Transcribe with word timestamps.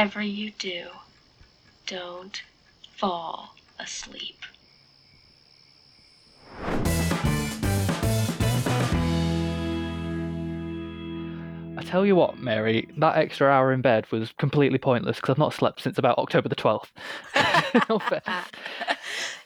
whatever 0.00 0.22
you 0.22 0.50
do, 0.52 0.86
don't 1.86 2.40
fall 2.96 3.54
asleep. 3.78 4.38
I 11.76 11.82
tell 11.84 12.06
you 12.06 12.16
what, 12.16 12.38
Mary, 12.38 12.88
that 12.96 13.18
extra 13.18 13.48
hour 13.48 13.74
in 13.74 13.82
bed 13.82 14.10
was 14.10 14.32
completely 14.38 14.78
pointless 14.78 15.16
because 15.16 15.34
I've 15.34 15.38
not 15.38 15.52
slept 15.52 15.82
since 15.82 15.98
about 15.98 16.16
October 16.16 16.48
the 16.48 16.56
12th. 16.56 16.88
In 17.74 17.82
all 17.90 17.98
fairness. 17.98 18.46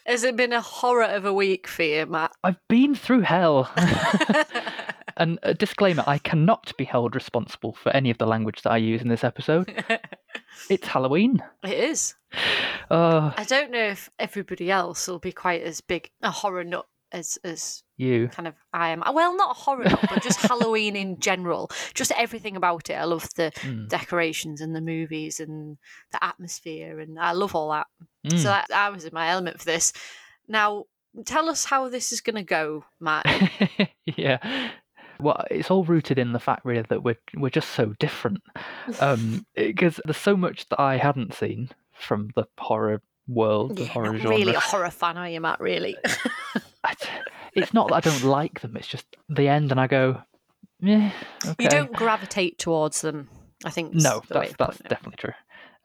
Has 0.07 0.23
it 0.23 0.37
been 0.37 0.53
a 0.53 0.61
horror 0.61 1.03
of 1.03 1.25
a 1.25 1.33
week 1.33 1.67
for 1.67 1.83
you, 1.83 2.07
Matt? 2.07 2.31
I've 2.45 2.61
been 2.69 2.95
through 2.95 3.23
hell. 3.23 3.69
and 5.17 5.41
a 5.43 5.53
disclaimer 5.53 6.05
I 6.07 6.19
cannot 6.19 6.73
be 6.77 6.85
held 6.85 7.17
responsible 7.17 7.73
for 7.73 7.91
any 7.91 8.11
of 8.11 8.19
the 8.19 8.27
language 8.27 8.63
that 8.63 8.71
I 8.71 8.77
use 8.77 9.03
in 9.03 9.09
this 9.09 9.25
episode. 9.25 9.85
It's 10.71 10.87
Halloween. 10.87 11.43
It 11.63 11.73
is. 11.91 12.15
Uh, 12.91 13.33
I 13.37 13.45
don't 13.45 13.71
know 13.71 13.87
if 13.89 14.11
everybody 14.19 14.71
else 14.71 15.07
will 15.09 15.19
be 15.19 15.33
quite 15.33 15.63
as 15.63 15.81
big 15.81 16.11
a 16.23 16.31
horror 16.31 16.65
nut 16.65 16.87
as 17.13 17.39
as 17.45 17.83
you. 17.97 18.27
kind 18.29 18.49
of 18.49 18.55
I 18.73 18.89
am. 18.91 19.03
Well, 19.13 19.37
not 19.37 19.53
a 19.57 19.61
horror 19.61 19.85
nut, 19.85 20.05
but 20.09 20.23
just 20.23 20.41
Halloween 20.49 20.97
in 20.97 21.21
general. 21.21 21.71
Just 21.95 22.13
everything 22.17 22.57
about 22.57 22.91
it. 22.91 22.95
I 22.95 23.05
love 23.05 23.29
the 23.37 23.53
Mm. 23.63 23.89
decorations 23.89 24.61
and 24.61 24.75
the 24.75 24.81
movies 24.81 25.39
and 25.41 25.79
the 26.13 26.23
atmosphere, 26.25 26.99
and 27.01 27.19
I 27.21 27.33
love 27.33 27.55
all 27.55 27.71
that. 27.71 27.87
Mm. 28.27 28.39
So 28.39 28.49
that, 28.49 28.67
I 28.75 28.91
was 28.91 29.05
in 29.05 29.15
my 29.15 29.29
element 29.31 29.59
for 29.61 29.65
this. 29.67 29.93
Now, 30.49 30.85
tell 31.25 31.49
us 31.49 31.65
how 31.65 31.89
this 31.89 32.11
is 32.13 32.21
going 32.21 32.37
to 32.37 32.43
go, 32.43 32.85
Matt. 33.01 33.25
yeah. 34.07 34.71
Well, 35.21 35.45
it's 35.51 35.71
all 35.71 35.85
rooted 35.85 36.19
in 36.19 36.33
the 36.33 36.39
fact 36.41 36.65
really 36.65 36.83
that 36.89 37.03
we're 37.03 37.19
we're 37.37 37.51
just 37.51 37.71
so 37.71 37.95
different. 37.99 38.43
Um, 39.01 39.47
because 39.55 40.01
there's 40.05 40.17
so 40.17 40.37
much 40.37 40.69
that 40.69 40.81
I 40.81 40.97
hadn't 40.97 41.35
seen 41.35 41.71
from 41.93 42.31
the 42.35 42.45
horror 42.59 43.01
world, 43.29 43.77
the 43.77 43.85
Yeah, 43.85 43.93
horror 43.93 44.19
genre. 44.19 44.31
really 44.31 44.55
a 44.55 44.61
horror 44.61 44.91
fan, 44.91 45.17
are 45.17 45.29
you, 45.29 45.41
Matt? 45.41 45.61
Really? 45.61 45.97
It's 47.55 47.73
not 47.73 47.89
that 47.89 47.95
I 47.95 48.01
don't 48.01 48.25
like 48.25 48.61
them. 48.61 48.77
It's 48.77 48.89
just 48.89 49.07
the 49.29 49.49
end, 49.49 49.71
and 49.71 49.81
I 49.81 49.87
go, 49.87 50.21
yeah. 50.81 51.13
Okay. 51.47 51.65
You 51.65 51.69
don't 51.71 51.93
gravitate 51.93 52.59
towards 52.59 53.01
them. 53.01 53.29
I 53.65 53.71
think. 53.71 53.95
No, 53.95 54.23
that's 54.29 54.55
that's 54.59 54.79
definitely 54.79 55.17
true. 55.19 55.33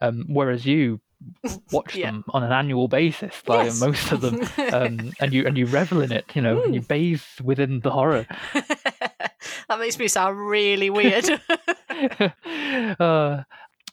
Um, 0.00 0.24
whereas 0.28 0.66
you 0.66 1.00
watch 1.72 1.94
Yeah. 1.94 2.10
them 2.10 2.24
on 2.30 2.42
an 2.42 2.52
annual 2.52 2.88
basis, 2.88 3.42
like 3.46 3.66
Yes. 3.66 3.80
most 3.80 4.12
of 4.12 4.20
them, 4.20 4.40
um, 4.72 5.12
and 5.20 5.32
you 5.32 5.46
and 5.46 5.56
you 5.56 5.66
revel 5.66 6.02
in 6.02 6.10
it. 6.12 6.24
You 6.34 6.42
know, 6.42 6.60
and 6.62 6.74
you 6.74 6.80
bathe 6.80 7.22
within 7.42 7.80
the 7.80 7.90
horror. 7.92 8.26
That 9.70 9.78
makes 9.78 9.98
me 9.98 10.06
sound 10.08 10.38
really 10.38 10.90
weird. 10.90 11.24
uh, 13.00 13.42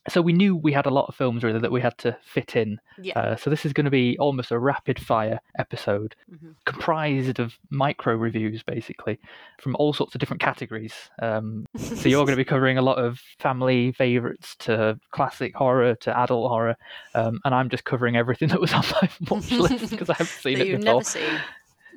so 0.09 0.21
we 0.21 0.31
knew 0.31 0.55
we 0.55 0.71
had 0.71 0.85
a 0.85 0.89
lot 0.89 1.07
of 1.09 1.15
films 1.15 1.43
really 1.43 1.59
that 1.59 1.71
we 1.71 1.81
had 1.81 1.97
to 1.97 2.17
fit 2.23 2.55
in. 2.55 2.79
yeah. 3.01 3.19
Uh, 3.19 3.35
so 3.35 3.49
this 3.49 3.65
is 3.65 3.73
going 3.73 3.83
to 3.85 3.91
be 3.91 4.17
almost 4.19 4.51
a 4.51 4.57
rapid 4.59 4.97
fire 4.99 5.39
episode, 5.59 6.15
Mhm. 6.33 6.55
comprised 6.65 7.39
of 7.39 7.57
micro 7.69 8.15
reviews 8.15 8.63
basically 8.63 9.19
from 9.59 9.75
all 9.75 9.91
sorts 9.91 10.15
of 10.15 10.19
different 10.19 10.41
categories. 10.41 10.93
Um, 11.21 11.65
so 11.77 12.07
you're 12.07 12.23
going 12.25 12.37
to 12.37 12.41
be 12.41 12.45
covering 12.45 12.77
a 12.77 12.81
lot 12.81 12.97
of 12.99 13.19
family 13.39 13.91
favourites 13.91 14.55
to 14.59 14.97
classic 15.11 15.53
horror 15.55 15.95
to 15.95 16.17
adult 16.17 16.49
horror, 16.49 16.77
um, 17.13 17.39
and 17.43 17.53
I'm 17.53 17.69
just 17.69 17.83
covering 17.83 18.15
everything 18.15 18.47
that 18.49 18.61
was 18.61 18.71
on 18.73 18.85
my 19.01 19.09
watch 19.29 19.51
list 19.51 19.89
because 19.91 20.09
I 20.09 20.13
haven't 20.13 20.27
seen 20.27 20.61
it 20.61 20.67
you've 20.67 20.79
before. 20.79 20.93
never 20.93 21.03
seen. 21.03 21.39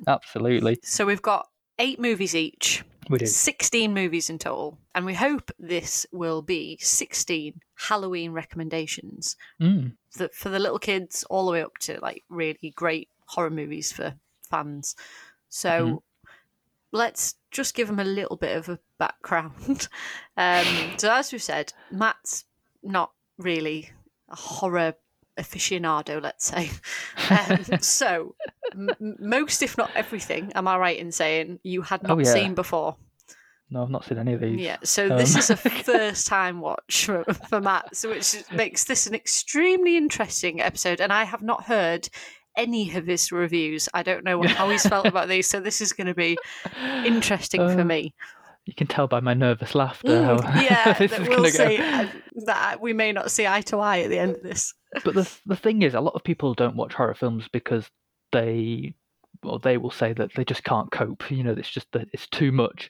Absolutely, 0.05 0.79
So 0.83 1.05
we've 1.05 1.21
got 1.21 1.47
eight 1.79 1.97
movies 1.99 2.35
each, 2.35 2.83
we 3.11 3.17
do. 3.19 3.25
16 3.25 3.93
movies 3.93 4.29
in 4.29 4.39
total, 4.39 4.77
and 4.95 5.05
we 5.05 5.13
hope 5.13 5.51
this 5.59 6.05
will 6.11 6.41
be 6.41 6.77
16 6.81 7.61
Halloween 7.75 8.31
recommendations 8.31 9.35
Mm. 9.61 9.93
for, 10.09 10.29
for 10.33 10.49
the 10.49 10.59
little 10.59 10.79
kids 10.79 11.23
all 11.29 11.45
the 11.45 11.51
way 11.51 11.61
up 11.63 11.77
to 11.79 11.99
like 12.01 12.23
really 12.29 12.73
great 12.75 13.09
horror 13.25 13.49
movies 13.49 13.91
for 13.91 14.15
fans. 14.49 14.95
So 15.49 15.69
Mm-hmm. 15.69 15.95
let's 16.91 17.35
just 17.51 17.73
give 17.75 17.87
them 17.87 17.99
a 17.99 18.03
little 18.05 18.37
bit 18.37 18.55
of 18.57 18.69
a 18.69 18.79
background. 18.97 19.87
um, 20.37 20.65
so 20.97 21.11
as 21.13 21.31
we've 21.31 21.41
said, 21.43 21.73
Matt's 21.91 22.45
not 22.83 23.11
really 23.37 23.89
a 24.29 24.35
horror 24.35 24.95
aficionado, 25.41 26.21
let's 26.21 26.45
say. 26.45 26.69
Um, 27.29 27.63
so 27.81 28.35
m- 28.73 28.89
most, 29.19 29.61
if 29.61 29.77
not 29.77 29.89
everything, 29.95 30.51
am 30.53 30.67
I 30.67 30.77
right 30.77 30.97
in 30.99 31.11
saying 31.11 31.59
you 31.63 31.81
had 31.81 32.03
not 32.03 32.11
Oh, 32.17 32.19
yeah. 32.19 32.33
seen 32.33 32.53
before? 32.55 32.97
No, 33.69 33.83
I've 33.83 33.89
not 33.89 34.03
seen 34.03 34.17
any 34.17 34.33
of 34.33 34.41
these. 34.41 34.59
Yeah, 34.59 34.77
so 34.83 35.07
this 35.15 35.33
Um, 35.35 35.39
is 35.39 35.49
a 35.49 35.55
first 35.83 36.27
time 36.27 36.59
watch 36.59 37.05
for, 37.05 37.23
for 37.49 37.61
Matt, 37.61 37.95
so 37.95 38.09
which 38.09 38.35
makes 38.51 38.83
this 38.83 39.07
an 39.07 39.15
extremely 39.15 39.95
interesting 39.95 40.59
episode. 40.61 40.99
And 40.99 41.13
I 41.13 41.23
have 41.23 41.41
not 41.41 41.63
heard 41.63 42.09
any 42.57 42.93
of 42.97 43.07
his 43.07 43.31
reviews. 43.31 43.87
I 43.93 44.03
don't 44.03 44.25
know 44.25 44.43
how 44.47 44.69
he's 44.69 44.85
felt 44.85 45.05
about 45.05 45.29
these, 45.29 45.47
so 45.47 45.61
this 45.61 45.79
is 45.79 45.93
going 45.93 46.07
to 46.07 46.13
be 46.13 46.37
interesting 47.05 47.61
for 47.61 47.81
Uh, 47.81 47.85
me. 47.85 48.13
You 48.71 48.75
can 48.75 48.87
tell 48.87 49.05
by 49.07 49.19
my 49.19 49.33
nervous 49.33 49.75
laughter 49.75 50.07
Mm, 50.07 50.41
how 50.43 50.61
yeah, 50.61 50.93
this 50.93 51.11
is 51.11 51.27
we'll 51.27 51.39
going 51.39 51.51
to 51.51 51.57
go. 51.57 51.67
see 51.67 51.77
uh, 51.77 52.07
that 52.45 52.79
we 52.79 52.93
may 52.93 53.11
not 53.11 53.29
see 53.29 53.45
eye 53.45 53.59
to 53.63 53.77
eye 53.79 53.99
at 53.99 54.09
the 54.09 54.17
end 54.17 54.37
of 54.37 54.43
this. 54.43 54.73
but 55.03 55.13
the 55.13 55.29
the 55.45 55.57
thing 55.57 55.81
is, 55.81 55.93
a 55.93 55.99
lot 55.99 56.15
of 56.15 56.23
people 56.23 56.53
don't 56.53 56.77
watch 56.77 56.93
horror 56.93 57.13
films 57.13 57.49
because 57.51 57.89
they, 58.31 58.95
well, 59.43 59.59
they 59.59 59.75
will 59.77 59.91
say 59.91 60.13
that 60.13 60.31
they 60.35 60.45
just 60.45 60.63
can't 60.63 60.89
cope. 60.89 61.29
You 61.29 61.43
know, 61.43 61.51
it's 61.51 61.69
just 61.69 61.91
that 61.91 62.07
it's 62.13 62.27
too 62.27 62.53
much. 62.53 62.89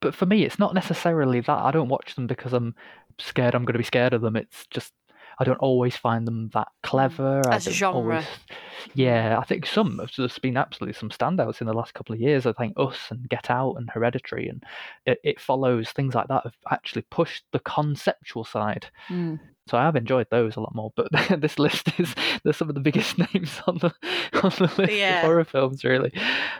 But 0.00 0.14
for 0.14 0.26
me, 0.26 0.44
it's 0.44 0.60
not 0.60 0.74
necessarily 0.74 1.40
that. 1.40 1.50
I 1.50 1.72
don't 1.72 1.88
watch 1.88 2.14
them 2.14 2.28
because 2.28 2.52
I'm 2.52 2.76
scared. 3.18 3.56
I'm 3.56 3.64
going 3.64 3.74
to 3.74 3.78
be 3.78 3.84
scared 3.84 4.14
of 4.14 4.22
them. 4.22 4.36
It's 4.36 4.64
just 4.70 4.92
I 5.40 5.44
don't 5.44 5.58
always 5.58 5.96
find 5.96 6.26
them 6.28 6.50
that 6.54 6.68
clever. 6.82 7.40
As 7.50 7.66
a 7.66 7.72
genre. 7.72 7.96
always- 8.16 8.26
yeah, 8.94 9.38
I 9.38 9.44
think 9.44 9.66
some 9.66 9.98
have 9.98 10.10
there's 10.16 10.38
been 10.38 10.56
absolutely 10.56 10.94
some 10.94 11.10
standouts 11.10 11.60
in 11.60 11.66
the 11.66 11.72
last 11.72 11.94
couple 11.94 12.14
of 12.14 12.20
years. 12.20 12.46
I 12.46 12.52
think 12.52 12.74
Us 12.76 12.98
and 13.10 13.28
Get 13.28 13.50
Out 13.50 13.74
and 13.76 13.88
Hereditary 13.90 14.48
and 14.48 14.62
it, 15.06 15.18
it 15.24 15.40
follows 15.40 15.90
things 15.90 16.14
like 16.14 16.28
that 16.28 16.44
have 16.44 16.56
actually 16.70 17.02
pushed 17.10 17.44
the 17.52 17.58
conceptual 17.60 18.44
side. 18.44 18.86
Mm. 19.08 19.38
So 19.68 19.76
I 19.78 19.84
have 19.84 19.96
enjoyed 19.96 20.26
those 20.30 20.56
a 20.56 20.60
lot 20.60 20.74
more. 20.74 20.92
But 20.96 21.08
this 21.40 21.58
list 21.58 21.88
is 22.00 22.14
there's 22.42 22.56
some 22.56 22.68
of 22.68 22.74
the 22.74 22.80
biggest 22.80 23.18
names 23.34 23.60
on 23.66 23.78
the 23.78 23.94
on 24.42 24.50
the 24.58 24.72
list 24.78 24.92
Yeah. 24.92 25.18
of 25.20 25.24
horror 25.26 25.44
films. 25.44 25.84
Really, 25.84 26.12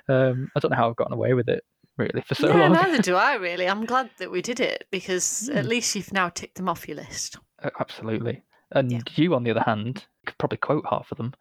um, 0.08 0.50
I 0.56 0.60
don't 0.60 0.70
know 0.70 0.76
how 0.76 0.88
I've 0.91 0.97
gotten 0.97 1.14
away 1.14 1.34
with 1.34 1.48
it 1.48 1.64
really 1.97 2.20
for 2.22 2.34
so 2.34 2.48
long. 2.48 2.72
neither 2.72 3.02
do 3.02 3.14
I 3.16 3.34
really. 3.48 3.68
I'm 3.68 3.84
glad 3.84 4.10
that 4.18 4.30
we 4.30 4.41
did 4.42 4.60
it 4.60 4.84
because 4.91 5.48
at 5.50 5.64
Hmm. 5.64 5.70
least 5.70 5.94
you've 5.97 6.12
now 6.12 6.28
ticked 6.28 6.54
them 6.56 6.68
off 6.68 6.86
your 6.88 6.97
list. 6.98 7.36
Absolutely. 7.78 8.42
And 8.72 8.91
Yeah. 8.92 9.00
you, 9.16 9.34
on 9.34 9.42
the 9.44 9.50
other 9.50 9.64
hand, 9.66 10.06
could 10.26 10.38
probably 10.38 10.58
quote 10.58 10.84
half 10.88 11.10
of 11.10 11.19
them, 11.19 11.34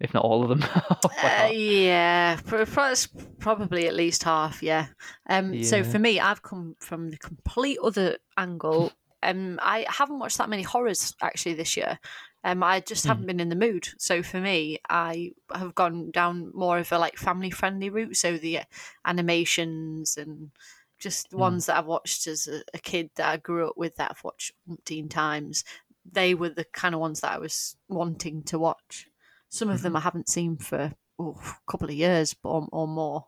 if 0.00 0.12
not 0.14 0.24
all 0.24 0.42
of 0.42 0.48
them. 0.48 0.64
Uh, 1.22 1.48
yeah, 1.52 2.36
pr- 2.44 2.64
pr- 2.64 2.80
it's 2.90 3.08
probably 3.38 3.86
at 3.88 3.94
least 3.94 4.22
half. 4.24 4.62
Yeah. 4.62 4.86
Um. 5.28 5.62
So 5.64 5.82
for 5.84 5.98
me, 5.98 6.20
I've 6.20 6.42
come 6.42 6.76
from 6.80 7.10
the 7.10 7.16
complete 7.18 7.78
other 7.82 8.18
angle. 8.36 8.92
Um. 9.22 9.58
I 9.62 9.86
haven't 9.88 10.18
watched 10.18 10.38
that 10.38 10.48
many 10.50 10.62
horrors 10.62 11.14
actually 11.22 11.54
this 11.54 11.76
year. 11.76 11.98
Um. 12.44 12.62
I 12.62 12.80
just 12.80 13.04
Hmm. 13.04 13.08
haven't 13.08 13.26
been 13.26 13.40
in 13.40 13.48
the 13.48 13.56
mood. 13.56 13.88
So 13.98 14.22
for 14.22 14.40
me, 14.40 14.78
I 14.88 15.32
have 15.54 15.74
gone 15.74 16.10
down 16.10 16.50
more 16.54 16.78
of 16.78 16.92
a 16.92 16.98
like 16.98 17.16
family 17.16 17.50
friendly 17.50 17.90
route. 17.90 18.16
So 18.16 18.36
the 18.36 18.58
uh, 18.60 18.64
animations 19.04 20.16
and 20.16 20.50
just 20.98 21.30
the 21.30 21.36
Hmm. 21.36 21.42
ones 21.42 21.66
that 21.66 21.76
I've 21.78 21.86
watched 21.86 22.26
as 22.26 22.46
a, 22.46 22.62
a 22.74 22.78
kid 22.78 23.10
that 23.16 23.28
I 23.28 23.36
grew 23.38 23.68
up 23.68 23.76
with 23.76 23.96
that 23.96 24.10
I've 24.12 24.24
watched 24.24 24.52
umpteen 24.68 25.10
times. 25.10 25.64
They 26.12 26.34
were 26.34 26.50
the 26.50 26.64
kind 26.72 26.94
of 26.94 27.00
ones 27.00 27.20
that 27.20 27.32
I 27.32 27.38
was 27.38 27.76
wanting 27.88 28.42
to 28.44 28.58
watch. 28.58 29.08
Some 29.48 29.68
of 29.68 29.76
Mm-hmm. 29.76 29.82
them 29.84 29.96
I 29.96 30.00
haven't 30.00 30.28
seen 30.28 30.56
for 30.56 30.92
oh, 31.18 31.36
a 31.40 31.70
couple 31.70 31.88
of 31.88 31.94
years 31.94 32.34
or, 32.42 32.66
or 32.72 32.86
more. 32.88 33.26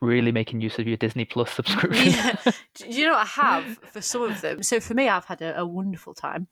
really 0.00 0.32
making 0.32 0.60
use 0.60 0.78
of 0.78 0.86
your 0.86 0.96
Disney 0.98 1.24
Plus 1.24 1.50
subscription. 1.50 2.12
Yeah. 2.12 2.36
Do 2.74 2.86
you 2.88 3.06
know 3.06 3.12
what 3.12 3.22
I 3.38 3.42
have 3.42 3.78
for 3.78 4.00
some 4.02 4.22
of 4.22 4.40
them? 4.40 4.62
So 4.62 4.78
for 4.80 4.94
me, 4.94 5.08
I've 5.08 5.24
had 5.24 5.40
a, 5.42 5.60
a 5.60 5.66
wonderful 5.66 6.12
time, 6.14 6.46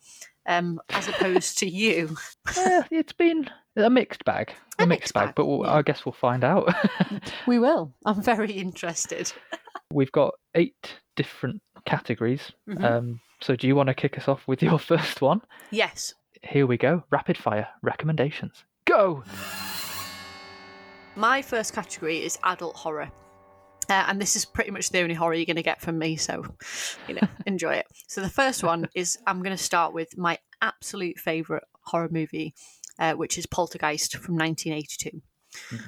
um, 0.47 0.81
as 0.91 1.09
opposed 1.09 1.59
to 1.59 1.69
you. 1.69 2.17
Eh, 2.57 2.83
it's 2.91 3.13
been 3.13 3.49
a 3.77 3.91
mixed 3.91 4.25
bag. 4.25 4.53
A, 4.79 4.85
A 4.85 4.87
mixed, 4.87 5.01
mixed 5.01 5.15
bag, 5.15 5.27
bag, 5.29 5.35
but 5.35 5.47
we'll, 5.47 5.65
yeah. 5.67 5.75
I 5.75 5.83
guess 5.83 6.05
we'll 6.07 6.13
find 6.15 6.43
out. 6.45 6.73
We 7.47 7.59
will. 7.59 7.93
I'm 8.07 8.23
very 8.23 8.53
interested. 8.53 9.31
We've 9.93 10.13
got 10.13 10.35
eight 10.55 10.95
different 11.17 11.61
categories. 11.85 12.53
Mhm. 12.69 12.85
Um, 12.85 13.21
so, 13.41 13.57
do 13.57 13.67
you 13.67 13.75
want 13.75 13.89
to 13.89 13.95
kick 13.95 14.19
us 14.19 14.29
off 14.29 14.47
with 14.47 14.63
your 14.63 14.79
first 14.93 15.21
one? 15.21 15.43
Yes. 15.71 16.15
Here 16.43 16.67
we 16.67 16.77
go. 16.77 17.05
Rapid 17.11 17.37
fire 17.39 17.69
recommendations. 17.83 18.65
Go. 18.85 19.23
My 21.15 21.43
first 21.43 21.73
category 21.75 22.25
is 22.25 22.39
adult 22.43 22.77
horror. 22.77 23.11
Uh, 23.89 24.05
and 24.09 24.21
this 24.21 24.37
is 24.37 24.45
pretty 24.45 24.71
much 24.71 24.91
the 24.91 25.01
only 25.01 25.15
horror 25.15 25.35
you're 25.35 25.45
going 25.45 25.57
to 25.57 25.63
get 25.63 25.81
from 25.81 25.99
me, 25.99 26.17
so 26.17 26.45
you 27.09 27.15
know, 27.15 27.29
enjoy 27.47 27.75
it. 27.75 27.87
So 28.07 28.21
the 28.21 28.29
first 28.29 28.63
one 28.63 28.89
is 28.95 29.19
I'm 29.27 29.43
going 29.43 29.57
to 29.57 29.63
start 29.63 29.93
with 29.93 30.17
my 30.17 30.39
absolute 30.63 31.19
favorite 31.19 31.65
horror 31.83 32.09
movie, 32.11 32.55
uh, 32.99 33.15
which 33.15 33.37
is 33.37 33.47
Poltergeist 33.47 34.17
from 34.17 34.37
1982. 34.37 35.21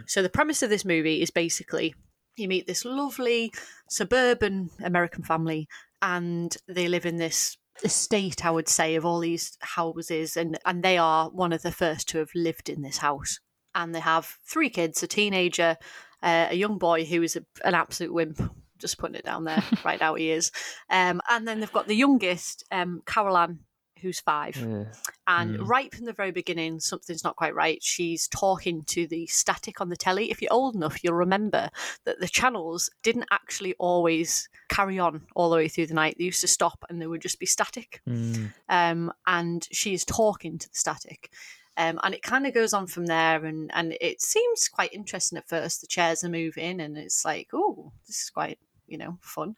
So 0.07 0.23
the 0.23 0.29
premise 0.29 0.63
of 0.63 0.69
this 0.71 0.85
movie 0.85 1.23
is 1.23 1.31
basically 1.31 1.95
you 2.37 2.49
meet 2.49 2.67
this 2.67 2.85
lovely 2.85 3.53
suburban 3.89 4.71
American 4.83 5.23
family, 5.23 5.69
and 6.03 6.57
they 6.69 6.89
live 6.89 7.07
in 7.07 7.17
this 7.17 7.57
estate, 7.83 8.45
I 8.45 8.51
would 8.51 8.69
say, 8.69 8.95
of 8.95 9.05
all 9.05 9.21
these 9.21 9.57
houses, 9.61 10.37
and 10.37 10.59
and 10.65 10.83
they 10.83 10.99
are 10.99 11.31
one 11.31 11.53
of 11.53 11.63
the 11.63 11.73
first 11.73 12.09
to 12.11 12.19
have 12.19 12.31
lived 12.35 12.69
in 12.69 12.83
this 12.83 12.99
house. 12.99 13.41
And 13.75 13.95
they 13.95 14.01
have 14.01 14.39
three 14.45 14.71
kids: 14.71 15.03
a 15.03 15.07
teenager, 15.07 15.77
uh, 16.23 16.49
a 16.51 16.57
young 16.57 16.79
boy 16.79 17.05
who 17.05 17.23
is 17.23 17.37
a, 17.37 17.45
an 17.65 17.75
absolute 17.75 18.13
wimp. 18.13 18.41
Just 18.79 18.99
putting 18.99 19.17
it 19.17 19.25
down 19.25 19.45
there, 19.45 19.63
right 19.85 20.01
now 20.01 20.15
he 20.15 20.31
is. 20.31 20.51
Um, 20.91 21.21
and 21.31 21.47
then 21.47 21.61
they've 21.61 21.73
got 21.73 21.87
the 21.87 21.95
youngest, 21.95 22.65
um, 22.73 23.03
Carol 23.07 23.37
Anne, 23.37 23.61
who's 24.05 24.21
five. 24.21 24.57
Yeah. 24.57 24.85
And 25.27 25.59
Mm. 25.59 25.69
right 25.69 25.95
from 25.95 26.05
the 26.05 26.13
very 26.13 26.31
beginning, 26.31 26.79
something's 26.81 27.25
not 27.25 27.37
quite 27.37 27.55
right. 27.55 27.83
She's 27.83 28.29
talking 28.29 28.83
to 28.85 29.07
the 29.07 29.27
static 29.27 29.81
on 29.81 29.89
the 29.89 29.97
telly. 29.97 30.31
If 30.31 30.41
you're 30.41 30.53
old 30.53 30.75
enough, 30.77 31.03
you'll 31.03 31.15
remember 31.15 31.71
that 32.05 32.21
the 32.21 32.29
channels 32.29 32.91
didn't 33.03 33.27
actually 33.31 33.75
always 33.79 34.49
carry 34.69 34.99
on 34.99 35.23
all 35.35 35.51
the 35.51 35.57
way 35.57 35.69
through 35.69 35.87
the 35.87 35.95
night. 35.95 36.17
They 36.19 36.25
used 36.25 36.43
to 36.43 36.49
stop 36.49 36.85
and 36.89 37.01
they 37.01 37.07
would 37.07 37.23
just 37.23 37.41
be 37.41 37.47
static. 37.47 38.01
Mm. 38.09 38.53
Um, 38.69 39.13
and 39.27 39.67
she's 39.73 40.05
talking 40.05 40.59
to 40.59 40.69
the 40.69 40.77
static. 40.79 41.31
Um, 41.77 41.99
and 42.05 42.15
it 42.15 42.23
kind 42.23 42.47
of 42.47 42.55
goes 42.55 42.73
on 42.73 42.87
from 42.87 43.07
there, 43.07 43.45
and, 43.45 43.69
and 43.75 43.97
it 44.01 44.23
seems 44.23 44.69
quite 44.69 44.93
interesting 44.93 45.39
at 45.39 45.49
first. 45.49 45.81
The 45.81 45.89
chairs 45.89 46.23
are 46.23 46.29
moving, 46.29 46.81
and 46.81 46.97
it's 46.97 47.25
like, 47.25 47.49
oh, 47.53 47.91
this 48.07 48.23
is 48.23 48.31
quite, 48.31 48.61
you 48.87 48.97
know, 48.97 49.19
fun. 49.23 49.57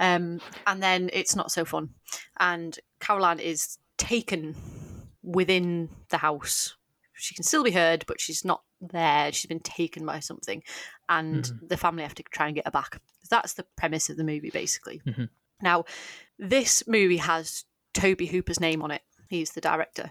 Um, 0.00 0.40
and 0.66 0.82
then 0.82 1.10
it's 1.12 1.36
not 1.36 1.52
so 1.52 1.64
fun. 1.64 1.90
And 2.40 2.76
Carol 2.98 3.26
Anne 3.26 3.38
is 3.38 3.78
taken 3.98 4.56
within 5.22 5.90
the 6.08 6.16
house. 6.16 6.74
She 7.12 7.34
can 7.34 7.44
still 7.44 7.62
be 7.62 7.70
heard, 7.70 8.04
but 8.06 8.20
she's 8.20 8.44
not 8.44 8.62
there. 8.80 9.30
She's 9.30 9.46
been 9.46 9.60
taken 9.60 10.06
by 10.06 10.20
something, 10.20 10.62
and 11.08 11.44
the 11.68 11.76
family 11.76 12.02
have 12.02 12.14
to 12.14 12.22
try 12.22 12.46
and 12.46 12.54
get 12.54 12.64
her 12.64 12.70
back. 12.70 12.98
That's 13.28 13.52
the 13.52 13.66
premise 13.76 14.08
of 14.08 14.16
the 14.16 14.24
movie, 14.24 14.50
basically. 14.50 15.02
Mhm. 15.06 15.28
Now, 15.62 15.84
this 16.38 16.86
movie 16.88 17.18
has 17.18 17.66
Tobe 17.92 18.22
Hooper's 18.22 18.58
name 18.58 18.80
on 18.82 18.90
it. 18.90 19.02
He's 19.28 19.50
the 19.50 19.60
director. 19.60 20.10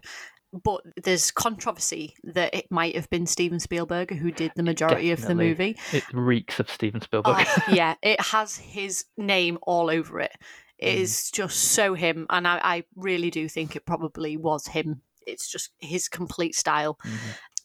But 0.51 0.81
there's 1.03 1.29
controversy 1.29 2.15
that 2.23 2.55
it 2.55 2.71
might 2.71 2.95
have 2.95 3.09
been 3.09 3.27
Steven 3.27 3.59
Spielberg 3.59 4.15
who 4.17 4.31
did 4.31 4.51
the 4.55 4.63
majority 4.63 5.11
of 5.11 5.21
the 5.21 5.35
movie. 5.35 5.77
It 5.93 6.03
reeks 6.11 6.59
of 6.59 6.69
Steven 6.69 7.01
Spielberg. 7.01 7.35
Oh, 7.47 7.63
yeah, 7.71 7.95
it 8.01 8.19
has 8.19 8.57
his 8.57 9.05
name 9.15 9.59
all 9.61 9.89
over 9.89 10.19
it. 10.19 10.31
It 10.79 10.95
Mm. 10.95 11.01
is 11.01 11.29
just 11.31 11.59
so 11.59 11.93
him, 11.93 12.25
and 12.29 12.47
I, 12.47 12.59
I 12.63 12.83
really 12.95 13.29
do 13.29 13.47
think 13.49 13.75
it 13.75 13.85
probably 13.85 14.37
was 14.37 14.65
him. 14.67 15.01
It's 15.27 15.51
just 15.51 15.71
his 15.79 16.07
complete 16.07 16.55
style. 16.55 16.97
Mhm. 17.05 17.17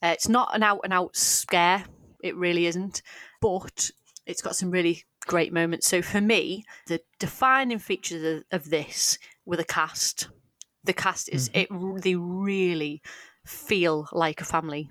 Uh, 0.03 0.09
it's 0.09 0.29
not 0.29 0.55
an 0.55 0.63
out 0.63 0.81
and 0.85 0.93
out 0.93 1.15
scare, 1.17 1.85
it 2.23 2.37
really 2.37 2.67
isn't, 2.67 3.01
but 3.41 3.91
it's 4.27 4.43
got 4.43 4.57
some 4.57 4.71
really 4.71 5.05
great 5.27 5.53
moments. 5.53 5.87
So 5.87 6.03
for 6.03 6.21
me, 6.21 6.65
the 6.89 7.01
defining 7.21 7.79
features 7.79 8.23
of, 8.23 8.45
of 8.65 8.69
this 8.71 9.17
were 9.47 9.57
the 9.57 9.65
cast. 9.65 10.29
The 10.85 10.93
cast 10.93 11.29
is 11.31 11.51
it. 11.55 11.69
They 12.03 12.15
really 12.15 13.03
feel 13.45 14.09
like 14.13 14.41
a 14.41 14.45
family. 14.45 14.91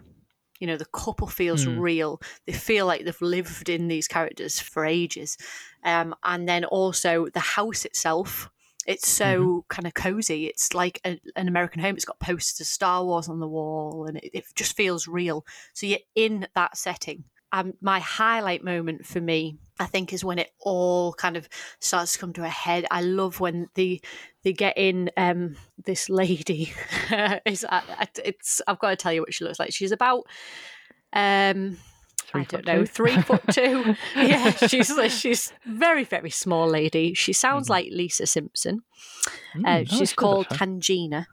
You 0.60 0.68
know, 0.68 0.78
the 0.78 0.86
couple 0.86 1.28
feels 1.28 1.66
Mm. 1.66 1.80
real. 1.80 2.22
They 2.46 2.54
feel 2.54 2.86
like 2.86 3.04
they've 3.04 3.22
lived 3.22 3.70
in 3.70 3.88
these 3.88 4.08
characters 4.08 4.60
for 4.60 4.86
ages. 4.86 5.38
Um, 5.84 6.16
and 6.24 6.48
then 6.48 6.64
also 6.66 7.28
the 7.34 7.40
house 7.40 7.86
itself. 7.86 8.50
It's 8.86 9.08
so 9.08 9.66
kind 9.70 9.88
of 9.88 9.94
cozy. 9.94 10.48
It's 10.48 10.74
like 10.74 11.00
a, 11.06 11.20
an 11.36 11.48
American 11.48 11.82
home. 11.82 11.96
It's 11.96 12.06
got 12.06 12.20
posters 12.20 12.60
of 12.60 12.68
Star 12.68 13.04
Wars 13.06 13.30
on 13.30 13.40
the 13.40 13.48
wall, 13.48 14.06
and 14.08 14.18
it, 14.18 14.32
it 14.34 14.46
just 14.56 14.76
feels 14.76 15.08
real. 15.08 15.46
So 15.74 15.86
you're 15.88 16.00
in 16.16 16.48
that 16.56 16.78
setting. 16.78 17.24
Um, 17.54 17.74
my 17.82 18.00
highlight 18.00 18.64
moment 18.64 19.06
for 19.06 19.22
me, 19.22 19.60
I 19.80 19.86
think, 19.86 20.12
is 20.12 20.26
when 20.26 20.40
it 20.40 20.50
all 20.60 21.14
kind 21.14 21.38
of 21.38 21.48
starts 21.80 22.14
to 22.14 22.20
come 22.20 22.34
to 22.34 22.44
a 22.44 22.50
head. 22.50 22.86
I 22.92 23.02
love 23.02 23.40
when 23.40 23.70
the 23.76 24.02
they 24.44 24.52
get 24.54 24.78
in. 24.78 25.10
Um, 25.16 25.56
this 25.86 26.10
lady 26.10 26.74
is 27.46 27.64
uh, 27.64 27.82
it's. 28.26 28.62
I've 28.68 28.80
got 28.80 28.90
to 28.90 28.96
tell 28.96 29.14
you 29.14 29.22
what 29.22 29.34
she 29.34 29.44
looks 29.46 29.60
like. 29.60 29.72
She's 29.74 29.92
about. 29.94 30.26
Um, 31.14 31.78
Three 32.26 32.42
I 32.42 32.46
don't 32.46 32.66
know, 32.66 32.80
two? 32.82 32.86
three 32.88 33.22
foot 33.22 33.44
two. 33.52 33.96
yeah, 34.16 34.50
she's 34.52 34.92
she's 35.14 35.54
very 35.66 36.04
very 36.04 36.32
small 36.32 36.68
lady. 36.68 37.14
She 37.14 37.34
sounds 37.34 37.68
Mhm. 37.68 37.70
like 37.70 37.88
Lisa 37.92 38.26
Simpson. 38.26 38.82
Mm, 39.56 39.66
Uh, 39.68 39.86
she's 39.98 40.14
called. 40.14 40.48
Tangina, 40.50 41.28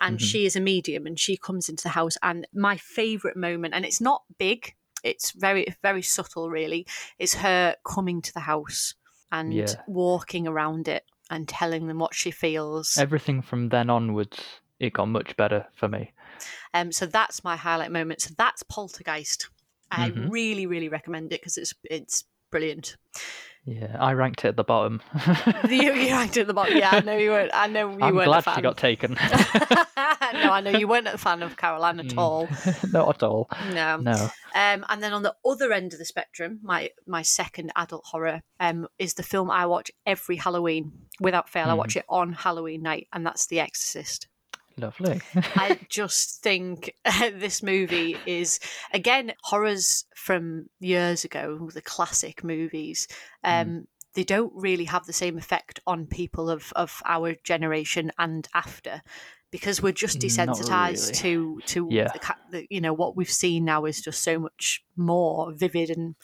and 0.00 0.18
Mhm. 0.18 0.22
she 0.22 0.44
is 0.46 0.56
a 0.56 0.60
medium, 0.60 1.06
and 1.06 1.18
she 1.20 1.36
comes 1.36 1.68
into 1.68 1.84
the 1.84 1.90
house. 1.90 2.16
And 2.22 2.46
my 2.52 2.76
favourite 2.76 3.36
moment, 3.36 3.74
and 3.74 3.84
it's 3.84 4.00
not 4.00 4.22
big, 4.38 4.74
it's 5.04 5.32
very 5.32 5.66
very 5.82 6.02
subtle, 6.02 6.50
really, 6.50 6.86
is 7.18 7.34
her 7.34 7.76
coming 7.84 8.22
to 8.22 8.32
the 8.32 8.40
house 8.40 8.94
and 9.32 9.52
Yeah. 9.52 9.82
walking 9.86 10.46
around 10.46 10.88
it 10.88 11.04
and 11.30 11.48
telling 11.48 11.86
them 11.88 11.98
what 11.98 12.14
she 12.14 12.30
feels. 12.30 12.96
Everything 12.96 13.42
from 13.42 13.68
then 13.68 13.90
onwards, 13.90 14.60
it 14.78 14.92
got 14.92 15.06
much 15.08 15.36
better 15.36 15.66
for 15.74 15.88
me. 15.88 16.12
Um, 16.74 16.92
so 16.92 17.06
that's 17.06 17.42
my 17.42 17.56
highlight 17.56 17.90
moment. 17.90 18.20
So 18.22 18.34
that's 18.36 18.62
Poltergeist. 18.62 19.48
I 19.90 20.08
Mhm. 20.08 20.30
really 20.30 20.66
really 20.66 20.88
recommend 20.88 21.32
it 21.32 21.40
because 21.40 21.56
it's 21.56 21.74
it's 21.84 22.24
brilliant. 22.50 22.96
Yeah, 23.68 23.96
I 23.98 24.12
ranked 24.12 24.44
it 24.44 24.48
at 24.48 24.56
the 24.56 24.62
bottom. 24.64 25.02
you, 25.68 25.92
you 25.92 26.10
ranked 26.12 26.36
it 26.36 26.42
at 26.42 26.46
the 26.46 26.54
bottom. 26.54 26.76
Yeah, 26.76 26.90
I 26.92 27.00
know 27.00 27.16
you 27.16 27.30
weren't. 27.30 27.50
I 27.52 27.66
know 27.66 27.90
you 27.90 27.98
I'm 28.00 28.14
weren't 28.14 28.26
glad 28.28 28.38
a 28.38 28.42
fan. 28.42 28.54
she 28.54 28.62
got 28.62 28.76
taken. 28.76 29.14
no, 30.32 30.52
I 30.52 30.60
know 30.62 30.70
you 30.70 30.86
weren't 30.86 31.08
a 31.08 31.18
fan 31.18 31.42
of 31.42 31.56
Carol 31.56 31.84
Anne 31.84 31.98
at 32.00 32.06
Mm. 32.06 32.18
all. 32.18 32.48
Not 32.92 33.08
at 33.16 33.22
all. 33.24 33.50
No. 33.72 33.96
No. 33.96 34.12
Um, 34.54 34.84
and 34.88 35.02
then 35.02 35.12
on 35.12 35.22
the 35.22 35.34
other 35.44 35.72
end 35.72 35.92
of 35.92 35.98
the 35.98 36.04
spectrum, 36.04 36.60
my 36.62 36.90
my 37.06 37.22
second 37.22 37.72
adult 37.74 38.04
horror 38.06 38.42
um, 38.60 38.86
is 39.00 39.14
the 39.14 39.22
film 39.24 39.50
I 39.50 39.66
watch 39.66 39.90
every 40.06 40.36
Halloween 40.36 40.92
without 41.20 41.48
fail. 41.48 41.68
I 41.68 41.72
Mhm. 41.74 41.78
watch 41.78 41.96
it 41.96 42.04
on 42.08 42.32
Halloween 42.34 42.82
night, 42.82 43.08
and 43.12 43.26
that's 43.26 43.46
The 43.46 43.58
Exorcist. 43.60 44.28
Lovely. 44.78 45.20
I 45.34 45.78
just 45.88 46.42
think 46.42 46.92
this 47.20 47.62
movie 47.62 48.16
is 48.26 48.60
again 48.92 49.32
horrors 49.42 50.04
from 50.14 50.66
years 50.80 51.24
ago, 51.24 51.70
the 51.72 51.82
classic 51.82 52.44
movies. 52.44 53.08
Um, 53.42 53.86
They 54.14 54.24
don't 54.24 54.52
really 54.54 54.84
have 54.86 55.04
the 55.06 55.12
same 55.12 55.36
effect 55.38 55.80
on 55.86 56.06
people 56.06 56.48
of 56.50 56.72
of 56.74 57.02
our 57.04 57.34
generation 57.44 58.10
and 58.18 58.46
after. 58.54 59.02
Because 59.52 59.80
we're 59.80 59.92
just 59.92 60.18
desensitized 60.18 61.14
to 61.22 61.60
to 61.66 61.88
Yeah. 61.90 62.08
the, 62.12 62.34
the 62.50 62.66
you 62.68 62.80
know 62.80 62.92
what 62.92 63.16
we've 63.16 63.30
seen 63.30 63.64
now 63.64 63.84
is 63.86 64.02
just 64.02 64.22
so 64.22 64.38
much 64.38 64.82
more 64.96 65.52
vivid 65.54 65.88
and 65.90 66.16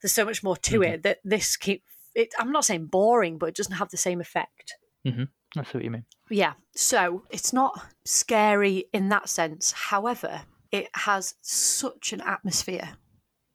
there's 0.00 0.12
so 0.12 0.24
much 0.24 0.42
more 0.42 0.56
to 0.56 0.78
Mhm. 0.80 0.88
it 0.94 1.02
that 1.02 1.18
this 1.24 1.56
keep 1.56 1.82
it. 2.14 2.32
I'm 2.38 2.52
not 2.52 2.64
saying 2.64 2.86
boring, 2.86 3.36
but 3.38 3.48
it 3.48 3.56
doesn't 3.56 3.76
have 3.76 3.90
the 3.90 3.96
same 3.96 4.20
effect. 4.20 4.76
I 5.56 5.62
see 5.64 5.70
what 5.78 5.84
you 5.84 5.90
mean. 5.90 6.04
Yeah, 6.30 6.54
so 6.74 7.24
it's 7.30 7.52
not 7.52 7.78
scary 8.04 8.86
in 8.92 9.08
that 9.10 9.28
sense. 9.28 9.72
However, 9.72 10.42
it 10.70 10.88
has 10.94 11.34
such 11.42 12.12
an 12.12 12.22
atmosphere, 12.22 12.96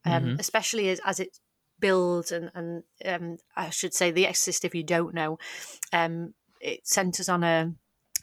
um, 0.05 0.24
Mhm. 0.24 0.39
especially 0.39 0.89
as, 0.89 1.00
as 1.05 1.19
it 1.19 1.39
builds 1.79 2.31
and, 2.31 2.51
and 2.53 2.83
um, 3.05 3.38
I 3.55 3.69
should 3.72 3.93
say, 3.93 4.12
The 4.12 4.27
Exorcist, 4.27 4.65
if 4.65 4.75
you 4.75 4.83
don't 4.83 5.13
know, 5.15 5.39
um, 5.91 6.33
it 6.62 6.88
centres 6.88 7.29
on 7.29 7.43
a 7.43 7.74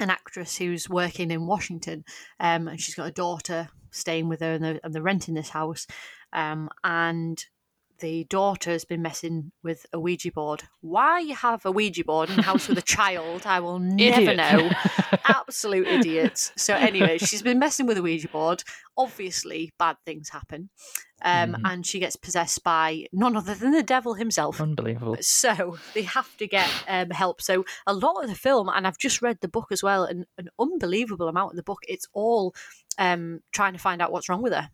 an 0.00 0.10
actress 0.10 0.56
who's 0.56 0.88
working 0.88 1.30
in 1.30 1.46
Washington 1.46 2.04
um, 2.40 2.66
and 2.66 2.80
she's 2.80 2.96
got 2.96 3.06
a 3.06 3.12
daughter 3.12 3.68
staying 3.92 4.28
with 4.28 4.40
her 4.40 4.54
and 4.54 4.64
they're, 4.64 4.80
and 4.82 4.92
they're 4.92 5.00
renting 5.02 5.34
this 5.34 5.50
house. 5.50 5.86
Um, 6.32 6.68
and 6.82 7.44
the 8.04 8.24
daughter 8.24 8.70
has 8.70 8.84
been 8.84 9.00
messing 9.00 9.50
with 9.62 9.86
a 9.94 9.98
Ouija 9.98 10.30
board. 10.30 10.64
Why 10.82 11.20
you 11.20 11.34
have 11.34 11.64
a 11.64 11.72
Ouija 11.72 12.04
board 12.04 12.28
in 12.28 12.38
a 12.38 12.42
house 12.42 12.68
with 12.68 12.76
a 12.76 12.82
child, 12.96 13.46
I 13.46 13.60
will 13.60 13.78
never 13.78 14.20
Idiot. 14.32 14.36
know. 14.36 14.70
Absolute 15.24 15.86
idiots. 15.86 16.52
So 16.56 16.74
anyway, 16.74 17.16
she's 17.16 17.40
been 17.40 17.58
messing 17.58 17.86
with 17.86 17.96
a 17.96 18.02
Ouija 18.02 18.28
board. 18.28 18.62
Obviously, 18.98 19.72
bad 19.78 19.96
things 20.04 20.28
happen, 20.28 20.68
um, 21.22 21.52
Mhm. 21.54 21.60
and 21.64 21.86
she 21.86 21.98
gets 21.98 22.14
possessed 22.16 22.62
by 22.62 23.06
none 23.10 23.36
other 23.36 23.54
than 23.54 23.72
the 23.72 23.82
devil 23.82 24.14
himself. 24.14 24.60
Unbelievable. 24.60 25.16
So 25.20 25.78
they 25.94 26.02
have 26.02 26.36
to 26.36 26.46
get 26.46 26.68
um, 26.86 27.08
help. 27.10 27.40
So 27.40 27.64
a 27.86 27.94
lot 27.94 28.22
of 28.22 28.28
the 28.28 28.36
film, 28.36 28.68
and 28.68 28.86
I've 28.86 28.98
just 28.98 29.22
read 29.22 29.38
the 29.40 29.48
book 29.48 29.68
as 29.72 29.82
well, 29.82 30.04
and 30.04 30.26
an 30.36 30.48
unbelievable 30.58 31.28
amount 31.28 31.52
of 31.52 31.56
the 31.56 31.62
book. 31.62 31.80
It's 31.88 32.06
all 32.12 32.54
um, 32.98 33.40
trying 33.52 33.72
to 33.72 33.78
find 33.78 34.02
out 34.02 34.12
what's 34.12 34.28
wrong 34.28 34.42
with 34.42 34.52
her. 34.52 34.68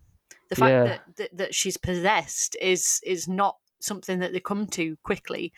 The 0.51 0.57
fact 0.57 0.71
Yeah. 0.71 0.85
that, 0.85 1.17
that 1.17 1.37
that 1.37 1.55
she's 1.55 1.77
possessed 1.77 2.57
is 2.61 3.01
is 3.05 3.27
not 3.29 3.57
something 3.81 4.19
that 4.19 4.33
they 4.33 4.41
come 4.41 4.67
to 4.67 4.97
quickly. 5.05 5.53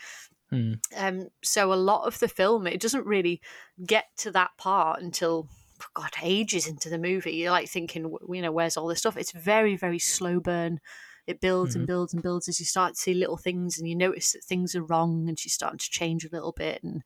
Hmm. 0.50 0.74
Um, 0.96 1.28
so 1.42 1.72
a 1.72 1.74
lot 1.74 2.06
of 2.06 2.18
the 2.20 2.28
film, 2.28 2.66
it 2.66 2.80
doesn't 2.80 3.06
really 3.06 3.40
get 3.84 4.06
to 4.18 4.30
that 4.32 4.50
part 4.58 5.02
until 5.02 5.48
God 5.94 6.10
ages 6.22 6.66
into 6.68 6.88
the 6.90 6.98
movie. 6.98 7.32
You're 7.32 7.50
like 7.50 7.68
thinking, 7.68 8.14
you 8.28 8.42
know, 8.42 8.52
where's 8.52 8.76
all 8.76 8.86
this 8.86 9.00
stuff? 9.00 9.16
It's 9.16 9.32
very 9.32 9.76
very 9.76 9.98
slow 9.98 10.40
burn. 10.40 10.78
It 11.26 11.40
builds 11.40 11.74
and 11.76 11.84
Mhm. 11.84 11.86
builds 11.86 12.12
and 12.14 12.22
builds 12.22 12.48
as 12.48 12.58
you 12.60 12.66
start 12.66 12.94
to 12.94 13.00
see 13.00 13.14
little 13.14 13.36
things 13.36 13.78
and 13.78 13.88
you 13.88 13.94
notice 13.96 14.32
that 14.32 14.44
things 14.44 14.74
are 14.74 14.82
wrong 14.82 15.28
and 15.28 15.38
she's 15.38 15.54
starting 15.54 15.78
to 15.78 15.90
change 15.90 16.24
a 16.24 16.28
little 16.30 16.52
bit. 16.52 16.82
And 16.82 17.02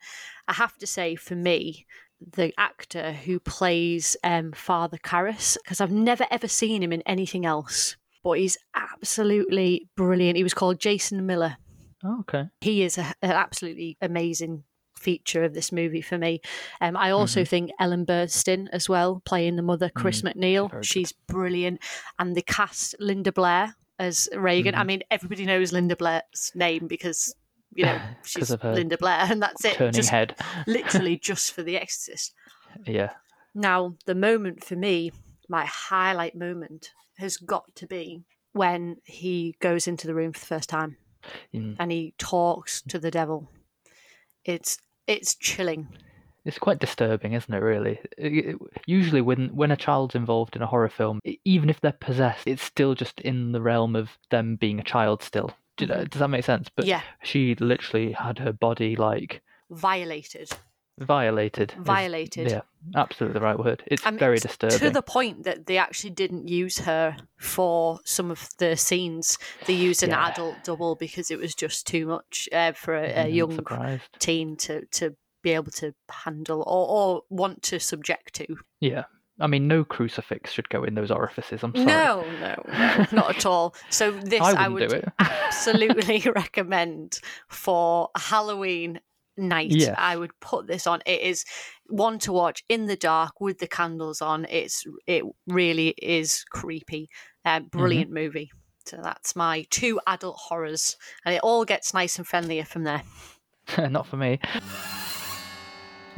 I 0.49 0.55
have 0.55 0.77
to 0.79 0.87
say, 0.87 1.17
for 1.17 1.37
me, 1.37 1.87
the 2.21 2.53
actor 2.59 3.13
who 3.13 3.39
plays 3.41 4.17
um, 4.25 4.53
Father 4.53 4.99
Karras, 4.99 5.57
because 5.63 5.81
I've 5.81 5.93
never 5.93 6.27
ever 6.31 6.49
seen 6.49 6.83
him 6.83 6.93
in 6.93 7.03
anything 7.03 7.45
else, 7.47 7.97
but 8.25 8.39
he's 8.39 8.57
absolutely 8.75 9.89
brilliant. 9.97 10.37
He 10.37 10.43
was 10.43 10.55
called 10.55 10.81
Jason 10.81 11.27
Miller 11.27 11.57
Oh, 12.05 12.21
okay. 12.21 12.49
he 12.61 12.83
is 12.83 12.99
a, 12.99 13.15
an 13.23 13.31
absolutely 13.33 13.97
amazing 14.01 14.65
feature 14.99 15.45
of 15.45 15.55
this 15.55 15.73
movie 15.73 16.01
for 16.01 16.17
me. 16.19 16.41
Um, 16.81 16.97
I 16.97 17.11
also 17.11 17.45
think 17.45 17.71
Ellen 17.81 18.07
Burstyn 18.07 18.69
as 18.73 18.89
well, 18.89 19.21
playing 19.25 19.57
the 19.57 19.63
mother, 19.63 19.91
Chris 19.95 20.23
Mm, 20.23 20.35
MacNeil. 20.35 20.71
very 20.71 20.81
good. 20.81 20.87
She's 20.87 21.13
brilliant. 21.13 21.81
And 22.19 22.35
the 22.35 22.43
cast, 22.43 22.95
Linda 22.99 23.31
Blair 23.33 23.75
as 23.99 24.29
Regan. 24.35 24.75
I 24.75 24.79
Mm-hmm. 24.79 24.87
mean, 24.87 25.03
everybody 25.11 25.45
knows 25.47 25.73
Linda 25.73 25.97
Blair's 25.97 26.53
name 26.55 26.87
because, 26.87 27.35
you 27.75 27.85
know, 27.87 28.01
she's 28.25 28.51
of 28.51 28.63
her 28.63 28.75
Linda 28.75 28.97
Blair, 28.99 29.27
and 29.31 29.43
that's 29.43 29.65
it. 29.65 29.75
Turning 29.75 29.93
Just 29.93 30.11
head. 30.11 30.35
literally 30.67 31.17
just 31.19 31.53
for 31.53 31.63
The 31.63 31.77
Exorcist. 31.77 32.33
Yeah. 32.87 33.11
Now, 33.55 33.95
the 34.07 34.15
moment 34.15 34.63
for 34.65 34.77
me, 34.77 35.13
my 35.49 35.65
highlight 35.65 36.35
moment, 36.35 36.91
has 37.19 37.37
got 37.39 37.75
to 37.77 37.87
be 37.87 38.25
when 38.53 38.97
he 39.05 39.55
goes 39.61 39.87
into 39.87 40.07
the 40.07 40.15
room 40.15 40.33
for 40.33 40.41
the 40.41 40.47
first 40.47 40.69
time 40.69 40.97
Mm. 41.53 41.75
and 41.81 41.91
he 41.91 42.15
talks 42.19 42.83
to 42.83 42.99
the 43.01 43.11
devil. 43.11 43.51
It's 44.45 44.79
it's 45.09 45.35
chilling. 45.35 45.89
It's 46.45 46.59
quite 46.59 46.79
disturbing, 46.79 47.33
isn't 47.33 47.53
it? 47.53 47.59
Really. 47.59 47.99
It- 48.17 48.47
it- 48.55 48.57
usually, 48.87 49.21
when 49.21 49.49
when 49.57 49.73
a 49.73 49.77
child's 49.77 50.15
involved 50.15 50.55
in 50.55 50.63
a 50.63 50.67
horror 50.67 50.89
film, 50.89 51.19
even 51.45 51.69
if 51.69 51.81
they're 51.81 51.91
possessed, 51.93 52.47
it's 52.47 52.63
still 52.63 52.95
just 52.95 53.21
in 53.23 53.51
the 53.53 53.61
realm 53.61 53.97
of 53.97 54.11
them 54.31 54.55
being 54.57 54.79
a 54.79 54.85
child. 54.85 55.23
Still, 55.23 55.51
You 55.81 55.87
know- 55.87 55.95
Mhm. 55.97 56.11
does 56.11 56.21
that 56.21 56.29
make 56.29 56.45
sense? 56.45 56.69
But 56.75 56.87
yeah, 56.87 57.03
she 57.23 57.55
literally 57.57 58.13
had 58.13 58.39
her 58.39 58.53
body 58.53 58.97
like 58.97 59.43
violated, 59.71 60.51
violated. 60.99 61.73
is- 61.77 61.85
violated. 61.85 62.51
yeah, 62.51 62.61
absolutely 62.95 63.35
the 63.39 63.45
right 63.45 63.59
word. 63.59 63.83
It's 63.87 64.07
I 64.07 64.11
mean, 64.11 64.19
very 64.19 64.39
disturbing. 64.39 64.79
To 64.79 64.91
the 64.91 65.03
point 65.03 65.45
that 65.45 65.67
they 65.67 65.77
actually 65.79 66.11
didn't 66.11 66.49
use 66.49 66.79
her 66.79 67.17
for 67.39 68.01
some 68.05 68.31
of 68.31 68.49
the 68.59 68.77
scenes. 68.77 69.39
They 69.67 69.75
used 69.75 70.03
an 70.03 70.11
Yeah. 70.11 70.29
adult 70.29 70.57
double 70.65 70.95
because 70.95 71.31
it 71.31 71.39
was 71.39 71.55
just 71.55 71.87
too 71.87 72.07
much 72.07 72.49
uh, 72.53 72.73
for 72.73 72.95
a, 72.97 73.05
a 73.05 73.25
Mm, 73.27 73.35
young 73.35 73.55
surprised. 73.57 74.05
teen 74.19 74.57
to, 74.59 74.87
to 74.87 75.17
be 75.43 75.51
able 75.53 75.71
to 75.73 75.95
handle 76.11 76.61
or, 76.67 76.89
or 76.89 77.23
want 77.29 77.63
to 77.65 77.79
subject 77.79 78.35
to. 78.35 78.57
Yeah, 78.81 79.05
I 79.39 79.47
mean, 79.47 79.69
no 79.69 79.85
crucifix 79.85 80.51
should 80.53 80.69
go 80.71 80.83
in 80.85 80.95
those 80.95 81.11
orifices. 81.11 81.63
I'm 81.63 81.75
sorry. 81.75 81.87
No, 81.87 82.25
no, 82.41 82.63
no, 82.67 83.07
not 83.13 83.37
at 83.37 83.47
all. 83.47 83.75
So 83.91 84.11
this 84.25 84.41
I 84.41 84.65
I, 84.65 84.69
it. 84.95 85.05
absolutely 85.19 86.21
recommend 86.35 87.21
for 87.49 88.09
Halloween 88.17 89.01
night. 89.37 89.71
Yes. 89.73 89.95
I 89.99 90.17
would 90.17 90.39
put 90.41 90.67
this 90.67 90.87
on. 90.87 91.03
It 91.05 91.21
is 91.21 91.45
one 91.89 92.19
to 92.21 92.33
watch 92.33 92.65
in 92.71 92.87
the 92.87 92.97
dark 92.97 93.41
with 93.41 93.59
the 93.59 93.67
candles 93.67 94.23
on. 94.23 94.47
It's 94.49 94.85
it 95.07 95.25
really 95.47 95.89
is 95.99 96.45
creepy. 96.51 97.09
Uh, 97.45 97.61
Mm-hmm. 97.61 97.79
brilliant 97.79 98.11
movie. 98.11 98.51
So 98.87 98.99
that's 99.03 99.37
my 99.37 99.67
two 99.71 100.01
adult 100.07 100.37
horrors, 100.39 100.97
and 101.25 101.35
it 101.35 101.41
all 101.43 101.65
gets 101.65 101.93
nice 101.93 102.17
and 102.19 102.27
friendlier 102.27 102.65
from 102.65 102.85
there. 102.85 103.03
Not 103.91 104.07
for 104.07 104.17
me. 104.17 104.39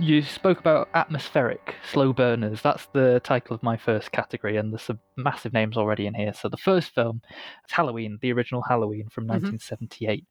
You 0.01 0.23
spoke 0.23 0.61
about 0.61 0.89
atmospheric 0.95 1.75
slow 1.91 2.13
burners. 2.13 2.63
That's 2.63 2.87
the 2.93 3.21
title 3.25 3.57
of 3.57 3.65
my 3.65 3.77
first 3.77 4.13
category, 4.13 4.57
and 4.57 4.73
there's 4.73 4.83
some 4.83 5.01
massive 5.17 5.53
names 5.53 5.77
already 5.77 6.07
in 6.07 6.15
here. 6.15 6.33
So 6.33 6.49
the 6.49 6.57
first 6.57 6.95
film 6.95 7.21
is 7.67 7.73
Halloween, 7.73 8.19
the 8.23 8.33
original 8.33 8.63
Halloween 8.63 9.09
from 9.11 9.25
1978. 9.25 10.25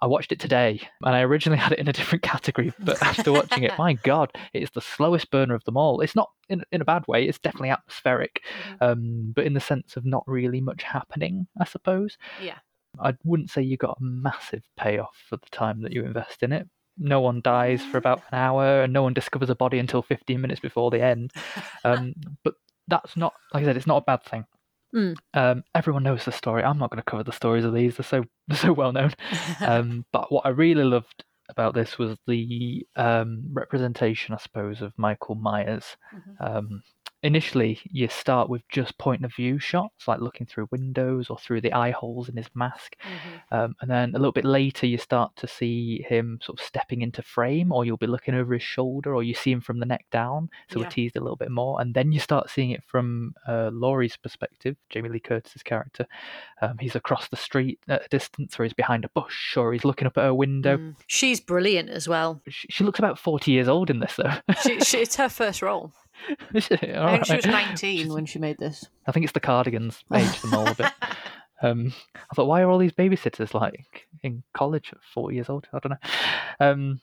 I 0.00 0.06
watched 0.06 0.32
it 0.32 0.40
today, 0.40 0.80
and 1.04 1.14
I 1.14 1.20
originally 1.20 1.58
had 1.58 1.72
it 1.72 1.78
in 1.78 1.88
a 1.88 1.92
different 1.92 2.22
category, 2.32 2.72
but 2.78 3.02
after 3.02 3.30
watching 3.32 3.64
it, 3.64 3.72
my 3.78 3.92
God, 3.92 4.32
it 4.54 4.62
is 4.62 4.70
the 4.70 4.80
slowest 4.80 5.30
burner 5.30 5.54
of 5.54 5.64
them 5.64 5.76
all. 5.76 6.00
It's 6.00 6.16
not 6.16 6.30
in, 6.48 6.64
in 6.72 6.80
a 6.80 6.86
bad 6.86 7.06
way; 7.06 7.28
it's 7.28 7.38
definitely 7.38 7.70
atmospheric, 7.70 8.40
um, 8.80 9.32
but 9.36 9.44
in 9.44 9.52
the 9.52 9.60
sense 9.60 9.94
of 9.96 10.06
not 10.06 10.24
really 10.26 10.62
much 10.62 10.84
happening, 10.84 11.46
I 11.60 11.66
suppose. 11.66 12.16
Yeah. 12.42 12.58
I 12.98 13.14
wouldn't 13.24 13.50
say 13.50 13.62
you 13.62 13.76
got 13.76 13.98
a 14.00 14.04
massive 14.04 14.64
payoff 14.76 15.16
for 15.28 15.36
the 15.36 15.48
time 15.50 15.82
that 15.82 15.92
you 15.92 16.04
invest 16.04 16.42
in 16.42 16.52
it. 16.52 16.68
No 17.02 17.20
one 17.20 17.40
dies 17.42 17.82
for 17.82 17.98
about 17.98 18.22
an 18.30 18.38
hour, 18.38 18.82
and 18.82 18.92
no 18.92 19.02
one 19.02 19.14
discovers 19.14 19.50
a 19.50 19.54
body 19.54 19.78
until 19.78 20.02
15 20.02 20.40
minutes 20.40 20.60
before 20.60 20.90
the 20.90 21.02
end. 21.02 21.32
Um, 21.84 22.14
but 22.44 22.54
that's 22.86 23.16
not, 23.16 23.34
like 23.52 23.64
I 23.64 23.66
said, 23.66 23.76
it's 23.76 23.88
not 23.88 23.96
a 24.02 24.04
bad 24.04 24.22
thing. 24.22 24.44
Mm. 24.94 25.16
Um, 25.34 25.64
everyone 25.74 26.04
knows 26.04 26.24
the 26.24 26.30
story. 26.32 26.62
I'm 26.62 26.78
not 26.78 26.90
going 26.90 27.02
to 27.02 27.10
cover 27.10 27.24
the 27.24 27.32
stories 27.32 27.64
of 27.64 27.74
these; 27.74 27.96
they're 27.96 28.04
so 28.04 28.24
they're 28.48 28.56
so 28.58 28.72
well 28.72 28.92
known. 28.92 29.12
Um, 29.60 30.04
but 30.12 30.30
what 30.30 30.46
I 30.46 30.50
really 30.50 30.84
loved 30.84 31.24
about 31.48 31.74
this 31.74 31.98
was 31.98 32.16
the 32.26 32.86
um, 32.96 33.42
representation, 33.52 34.34
I 34.34 34.38
suppose, 34.38 34.80
of 34.80 34.92
Michael 34.96 35.34
Myers. 35.34 35.96
Mhm. 36.14 36.36
Initially, 37.22 37.78
you 37.84 38.08
start 38.08 38.48
with 38.48 38.66
just 38.68 38.98
point 38.98 39.24
of 39.24 39.32
view 39.34 39.58
shots, 39.60 40.08
like 40.08 40.20
looking 40.20 40.46
through 40.46 40.68
windows 40.72 41.30
or 41.30 41.38
through 41.38 41.60
the 41.60 41.72
eye 41.72 41.92
holes 41.92 42.28
in 42.28 42.36
his 42.36 42.48
mask. 42.54 42.96
Mhm. 43.02 43.56
Um, 43.56 43.76
and 43.80 43.88
then 43.90 44.10
a 44.14 44.18
little 44.18 44.32
bit 44.32 44.44
later, 44.44 44.86
you 44.86 44.98
start 44.98 45.36
to 45.36 45.46
see 45.46 46.02
him 46.08 46.40
sort 46.42 46.58
of 46.60 46.66
stepping 46.66 47.00
into 47.02 47.22
frame, 47.22 47.70
or 47.70 47.84
you'll 47.84 47.96
be 47.96 48.08
looking 48.08 48.34
over 48.34 48.54
his 48.54 48.62
shoulder, 48.62 49.14
or 49.14 49.22
you 49.22 49.34
see 49.34 49.52
him 49.52 49.60
from 49.60 49.78
the 49.78 49.86
neck 49.86 50.04
down. 50.10 50.50
So 50.68 50.78
Yeah. 50.80 50.86
we're 50.86 50.90
teased 50.90 51.16
a 51.16 51.20
little 51.20 51.36
bit 51.36 51.50
more. 51.52 51.80
And 51.80 51.94
then 51.94 52.10
you 52.10 52.18
start 52.18 52.50
seeing 52.50 52.70
it 52.72 52.82
from 52.84 53.34
uh, 53.46 53.70
Laurie's 53.72 54.16
perspective, 54.16 54.76
Jamie 54.90 55.08
Lee 55.10 55.20
Curtis's 55.20 55.62
character. 55.62 56.06
Um, 56.60 56.76
he's 56.78 56.96
across 56.96 57.28
the 57.28 57.36
street 57.36 57.78
at 57.88 58.04
a 58.06 58.08
distance, 58.08 58.58
or 58.58 58.64
he's 58.64 58.72
behind 58.74 59.04
a 59.04 59.08
bush, 59.10 59.56
or 59.56 59.72
he's 59.72 59.84
looking 59.84 60.06
up 60.06 60.18
at 60.18 60.24
her 60.24 60.34
window. 60.34 60.76
Mm. 60.76 60.96
She's 61.06 61.40
brilliant 61.40 61.88
as 61.88 62.08
well. 62.08 62.42
She, 62.48 62.66
she 62.68 62.82
looks 62.84 62.98
about 62.98 63.18
40 63.18 63.50
years 63.52 63.68
old 63.68 63.90
in 63.90 64.00
this, 64.00 64.16
though. 64.16 64.32
She, 64.62 64.80
she, 64.80 64.98
it's 65.02 65.16
her 65.16 65.28
first 65.28 65.62
role. 65.62 65.92
Is 66.54 66.64
she? 66.64 66.74
I 66.92 66.96
All 66.96 67.10
think 67.12 67.26
she 67.26 67.36
was 67.36 67.46
right. 67.46 67.66
19 67.68 68.12
when 68.12 68.26
she 68.26 68.38
made 68.38 68.58
this. 68.58 68.86
I 69.06 69.12
think 69.12 69.24
it's 69.24 69.32
the 69.32 69.40
cardigans 69.40 70.02
aged 70.12 70.42
them 70.42 70.54
all 70.54 70.68
a 70.68 70.74
bit. 70.74 70.92
Um, 71.62 71.92
I 72.14 72.34
thought, 72.34 72.46
why 72.48 72.60
are 72.62 72.68
all 72.70 72.78
these 72.78 72.92
babysitters 72.92 73.54
like 73.54 74.08
in 74.22 74.42
college 74.52 74.90
at 74.92 74.98
40 75.14 75.34
years 75.34 75.48
old? 75.48 75.68
I 75.72 75.78
don't 75.78 75.90
know. 75.92 76.66
Um, 76.66 77.00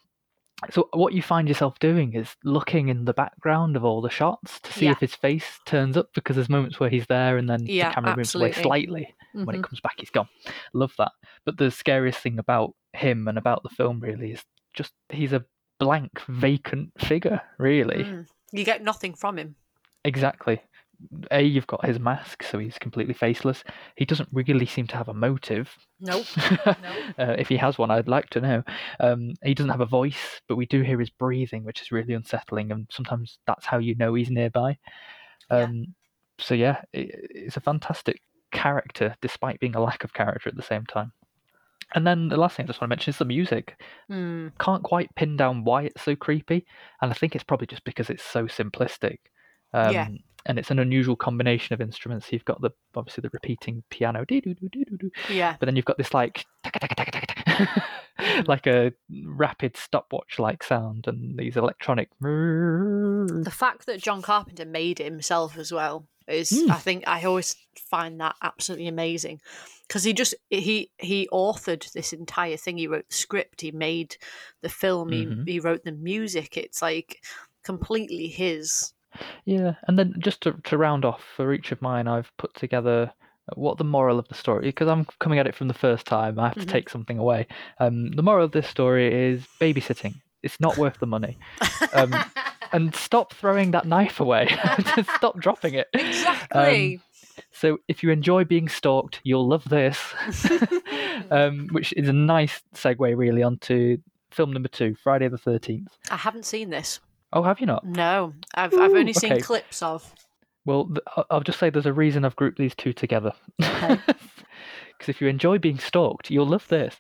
so 0.71 0.89
what 0.91 1.13
you 1.13 1.21
find 1.21 1.47
yourself 1.47 1.79
doing 1.79 2.13
is 2.13 2.35
looking 2.43 2.89
in 2.89 3.05
the 3.05 3.13
background 3.13 3.77
of 3.77 3.85
all 3.85 4.01
the 4.01 4.09
shots 4.09 4.59
to 4.61 4.73
see 4.73 4.85
Yeah. 4.85 4.91
if 4.91 4.99
his 4.99 5.15
face 5.15 5.59
turns 5.65 5.95
up 5.95 6.09
because 6.13 6.35
there's 6.35 6.49
moments 6.49 6.77
where 6.81 6.89
he's 6.89 7.07
there 7.07 7.37
and 7.37 7.49
then 7.49 7.65
Yeah, 7.65 7.89
the 7.89 7.95
camera 7.95 8.17
moves 8.17 8.35
away 8.35 8.51
slightly. 8.51 9.15
When 9.31 9.45
Mhm. 9.45 9.59
it 9.59 9.63
comes 9.63 9.79
back, 9.79 9.93
he's 9.99 10.09
gone. 10.09 10.27
Love 10.73 10.93
that. 10.97 11.13
But 11.45 11.57
the 11.57 11.71
scariest 11.71 12.19
thing 12.19 12.39
about 12.39 12.73
him 12.93 13.27
and 13.29 13.37
about 13.37 13.63
the 13.63 13.69
film 13.69 14.01
really 14.01 14.33
is 14.33 14.43
just 14.73 14.93
he's 15.09 15.31
a 15.31 15.45
blank, 15.79 16.19
vacant 16.27 16.91
figure. 16.99 17.41
Really, 17.57 18.03
Mm. 18.03 18.27
You 18.51 18.63
get 18.65 18.83
nothing 18.83 19.13
from 19.13 19.37
him. 19.37 19.55
Exactly. 20.05 20.61
A, 21.31 21.41
you've 21.41 21.67
got 21.67 21.85
his 21.85 21.97
mask, 21.99 22.43
so 22.43 22.59
he's 22.59 22.77
completely 22.77 23.13
faceless. 23.13 23.63
He 23.95 24.03
doesn't 24.05 24.27
really 24.33 24.65
seem 24.65 24.85
to 24.87 24.97
have 24.97 25.07
a 25.07 25.13
motive. 25.13 25.73
Nope. 26.01 26.25
uh, 26.65 26.75
if 27.37 27.47
he 27.49 27.57
has 27.57 27.77
one, 27.77 27.91
I'd 27.91 28.07
like 28.07 28.29
to 28.31 28.41
know. 28.41 28.63
Um, 28.99 29.33
he 29.43 29.53
doesn't 29.53 29.69
have 29.69 29.81
a 29.81 29.85
voice, 29.85 30.41
but 30.47 30.55
we 30.55 30.65
do 30.65 30.81
hear 30.81 30.99
his 30.99 31.09
breathing, 31.09 31.63
which 31.63 31.81
is 31.81 31.91
really 31.91 32.13
unsettling, 32.13 32.71
and 32.71 32.87
sometimes 32.91 33.39
that's 33.47 33.65
how 33.65 33.77
you 33.79 33.95
know 33.95 34.13
he's 34.13 34.29
nearby. 34.29 34.77
Yeah. 35.51 35.63
Um, 35.63 35.95
So 36.39 36.53
yeah, 36.53 36.81
it, 36.93 37.09
it's 37.31 37.57
a 37.57 37.61
fantastic 37.61 38.21
character, 38.51 39.15
despite 39.21 39.59
being 39.59 39.75
a 39.75 39.81
lack 39.81 40.03
of 40.03 40.13
character 40.13 40.49
at 40.49 40.55
the 40.55 40.63
same 40.63 40.85
time. 40.85 41.11
And 41.95 42.05
then 42.05 42.27
the 42.29 42.37
last 42.37 42.55
thing 42.55 42.65
I 42.65 42.67
just 42.67 42.79
want 42.79 42.89
to 42.89 42.95
mention 42.95 43.11
is 43.11 43.17
the 43.17 43.25
music. 43.25 43.81
Mm. 44.11 44.51
Can't 44.59 44.83
quite 44.83 45.13
pin 45.15 45.37
down 45.37 45.63
why 45.63 45.83
it's 45.83 46.03
so 46.03 46.15
creepy, 46.15 46.65
and 47.01 47.11
I 47.11 47.13
think 47.13 47.35
it's 47.35 47.43
probably 47.43 47.67
just 47.67 47.83
because 47.83 48.09
it's 48.09 48.23
so 48.23 48.45
simplistic. 48.45 49.17
Um, 49.73 49.93
Yeah. 49.93 50.07
And 50.45 50.57
it's 50.57 50.71
an 50.71 50.79
unusual 50.79 51.17
combination 51.17 51.73
of 51.73 51.81
instruments. 51.81 52.31
You've 52.31 52.45
got 52.45 52.61
the 52.61 52.69
obviously 52.95 53.21
the 53.23 53.29
repeating 53.33 53.83
piano, 53.89 54.23
Yeah. 55.29 55.57
but 55.59 55.65
then 55.65 55.75
you've 55.75 55.83
got 55.83 55.97
this 55.97 56.13
like 56.13 56.45
taka, 56.63 57.83
like 58.47 58.65
a 58.65 58.93
rapid 59.25 59.75
stopwatch 59.75 60.39
like 60.39 60.63
sound, 60.63 61.07
and 61.07 61.37
these 61.37 61.57
electronic. 61.57 62.09
The 62.21 63.51
fact 63.53 63.85
that 63.85 64.01
John 64.01 64.21
Carpenter 64.21 64.65
made 64.65 65.01
it 65.01 65.05
himself 65.05 65.57
as 65.57 65.73
well 65.73 66.07
is, 66.29 66.49
Mm. 66.51 66.69
I 66.71 66.75
think, 66.77 67.03
I 67.07 67.23
always 67.23 67.55
find 67.75 68.19
that 68.21 68.35
absolutely 68.41 68.87
amazing 68.87 69.41
because 69.87 70.03
he 70.03 70.13
just 70.13 70.35
he 70.49 70.91
he 70.99 71.27
authored 71.31 71.91
this 71.93 72.13
entire 72.13 72.57
thing. 72.57 72.77
He 72.77 72.87
wrote 72.87 73.07
the 73.09 73.15
script. 73.15 73.61
He 73.61 73.71
made 73.71 74.15
the 74.61 74.69
film. 74.69 75.09
Mhm. 75.09 75.45
He 75.47 75.53
he 75.53 75.59
wrote 75.59 75.83
the 75.83 75.91
music. 75.91 76.55
It's 76.57 76.81
like 76.81 77.21
completely 77.63 78.27
his. 78.27 78.93
Yeah, 79.45 79.73
and 79.87 79.97
then 79.97 80.13
just 80.19 80.41
to 80.41 80.53
to 80.65 80.77
round 80.77 81.03
off 81.05 81.23
for 81.35 81.51
each 81.53 81.71
of 81.71 81.81
mine, 81.81 82.07
I've 82.07 82.31
put 82.37 82.53
together 82.53 83.11
what 83.55 83.79
the 83.79 83.83
moral 83.83 84.19
of 84.19 84.27
the 84.27 84.35
story 84.35 84.65
because 84.67 84.87
I'm 84.87 85.05
coming 85.19 85.39
at 85.39 85.47
it 85.47 85.55
from 85.55 85.67
the 85.67 85.73
first 85.73 86.05
time. 86.05 86.39
I 86.39 86.49
have 86.49 86.53
to 86.59 86.65
Mhm. 86.65 86.69
take 86.69 86.89
something 86.89 87.17
away. 87.17 87.47
Um, 87.79 88.11
the 88.11 88.21
moral 88.21 88.45
of 88.45 88.51
this 88.51 88.67
story 88.67 89.11
is 89.31 89.47
babysitting. 89.59 90.21
It's 90.43 90.59
not 90.59 90.77
worth 90.77 90.99
the 90.99 91.07
money. 91.07 91.39
Um, 91.91 92.13
and 92.71 92.93
stop 92.95 93.33
throwing 93.33 93.71
that 93.71 93.85
knife 93.85 94.19
away. 94.19 94.47
Just 94.95 95.09
stop 95.11 95.39
dropping 95.39 95.75
it. 95.75 95.87
exactly. 95.93 96.99
So 97.51 97.77
if 97.87 98.03
you 98.03 98.11
enjoy 98.11 98.43
being 98.43 98.67
stalked, 98.67 99.21
you'll 99.23 99.47
love 99.47 99.67
this. 99.69 99.97
um, 101.31 101.67
which 101.71 101.93
is 101.93 102.09
a 102.09 102.13
nice 102.13 102.61
segue 102.75 103.17
really 103.17 103.43
onto 103.43 103.97
film 104.31 104.51
number 104.53 104.69
two, 104.69 104.95
Friday 104.95 105.27
the 105.27 105.37
Thirteenth. 105.37 105.95
I 106.11 106.17
haven't 106.17 106.45
seen 106.45 106.69
this. 106.69 106.99
Oh, 107.31 107.43
have 107.43 107.59
you 107.59 107.65
not? 107.65 107.85
No, 107.85 108.33
I've 108.55 108.73
I've 108.73 108.93
only 108.93 109.13
seen 109.13 109.33
okay. 109.33 109.41
clips 109.41 109.81
of. 109.81 110.13
Well, 110.65 110.91
I'll 111.29 111.41
just 111.41 111.59
say 111.59 111.69
there's 111.69 111.85
a 111.85 111.93
reason 111.93 112.25
I've 112.25 112.35
grouped 112.35 112.57
these 112.57 112.75
two 112.75 112.93
together. 112.93 113.33
Okay. 113.63 113.99
Because 114.99 115.15
if 115.15 115.21
you 115.21 115.29
enjoy 115.29 115.59
being 115.59 115.79
stalked, 115.79 116.29
you'll 116.29 116.45
love 116.45 116.67
this. 116.67 116.97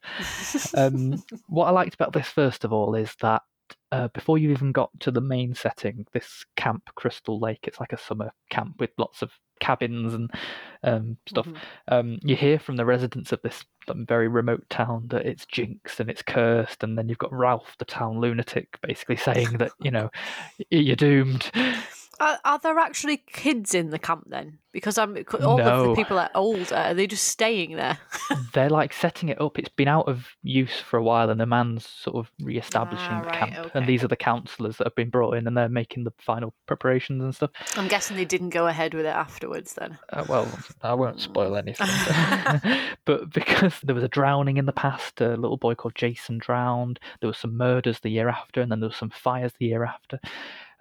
Um, 0.73 1.21
what 1.47 1.65
I 1.65 1.71
liked 1.71 1.95
about 1.95 2.13
this, 2.13 2.27
first 2.27 2.63
of 2.63 2.71
all, 2.71 2.95
is 2.95 3.13
that 3.19 3.41
uh, 3.91 4.07
before 4.09 4.37
you 4.37 4.51
even 4.51 4.71
got 4.71 4.91
to 5.01 5.11
the 5.11 5.21
main 5.21 5.53
setting, 5.55 6.05
this 6.13 6.45
camp 6.55 6.89
Crystal 6.95 7.39
Lake, 7.39 7.59
it's 7.63 7.79
like 7.79 7.93
a 7.93 7.97
summer 7.97 8.31
camp 8.49 8.75
with 8.79 8.91
lots 8.97 9.21
of 9.21 9.31
cabins 9.59 10.13
and 10.13 10.31
um, 10.83 11.17
stuff. 11.27 11.47
Mhm. 11.47 11.57
Um, 11.87 12.19
you 12.23 12.35
hear 12.35 12.59
from 12.59 12.77
the 12.77 12.85
residents 12.85 13.31
of 13.31 13.41
this 13.41 13.65
um, 13.87 14.05
very 14.05 14.27
remote 14.27 14.63
town 14.69 15.05
that 15.09 15.25
it's 15.25 15.45
jinxed 15.45 15.99
and 15.99 16.09
it's 16.09 16.21
cursed, 16.21 16.83
and 16.83 16.97
then 16.97 17.09
you've 17.09 17.17
got 17.17 17.33
Ralph, 17.33 17.75
the 17.79 17.85
town 17.85 18.19
lunatic, 18.19 18.77
basically 18.81 19.17
saying 19.17 19.57
that 19.57 19.71
you 19.79 19.91
know 19.91 20.09
you're 20.69 20.95
doomed. 20.95 21.51
Are, 22.19 22.37
are 22.43 22.59
there 22.59 22.77
actually 22.79 23.17
kids 23.17 23.73
in 23.73 23.91
the 23.91 23.99
camp 23.99 24.25
then? 24.27 24.59
Because 24.71 24.99
I'm 24.99 25.17
all 25.41 25.59
of 25.59 25.87
the 25.87 25.95
people 25.95 26.19
are 26.19 26.29
older. 26.35 26.75
Are 26.75 26.93
they 26.93 27.07
just 27.07 27.27
staying 27.27 27.75
there? 27.75 27.97
They're 28.53 28.69
like 28.69 28.93
setting 28.93 29.29
it 29.29 29.41
up. 29.41 29.57
It's 29.57 29.69
been 29.69 29.87
out 29.87 30.07
of 30.07 30.27
use 30.43 30.79
for 30.79 30.97
a 30.97 31.03
while, 31.03 31.31
and 31.31 31.39
the 31.39 31.47
man's 31.47 31.87
sort 31.87 32.17
of 32.17 32.31
re-establishing 32.39 33.07
Ah, 33.09 33.21
the 33.21 33.27
right, 33.29 33.35
camp. 33.39 33.57
okay. 33.57 33.71
And 33.73 33.87
these 33.87 34.03
are 34.03 34.07
the 34.07 34.15
counsellors 34.15 34.77
that 34.77 34.85
have 34.85 34.93
been 34.95 35.09
brought 35.09 35.37
in, 35.37 35.47
and 35.47 35.57
they're 35.57 35.69
making 35.69 36.03
the 36.03 36.13
final 36.19 36.53
preparations 36.67 37.23
and 37.23 37.33
stuff. 37.33 37.49
I'm 37.77 37.87
guessing 37.87 38.15
they 38.15 38.25
didn't 38.25 38.49
go 38.51 38.67
ahead 38.67 38.93
with 38.93 39.05
it 39.07 39.15
afterwards 39.15 39.73
then. 39.73 39.97
Uh, 40.13 40.25
well, 40.29 40.47
I 40.83 40.93
won't 40.93 41.19
spoil 41.19 41.55
anything. 41.55 41.87
but 43.05 43.31
because 43.31 43.79
there 43.81 43.95
was 43.95 44.03
a 44.03 44.07
drowning 44.09 44.57
in 44.57 44.67
the 44.67 44.71
past, 44.71 45.19
a 45.19 45.29
little 45.35 45.57
boy 45.57 45.73
called 45.73 45.95
Jason 45.95 46.37
drowned. 46.37 46.99
There 47.21 47.27
was 47.27 47.37
some 47.39 47.57
murders 47.57 48.01
the 48.01 48.09
year 48.11 48.29
after, 48.29 48.61
and 48.61 48.71
then 48.71 48.81
there 48.81 48.89
was 48.89 48.97
some 48.97 49.09
fires 49.09 49.53
the 49.59 49.65
year 49.65 49.83
after. 49.83 50.19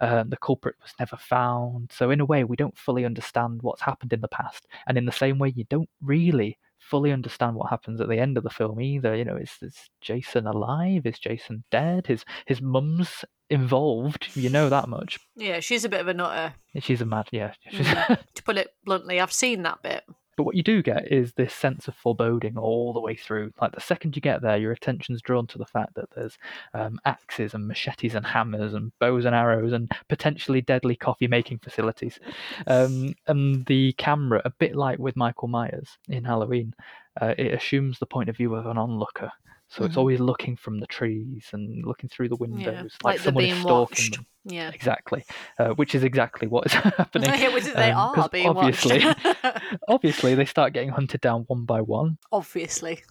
Um, 0.01 0.29
the 0.29 0.37
culprit 0.37 0.75
was 0.81 0.93
never 0.99 1.17
found. 1.17 1.91
So 1.91 2.09
in 2.09 2.19
a 2.19 2.25
way, 2.25 2.43
we 2.43 2.55
don't 2.55 2.77
fully 2.77 3.05
understand 3.05 3.61
what's 3.61 3.81
happened 3.81 4.13
in 4.13 4.21
the 4.21 4.27
past, 4.27 4.67
and 4.87 4.97
in 4.97 5.05
the 5.05 5.11
same 5.11 5.39
way, 5.39 5.53
you 5.55 5.65
don't 5.69 5.89
really 6.01 6.57
fully 6.79 7.11
understand 7.11 7.55
what 7.55 7.69
happens 7.69 8.01
at 8.01 8.09
the 8.09 8.19
end 8.19 8.37
of 8.37 8.43
the 8.43 8.49
film 8.49 8.81
either. 8.81 9.15
You 9.15 9.25
know, 9.25 9.35
is, 9.35 9.51
is 9.61 9.89
Jason 10.01 10.47
alive? 10.47 11.05
Is 11.05 11.19
Jason 11.19 11.63
dead? 11.69 12.07
His 12.07 12.25
his 12.45 12.61
mum's 12.61 13.25
involved. 13.49 14.27
You 14.35 14.49
know 14.49 14.69
that 14.69 14.89
much. 14.89 15.19
Yeah, 15.35 15.59
she's 15.59 15.85
a 15.85 15.89
bit 15.89 16.01
of 16.01 16.07
a 16.07 16.13
nutter. 16.13 16.53
She's 16.79 17.01
a 17.01 17.05
mad. 17.05 17.29
Yeah. 17.31 17.53
She's, 17.69 17.87
To 18.35 18.43
put 18.43 18.57
it 18.57 18.73
bluntly, 18.85 19.19
I've 19.19 19.33
seen 19.33 19.63
that 19.63 19.81
bit. 19.81 20.03
But 20.39 20.45
what 20.45 20.55
you 20.55 20.63
do 20.63 20.81
get 20.81 21.11
is 21.11 21.33
this 21.33 21.53
sense 21.53 21.89
of 21.89 21.95
foreboding 21.95 22.57
all 22.57 22.93
the 22.93 23.01
way 23.01 23.13
through. 23.13 23.51
Like 23.61 23.73
the 23.73 23.81
second 23.81 24.15
you 24.15 24.21
get 24.21 24.41
there, 24.41 24.55
your 24.55 24.71
attention's 24.71 25.21
drawn 25.21 25.47
to 25.47 25.57
the 25.57 25.65
fact 25.65 25.95
that 25.95 26.09
there's 26.15 26.37
um, 26.73 26.97
axes 27.03 27.53
and 27.53 27.67
machetes 27.67 28.15
and 28.15 28.25
hammers 28.25 28.73
and 28.73 28.97
bows 28.99 29.25
and 29.25 29.35
arrows 29.35 29.73
and 29.73 29.91
potentially 30.07 30.61
deadly 30.61 30.95
coffee 30.95 31.27
making 31.27 31.59
facilities. 31.59 32.21
Um, 32.67 33.15
and 33.27 33.65
the 33.65 33.91
camera, 33.97 34.41
a 34.45 34.49
bit 34.49 34.77
like 34.77 34.97
with 34.97 35.17
Michael 35.17 35.49
Myers 35.49 35.97
in 36.07 36.23
Halloween, 36.23 36.73
uh, 37.19 37.35
it 37.37 37.53
assumes 37.53 37.99
the 37.99 38.05
point 38.05 38.29
of 38.29 38.37
view 38.37 38.55
of 38.55 38.65
an 38.65 38.77
onlooker. 38.77 39.33
So 39.69 39.85
it's 39.85 39.95
Mhm. 39.95 39.99
always 39.99 40.19
looking 40.19 40.55
from 40.55 40.79
the 40.79 40.87
trees 40.87 41.47
and 41.53 41.85
looking 41.85 42.09
through 42.09 42.29
the 42.29 42.35
windows, 42.35 42.63
Yeah, 42.65 42.81
like, 42.81 43.03
like 43.03 43.19
someone 43.19 43.43
is 43.45 43.55
stalking 43.57 43.85
watched. 43.85 44.15
them. 44.15 44.25
Yeah. 44.45 44.71
Exactly, 44.73 45.23
uh, 45.59 45.69
which 45.69 45.93
is 45.93 46.03
exactly 46.03 46.47
what 46.47 46.65
is 46.65 46.73
happening. 46.73 47.29
Yeah, 47.39 47.49
which 47.53 47.65
they 47.65 47.91
um, 47.91 48.15
'cause 48.15 48.25
are 48.25 48.29
being 48.29 48.47
obviously, 48.47 49.05
watched. 49.05 49.63
obviously, 49.87 50.33
they 50.35 50.45
start 50.45 50.73
getting 50.73 50.89
hunted 50.89 51.21
down 51.21 51.43
one 51.47 51.65
by 51.65 51.81
one. 51.81 52.17
Obviously. 52.31 53.01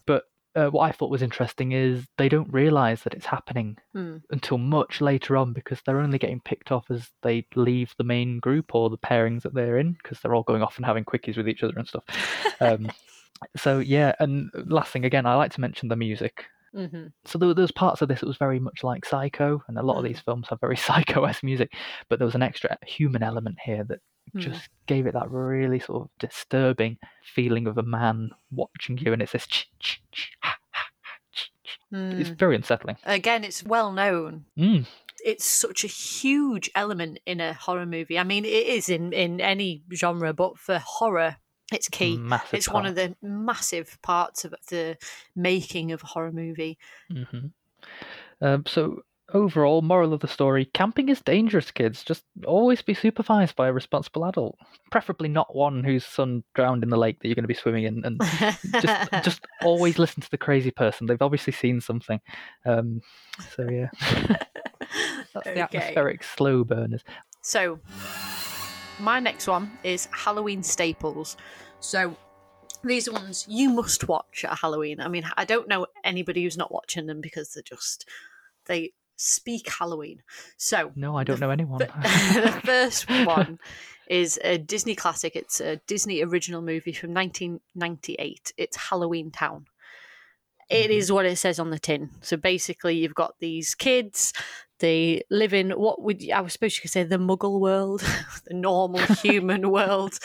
uh, 0.57 0.71
what 0.71 0.89
I 0.89 0.91
thought 0.93 1.11
was 1.11 1.23
interesting 1.23 1.71
is 1.71 2.05
they 2.17 2.29
don't 2.29 2.53
realize 2.53 3.03
that 3.05 3.15
it's 3.15 3.27
happening 3.27 3.77
Hmm. 3.93 4.17
until 4.31 4.59
much 4.59 5.01
later 5.01 5.37
on 5.37 5.53
because 5.53 5.81
they're 5.83 6.01
only 6.01 6.19
getting 6.19 6.41
picked 6.41 6.73
off 6.73 6.91
as 6.91 7.09
they 7.23 7.47
leave 7.55 7.95
the 7.97 8.03
main 8.03 8.41
group 8.41 8.75
or 8.75 8.91
the 8.91 8.99
pairings 8.99 9.43
that 9.43 9.55
they're 9.55 9.79
in 9.79 9.93
because 9.93 10.19
they're 10.19 10.35
all 10.35 10.43
going 10.43 10.63
off 10.63 10.77
and 10.79 10.87
having 10.87 11.05
quickies 11.05 11.37
with 11.37 11.49
each 11.49 11.63
other 11.63 11.75
and 11.77 11.87
stuff. 11.87 12.03
Um, 12.61 12.91
so 13.57 13.79
yeah, 13.79 14.15
and 14.21 14.51
last 14.67 14.93
thing 14.93 15.05
again, 15.05 15.27
I 15.27 15.35
like 15.37 15.53
to 15.53 15.61
mention 15.61 15.89
the 15.89 15.97
music. 15.97 16.45
hmm 16.75 17.07
So 17.25 17.39
there, 17.39 17.49
were- 17.49 17.55
there 17.55 17.63
was 17.63 17.73
parts 17.73 18.03
of 18.03 18.09
this 18.09 18.21
that 18.21 18.27
was 18.27 18.37
very 18.37 18.59
much 18.61 18.83
like 18.85 19.05
Psycho, 19.05 19.63
and 19.69 19.79
a 19.79 19.83
lot 19.83 19.97
of 19.99 20.05
Mm. 20.05 20.09
these 20.09 20.21
films 20.21 20.49
have 20.51 20.61
very 20.61 20.77
Psycho-esque 20.89 21.43
music, 21.45 21.73
but 22.09 22.19
there 22.19 22.27
was 22.27 22.35
an 22.35 22.43
extra 22.43 22.77
human 22.87 23.23
element 23.23 23.57
here 23.65 23.85
that 23.85 24.01
Mm. 24.37 24.41
just 24.41 24.69
gave 24.87 25.07
it 25.07 25.15
that 25.15 25.31
really 25.31 25.79
sort 25.81 26.03
of 26.03 26.11
disturbing 26.19 26.99
feeling 27.35 27.67
of 27.67 27.79
a 27.79 27.83
man 27.83 28.31
watching 28.51 28.99
you, 28.99 29.15
and 29.15 29.23
it's 29.23 29.33
this. 29.33 29.47
It's 31.91 32.29
very 32.31 32.55
unsettling. 32.57 32.97
Again, 33.05 33.45
it's 33.45 33.65
well 33.65 33.91
known. 33.93 34.45
Mm. 34.59 34.87
It's 35.25 35.47
such 35.47 35.83
a 35.85 35.87
huge 35.89 36.71
element 36.75 37.19
in 37.25 37.41
a 37.41 37.55
horror 37.55 37.87
movie. 37.87 38.19
I 38.19 38.25
mean, 38.25 38.45
it 38.45 38.67
is 38.67 38.89
in, 38.91 39.13
in 39.15 39.41
any 39.41 39.83
genre, 39.95 40.33
but 40.35 40.59
for 40.59 40.79
horror, 40.85 41.37
it's 41.73 41.89
key. 41.89 42.17
Massive 42.17 42.55
It's 42.55 42.69
one 42.69 42.87
of 42.87 42.95
the 42.95 43.15
massive 43.23 43.99
parts 44.03 44.45
of 44.45 44.55
the 44.69 44.97
making 45.37 45.93
of 45.93 46.03
a 46.03 46.07
horror 46.07 46.33
movie. 46.33 46.79
hmm 47.11 47.49
Um, 48.41 48.65
so 48.67 49.03
overall, 49.35 49.83
moral 49.83 50.15
of 50.15 50.21
the 50.21 50.29
story: 50.29 50.65
camping 50.73 51.09
is 51.09 51.21
dangerous, 51.21 51.71
kids. 51.71 52.03
Just 52.05 52.25
always 52.47 52.81
be 52.83 52.95
supervised 52.95 53.57
by 53.57 53.69
a 53.69 53.73
responsible 53.73 54.25
adult, 54.25 54.59
preferably 54.91 55.29
not 55.29 55.55
one 55.55 55.85
whose 55.85 56.05
son 56.05 56.43
drowned 56.55 56.83
in 56.83 56.91
the 56.91 56.97
lake 56.97 57.21
that 57.21 57.29
you're 57.29 57.35
going 57.35 57.45
to 57.45 57.49
be 57.49 57.55
swimming 57.55 57.85
in, 57.85 58.05
and 58.05 58.21
just 58.81 59.11
just 59.25 59.47
always 59.63 59.99
listen 59.99 60.23
to 60.23 60.31
the 60.31 60.39
crazy 60.39 60.71
person. 60.71 61.07
They've 61.07 61.21
obviously 61.21 61.53
seen 61.53 61.81
something. 61.81 62.21
Um, 62.65 63.03
so 63.55 63.69
yeah, 63.69 63.89
that's 65.35 65.45
the 65.45 65.61
atmospheric 65.61 66.23
slow 66.23 66.65
burners. 66.65 67.05
So, 67.43 67.79
my 69.01 69.21
next 69.21 69.47
one 69.47 69.71
is 69.85 70.09
Halloween 70.13 70.63
staples. 70.63 71.37
So, 71.81 72.17
these 72.85 73.09
are 73.09 73.13
ones 73.13 73.45
you 73.49 73.71
must 73.71 74.07
watch 74.09 74.45
at 74.45 74.59
Halloween. 74.59 75.01
I 75.01 75.09
mean, 75.09 75.25
I 75.37 75.45
don't 75.45 75.69
know 75.69 75.87
anybody 76.05 76.43
who's 76.45 76.57
not 76.57 76.73
watching 76.73 77.07
them 77.07 77.21
because 77.21 77.53
they're 77.53 77.63
just 77.63 78.09
they 78.67 78.93
speak 79.17 79.69
Halloween. 79.69 80.23
So, 80.57 80.93
No, 80.95 81.17
I 81.17 81.25
don't 81.25 81.41
know 81.41 81.51
anyone. 81.51 81.79
the, 81.79 81.87
the 82.53 82.61
first 82.65 83.09
one 83.11 83.59
is 84.09 84.39
a 84.45 84.59
Disney 84.59 84.95
classic. 84.95 85.35
It's 85.35 85.61
a 85.61 85.77
Disney 85.89 86.23
original 86.23 86.63
movie 86.63 86.93
from 86.93 87.13
1998. 87.15 88.53
It's 88.57 88.77
Halloween 88.77 89.31
Town. 89.33 89.67
It 90.71 90.91
Mhm. 90.91 90.95
is 90.95 91.11
what 91.11 91.27
it 91.27 91.37
says 91.37 91.59
on 91.59 91.71
the 91.71 91.79
tin. 91.79 92.11
So 92.21 92.37
basically, 92.37 92.97
you've 92.99 93.15
got 93.15 93.35
these 93.41 93.75
kids. 93.75 94.33
They 94.81 95.23
live 95.31 95.53
in 95.55 95.71
what 95.73 96.03
would 96.03 96.23
I 96.31 96.41
was 96.41 96.53
suppose 96.53 96.77
you 96.77 96.83
could 96.83 96.91
say 96.91 97.03
the 97.03 97.17
Muggle 97.19 97.59
world, 97.61 98.01
the 98.47 98.55
normal 98.55 99.01
human 99.23 99.71
world. 99.71 100.19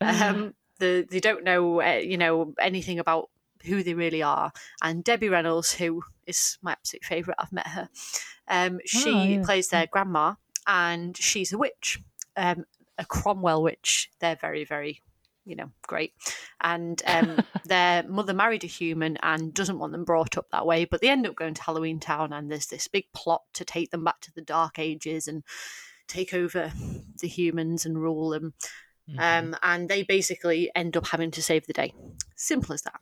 Um, 0.00 0.54
the, 0.78 1.06
they 1.10 1.20
don't 1.20 1.44
know, 1.44 1.80
uh, 1.82 2.00
you 2.02 2.16
know, 2.18 2.54
anything 2.60 2.98
about 2.98 3.30
who 3.64 3.82
they 3.82 3.94
really 3.94 4.22
are. 4.22 4.52
And 4.82 5.04
Debbie 5.04 5.28
Reynolds, 5.28 5.74
who 5.74 6.02
is 6.26 6.58
my 6.62 6.72
absolute 6.72 7.04
favourite, 7.04 7.36
I've 7.38 7.52
met 7.52 7.66
her. 7.68 7.88
Um, 8.48 8.80
she 8.84 9.12
Oh, 9.14 9.22
yeah. 9.22 9.42
plays 9.44 9.68
their 9.68 9.86
grandma, 9.86 10.34
and 10.66 11.16
she's 11.16 11.52
a 11.52 11.58
witch, 11.58 12.00
um, 12.36 12.64
a 12.98 13.04
Cromwell 13.04 13.62
witch. 13.62 14.10
They're 14.18 14.36
very, 14.36 14.64
very, 14.64 15.02
you 15.44 15.56
know, 15.56 15.70
great. 15.86 16.12
And 16.60 17.02
um, 17.06 17.44
their 17.64 18.02
mother 18.04 18.34
married 18.34 18.64
a 18.64 18.68
human 18.68 19.16
and 19.22 19.52
doesn't 19.54 19.78
want 19.78 19.92
them 19.92 20.04
brought 20.04 20.36
up 20.36 20.46
that 20.50 20.66
way. 20.66 20.84
But 20.84 21.00
they 21.00 21.08
end 21.08 21.26
up 21.26 21.36
going 21.36 21.54
to 21.54 21.62
Halloween 21.62 22.00
Town, 22.00 22.32
and 22.32 22.50
there's 22.50 22.66
this 22.66 22.88
big 22.88 23.06
plot 23.12 23.42
to 23.54 23.64
take 23.64 23.90
them 23.90 24.04
back 24.04 24.20
to 24.22 24.32
the 24.32 24.42
Dark 24.42 24.78
Ages 24.78 25.28
and 25.28 25.42
take 26.08 26.34
over 26.34 26.72
the 27.20 27.28
humans 27.28 27.86
and 27.86 28.00
rule 28.00 28.30
them. 28.30 28.54
Mhm. 29.08 29.18
Um, 29.18 29.56
and 29.62 29.88
they 29.88 30.02
basically 30.02 30.70
end 30.74 30.96
up 30.96 31.06
having 31.06 31.30
to 31.32 31.42
save 31.42 31.66
the 31.66 31.72
day. 31.72 31.94
Simple 32.36 32.74
as 32.74 32.82
that. 32.82 33.00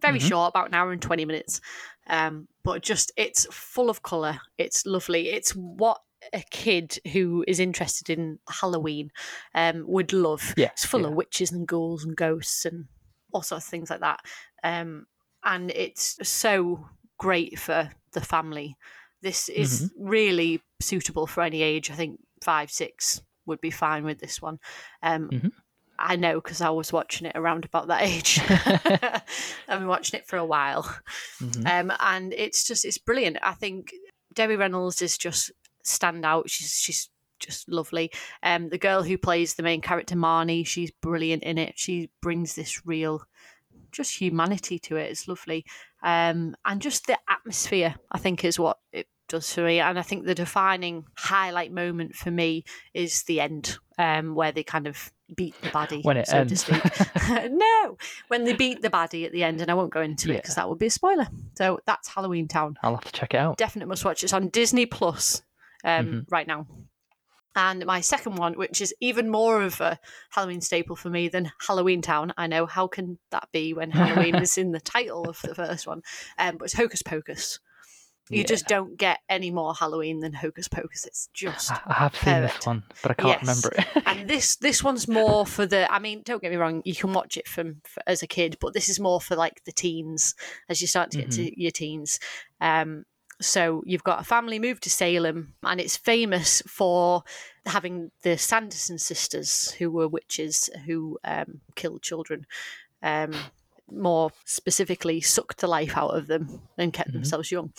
Very 0.00 0.18
Mhm. 0.18 0.28
short, 0.28 0.52
about 0.52 0.68
an 0.68 0.74
hour 0.74 0.92
and 0.92 1.00
20 1.00 1.24
minutes. 1.24 1.60
Um, 2.06 2.48
but 2.62 2.82
just, 2.82 3.12
it's 3.16 3.46
full 3.50 3.88
of 3.90 4.02
colour. 4.02 4.40
It's 4.58 4.84
lovely. 4.86 5.30
It's 5.30 5.52
what 5.52 6.02
a 6.32 6.42
kid 6.50 6.98
who 7.12 7.44
is 7.46 7.60
interested 7.60 8.10
in 8.10 8.38
Halloween 8.48 9.10
um, 9.54 9.84
would 9.86 10.12
love. 10.12 10.54
Yeah, 10.56 10.68
It's 10.72 10.84
full 10.86 11.02
yeah. 11.02 11.08
of 11.08 11.14
witches 11.14 11.52
and 11.52 11.66
ghouls 11.66 12.04
and 12.04 12.16
ghosts 12.16 12.64
and 12.64 12.86
all 13.32 13.42
sorts 13.42 13.66
of 13.66 13.70
things 13.70 13.90
like 13.90 14.00
that. 14.00 14.20
Um, 14.64 15.06
and 15.44 15.70
it's 15.70 16.18
so 16.28 16.86
great 17.18 17.58
for 17.58 17.90
the 18.12 18.20
family. 18.20 18.76
This 19.22 19.48
is 19.48 19.82
Mm-hmm. 19.90 20.08
really 20.08 20.62
suitable 20.80 21.26
for 21.26 21.42
any 21.42 21.62
age. 21.62 21.90
I 21.90 21.94
think 21.94 22.20
five, 22.42 22.70
six 22.70 23.22
would 23.46 23.60
be 23.60 23.70
fine 23.70 24.04
with 24.04 24.18
this 24.18 24.40
one. 24.42 24.58
Um, 25.02 25.28
Mhm. 25.30 25.52
I 25.98 26.16
know 26.16 26.34
because 26.34 26.60
I 26.60 26.68
was 26.70 26.92
watching 26.92 27.26
it 27.26 27.36
around 27.36 27.64
about 27.64 27.88
that 27.88 28.02
age. 28.10 28.38
I've 29.68 29.78
been 29.80 29.86
watching 29.88 30.20
it 30.20 30.26
for 30.26 30.36
a 30.36 30.44
while, 30.44 30.82
Mhm. 31.40 31.66
um, 31.66 31.92
and 32.00 32.32
it's 32.34 32.64
just 32.66 32.84
it's 32.84 32.98
brilliant. 32.98 33.38
I 33.42 33.52
think 33.54 33.92
Debbie 34.34 34.56
Reynolds 34.56 35.00
is 35.00 35.16
just 35.16 35.50
stand 35.86 36.24
out. 36.24 36.50
She's 36.50 36.72
she's 36.72 37.08
just 37.38 37.68
lovely. 37.68 38.10
Um, 38.42 38.68
the 38.68 38.78
girl 38.78 39.02
who 39.02 39.18
plays 39.18 39.54
the 39.54 39.62
main 39.62 39.80
character 39.80 40.16
Marnie, 40.16 40.66
she's 40.66 40.90
brilliant 40.90 41.42
in 41.42 41.58
it. 41.58 41.74
She 41.76 42.10
brings 42.22 42.54
this 42.54 42.86
real 42.86 43.22
just 43.92 44.20
humanity 44.20 44.78
to 44.78 44.96
it. 44.96 45.10
It's 45.10 45.28
lovely, 45.28 45.64
um, 46.02 46.54
and 46.64 46.80
just 46.80 47.06
the 47.06 47.18
atmosphere. 47.28 47.94
I 48.10 48.18
think 48.18 48.44
is 48.44 48.58
what 48.58 48.78
it 48.92 49.06
does 49.28 49.52
for 49.52 49.62
me. 49.62 49.80
And 49.80 49.98
I 49.98 50.02
think 50.02 50.24
the 50.24 50.34
defining 50.34 51.04
highlight 51.16 51.72
moment 51.72 52.14
for 52.14 52.30
me 52.30 52.64
is 52.94 53.22
the 53.24 53.40
end, 53.40 53.78
um, 53.98 54.34
where 54.34 54.52
they 54.52 54.62
kind 54.62 54.86
of 54.86 55.12
beat 55.34 55.60
the 55.62 55.68
baddie. 55.68 56.04
When 56.04 56.16
it 56.16 56.28
so 56.28 56.38
ends. 56.38 56.64
to 56.64 56.78
speak. 56.78 57.20
no, 57.50 57.96
when 58.28 58.44
they 58.44 58.52
beat 58.52 58.82
the 58.82 58.90
baddie 58.90 59.26
at 59.26 59.32
the 59.32 59.44
end, 59.44 59.60
and 59.60 59.70
I 59.70 59.74
won't 59.74 59.92
go 59.92 60.00
into 60.00 60.30
it 60.32 60.42
because 60.42 60.54
that 60.54 60.68
would 60.68 60.78
be 60.78 60.86
a 60.86 60.90
spoiler. 60.90 61.28
So 61.56 61.80
that's 61.86 62.08
Halloween 62.08 62.48
Town. 62.48 62.78
I'll 62.82 62.94
have 62.94 63.04
to 63.04 63.12
check 63.12 63.34
it 63.34 63.38
out. 63.38 63.56
Definite 63.56 63.86
must 63.86 64.04
watch. 64.04 64.22
It's 64.22 64.32
on 64.32 64.48
Disney 64.48 64.86
Plus. 64.86 65.42
Um, 65.86 66.06
Mhm. 66.06 66.26
right 66.28 66.46
now. 66.46 66.66
And 67.54 67.86
my 67.86 68.02
second 68.02 68.36
one, 68.36 68.52
which 68.58 68.82
is 68.82 68.92
even 69.00 69.30
more 69.30 69.62
of 69.62 69.80
a 69.80 69.98
Halloween 70.28 70.60
staple 70.60 70.94
for 70.94 71.08
me 71.08 71.28
than 71.28 71.50
Halloween 71.66 72.02
Town. 72.02 72.34
I 72.36 72.46
know 72.48 72.66
how 72.66 72.86
can 72.86 73.18
that 73.30 73.48
be 73.50 73.72
when 73.72 73.90
Halloween 73.92 74.34
is 74.42 74.58
in 74.58 74.72
the 74.72 74.80
title 74.80 75.26
of 75.26 75.40
the 75.40 75.54
first 75.54 75.86
one, 75.86 76.02
um, 76.38 76.58
but 76.58 76.66
it's 76.66 76.74
Hocus 76.74 77.00
Pocus. 77.00 77.58
You 78.28 78.38
Yeah. 78.38 78.44
just 78.46 78.66
don't 78.66 78.98
get 78.98 79.20
any 79.30 79.50
more 79.50 79.72
Halloween 79.72 80.20
than 80.20 80.34
Hocus 80.34 80.68
Pocus. 80.68 81.06
It's 81.06 81.28
just 81.32 81.70
I 81.70 81.80
I 81.86 81.92
have 81.94 82.14
seen 82.16 82.34
Perfect. 82.34 82.58
this 82.58 82.66
one, 82.66 82.82
but 83.00 83.10
I 83.12 83.14
can't 83.14 83.40
Yes. 83.40 83.40
remember 83.40 83.68
it. 83.78 83.86
and 84.06 84.28
this 84.28 84.56
this 84.56 84.84
one's 84.84 85.08
more 85.08 85.46
for 85.46 85.64
the 85.66 85.90
i 85.92 85.98
mean 85.98 86.22
don't 86.24 86.40
get 86.42 86.50
me 86.52 86.56
wrong 86.56 86.80
you 86.84 86.94
can 86.94 87.12
watch 87.12 87.36
it 87.36 87.48
from 87.48 87.80
for, 87.84 88.00
as 88.06 88.22
a 88.22 88.26
kid 88.26 88.56
but 88.60 88.72
this 88.74 88.88
is 88.88 89.00
more 89.00 89.20
for 89.20 89.34
like 89.34 89.64
the 89.64 89.72
teens 89.72 90.34
as 90.68 90.80
you 90.80 90.86
start 90.86 91.10
to 91.10 91.18
get 91.18 91.30
to 91.32 91.60
your 91.60 91.72
teens 91.72 92.20
um 92.60 93.04
so 93.40 93.82
you've 93.86 94.04
got 94.04 94.20
a 94.20 94.24
family 94.24 94.58
moved 94.58 94.82
to 94.84 94.90
salem 94.90 95.54
and 95.62 95.80
it's 95.80 95.96
famous 95.96 96.62
for 96.66 97.22
having 97.66 98.10
the 98.22 98.38
sanderson 98.38 98.98
sisters 98.98 99.72
who 99.72 99.90
were 99.90 100.08
witches 100.08 100.70
who 100.86 101.18
um, 101.24 101.60
killed 101.74 102.02
children 102.02 102.46
um, 103.02 103.32
more 103.90 104.30
specifically 104.44 105.20
sucked 105.20 105.58
the 105.58 105.66
life 105.66 105.96
out 105.96 106.16
of 106.16 106.26
them 106.26 106.62
and 106.78 106.92
kept 106.92 107.10
Mhm. 107.10 107.14
themselves 107.14 107.50
young. 107.52 107.72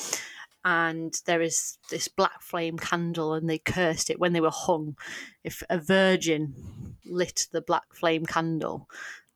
And 0.64 1.14
there 1.26 1.42
is 1.42 1.78
this 1.90 2.08
black 2.08 2.42
flame 2.42 2.78
candle 2.78 3.34
and 3.34 3.50
they 3.50 3.58
cursed 3.58 4.10
it 4.10 4.20
when 4.20 4.34
they 4.34 4.42
were 4.42 4.52
hung. 4.52 4.98
If 5.44 5.64
a 5.70 5.78
virgin 5.80 6.98
lit 7.06 7.48
the 7.52 7.62
black 7.62 7.94
flame 7.94 8.26
candle 8.26 8.90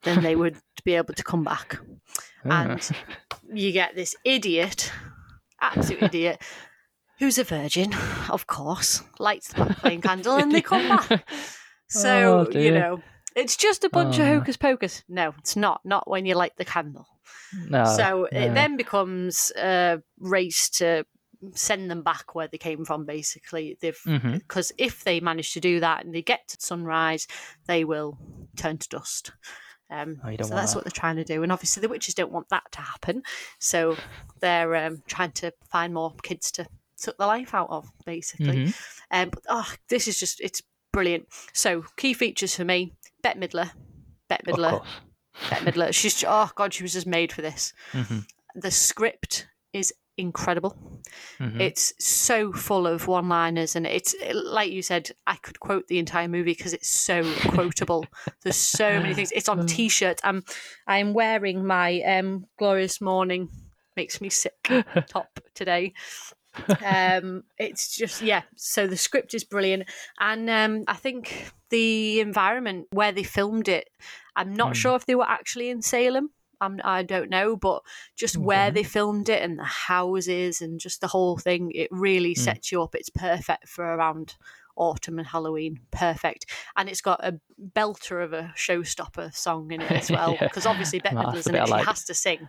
then 0.04 0.22
they 0.24 0.36
would 0.42 0.58
be 0.84 0.96
able 0.96 1.14
to 1.14 1.24
come 1.24 1.44
back. 1.44 1.80
And 2.44 2.82
you 3.54 3.72
get 3.72 3.96
this 3.96 4.16
idiot 4.26 4.92
absolute 5.62 6.04
idiot. 6.04 6.42
Who's 7.20 7.38
a 7.38 7.44
virgin? 7.44 7.94
Of 8.30 8.48
course. 8.48 9.04
Lights 9.20 9.54
the 9.54 9.74
flame 9.76 10.02
candle 10.02 10.38
and 10.38 10.52
they 10.52 10.62
come 10.74 10.88
back. 10.88 11.24
So 11.88 12.48
Oh, 12.48 12.58
you 12.58 12.72
know 12.72 13.02
it's 13.36 13.58
just 13.58 13.84
a 13.84 13.90
bunch 13.90 14.18
Oh, 14.18 14.24
of 14.24 14.28
hocus 14.30 14.56
pocus. 14.56 15.04
No 15.10 15.34
it's 15.40 15.58
not. 15.58 15.82
Not 15.84 16.10
when 16.10 16.26
you 16.26 16.36
light 16.36 16.54
the 16.58 16.64
candle. 16.66 17.06
No, 17.68 17.84
so 17.84 18.26
it 18.32 18.54
then 18.54 18.78
becomes 18.78 19.52
a 19.58 20.02
race 20.20 20.70
to 20.70 21.06
send 21.54 21.92
them 21.92 22.02
back 22.02 22.34
where 22.34 22.48
they 22.48 22.58
came 22.58 22.86
from 22.86 23.06
basically. 23.06 23.78
They've 23.82 24.00
mm-hmm. 24.08 24.38
because 24.38 24.72
if 24.78 25.04
they 25.04 25.20
manage 25.20 25.52
to 25.54 25.60
do 25.60 25.82
that 25.82 26.06
and 26.06 26.16
they 26.16 26.22
get 26.22 26.48
to 26.48 26.58
sunrise 26.60 27.28
they 27.68 27.84
will 27.84 28.18
turn 28.56 28.78
to 28.78 28.88
dust 28.90 29.32
um, 29.92 30.20
Oh, 30.24 30.30
so 30.42 30.56
that's 30.56 30.72
that. 30.72 30.76
what 30.78 30.84
they're 30.86 30.92
trying 30.92 31.18
to 31.18 31.24
do. 31.24 31.44
And 31.44 31.52
obviously 31.52 31.82
the 31.82 31.90
witches 31.90 32.14
don't 32.16 32.32
want 32.32 32.50
that 32.50 32.64
to 32.72 32.82
happen. 32.82 33.24
So 33.60 33.96
they're 34.40 34.76
um, 34.76 35.04
trying 35.08 35.32
to 35.34 35.52
find 35.70 35.94
more 35.94 36.14
kids 36.24 36.52
to 36.54 36.66
suck 36.96 37.18
the 37.18 37.28
life 37.28 37.54
out 37.54 37.70
of 37.70 37.88
basically. 38.06 38.66
Mhm. 38.68 38.76
um, 39.12 39.30
but 39.30 39.44
oh 39.50 39.74
this 39.90 40.08
is 40.08 40.20
just 40.20 40.40
it's 40.42 40.62
brilliant. 40.94 41.28
So 41.54 41.84
key 41.98 42.14
features 42.14 42.56
for 42.56 42.66
me 42.66 42.94
bette 43.22 43.40
midler. 43.40 43.72
Bette 44.30 44.44
midler. 44.52 44.84
bette 45.50 45.66
midler. 45.72 45.94
She's 45.94 46.24
oh 46.28 46.50
god 46.56 46.74
she 46.74 46.84
was 46.84 46.94
just 46.94 47.08
made 47.08 47.32
for 47.32 47.42
this. 47.42 47.74
Mhm. 47.94 48.26
the 48.56 48.72
script 48.72 49.48
is 49.74 49.94
incredible. 50.18 50.76
Mhm. 51.40 51.60
It's 51.60 51.94
so 52.00 52.52
full 52.54 52.86
of 52.88 53.08
one 53.08 53.30
liners, 53.30 53.76
and 53.76 53.86
it's 53.88 54.16
like 54.34 54.72
you 54.72 54.82
said, 54.82 55.12
I 55.28 55.36
could 55.36 55.60
quote 55.60 55.88
the 55.88 56.00
entire 56.00 56.28
movie 56.28 56.54
because 56.54 56.74
it's 56.74 56.90
so 56.90 57.24
quotable. 57.50 58.06
There's 58.44 58.56
so 58.58 59.00
many 59.00 59.14
things. 59.14 59.32
It's 59.34 59.50
on 59.50 59.66
t 59.68 59.90
shirts. 59.90 60.22
I'm, 60.24 60.44
I'm 60.88 61.14
wearing 61.14 61.66
my 61.66 62.02
um, 62.02 62.46
Glorious 62.58 63.02
Morning, 63.02 63.50
makes 63.96 64.22
me 64.22 64.30
sick 64.30 64.70
top 65.08 65.40
today. 65.54 65.94
um 66.84 67.44
it's 67.58 67.96
just 67.96 68.22
yeah 68.22 68.42
so 68.58 68.86
the 68.86 68.98
script 68.98 69.34
is 69.34 69.46
brilliant 69.46 69.84
and 70.20 70.50
um 70.50 70.84
i 70.86 70.94
think 70.94 71.50
the 71.70 72.20
environment 72.20 72.88
where 72.92 73.14
they 73.14 73.24
filmed 73.24 73.70
it 73.70 73.88
i'm 74.36 74.54
not 74.54 74.72
Mm. 74.74 74.76
sure 74.76 74.96
if 74.98 75.06
they 75.06 75.16
were 75.16 75.24
actually 75.30 75.70
in 75.70 75.82
salem 75.82 76.30
I'm, 76.62 76.80
i 76.84 77.04
don't 77.04 77.30
know 77.30 77.56
but 77.58 77.82
just 78.16 78.38
where 78.38 78.72
they 78.72 78.84
filmed 78.84 79.28
it 79.30 79.42
and 79.42 79.60
the 79.60 79.64
houses 79.66 80.62
and 80.62 80.80
just 80.80 81.02
the 81.02 81.08
whole 81.08 81.38
thing 81.38 81.72
it 81.76 81.90
really 81.92 82.36
Mm. 82.36 82.38
sets 82.38 82.72
you 82.72 82.82
up 82.82 82.96
it's 82.96 83.10
perfect 83.10 83.68
for 83.68 83.84
around 83.84 84.36
autumn 84.78 85.18
and 85.20 85.28
halloween 85.28 85.80
perfect 85.92 86.46
and 86.78 86.88
it's 86.88 87.02
got 87.02 87.20
a 87.26 87.40
belter 87.76 88.24
of 88.24 88.32
a 88.32 88.54
showstopper 88.56 89.34
song 89.36 89.72
in 89.72 89.82
it 89.82 89.92
as 89.92 90.10
well 90.18 90.34
Yeah. 90.40 90.48
because 90.48 90.66
obviously 90.66 91.00
bette 91.00 91.16
midler's 91.16 91.48
in 91.48 91.56
it 91.56 91.66
she 91.66 91.72
like. 91.72 91.86
has 91.86 92.06
to 92.06 92.14
sing 92.14 92.48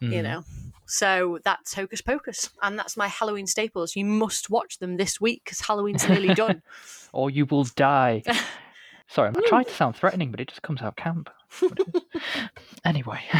you 0.00 0.08
Mhm. 0.08 0.22
know. 0.22 0.44
So 0.86 1.38
that's 1.44 1.74
Hocus 1.74 2.00
Pocus, 2.00 2.48
and 2.62 2.76
that's 2.78 2.96
my 2.96 3.06
Halloween 3.06 3.46
staples. 3.46 3.94
You 3.94 4.04
must 4.06 4.48
watch 4.50 4.78
them 4.78 4.96
this 4.96 5.20
week 5.20 5.42
because 5.44 5.60
Halloween's 5.60 6.08
nearly 6.08 6.34
done. 6.34 6.62
or 7.12 7.30
you 7.30 7.44
will 7.46 7.64
die. 7.76 8.22
Sorry, 9.10 9.30
I 9.36 9.48
tried 9.48 9.66
to 9.66 9.74
sound 9.74 9.96
threatening, 9.96 10.30
but 10.30 10.40
it 10.40 10.48
just 10.48 10.62
comes 10.62 10.80
out 10.82 10.96
camp. 10.96 11.28
What 11.58 11.80
it 11.80 11.86
is. 11.94 12.22
anyway. 12.84 13.20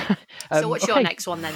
so 0.53 0.65
um, 0.65 0.69
what's 0.69 0.87
your 0.87 1.01
next 1.01 1.27
one 1.27 1.43
then? 1.43 1.55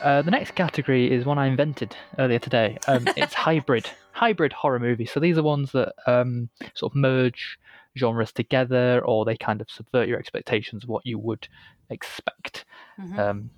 Uh, 0.00 0.22
the 0.22 0.30
next 0.30 0.54
category 0.54 1.12
is 1.12 1.26
one 1.26 1.38
I 1.38 1.46
invented 1.46 1.94
earlier 2.18 2.38
today. 2.38 2.78
Um, 2.88 3.06
it's 3.16 3.34
hybrid, 3.34 3.90
hybrid 4.12 4.54
horror 4.54 4.78
movies. 4.78 5.10
So 5.12 5.20
these 5.20 5.36
are 5.36 5.42
ones 5.42 5.72
that 5.72 5.92
um, 6.06 6.48
sort 6.74 6.92
of 6.92 6.96
merge 6.96 7.58
genres 7.98 8.32
together, 8.32 9.02
or 9.04 9.26
they 9.26 9.36
kind 9.36 9.60
of 9.60 9.70
subvert 9.70 10.08
your 10.08 10.18
expectations 10.18 10.84
of 10.84 10.88
what 10.88 11.04
you 11.04 11.18
would 11.18 11.46
expect. 11.90 12.64
Mhm. 12.98 13.18
Um, 13.18 13.50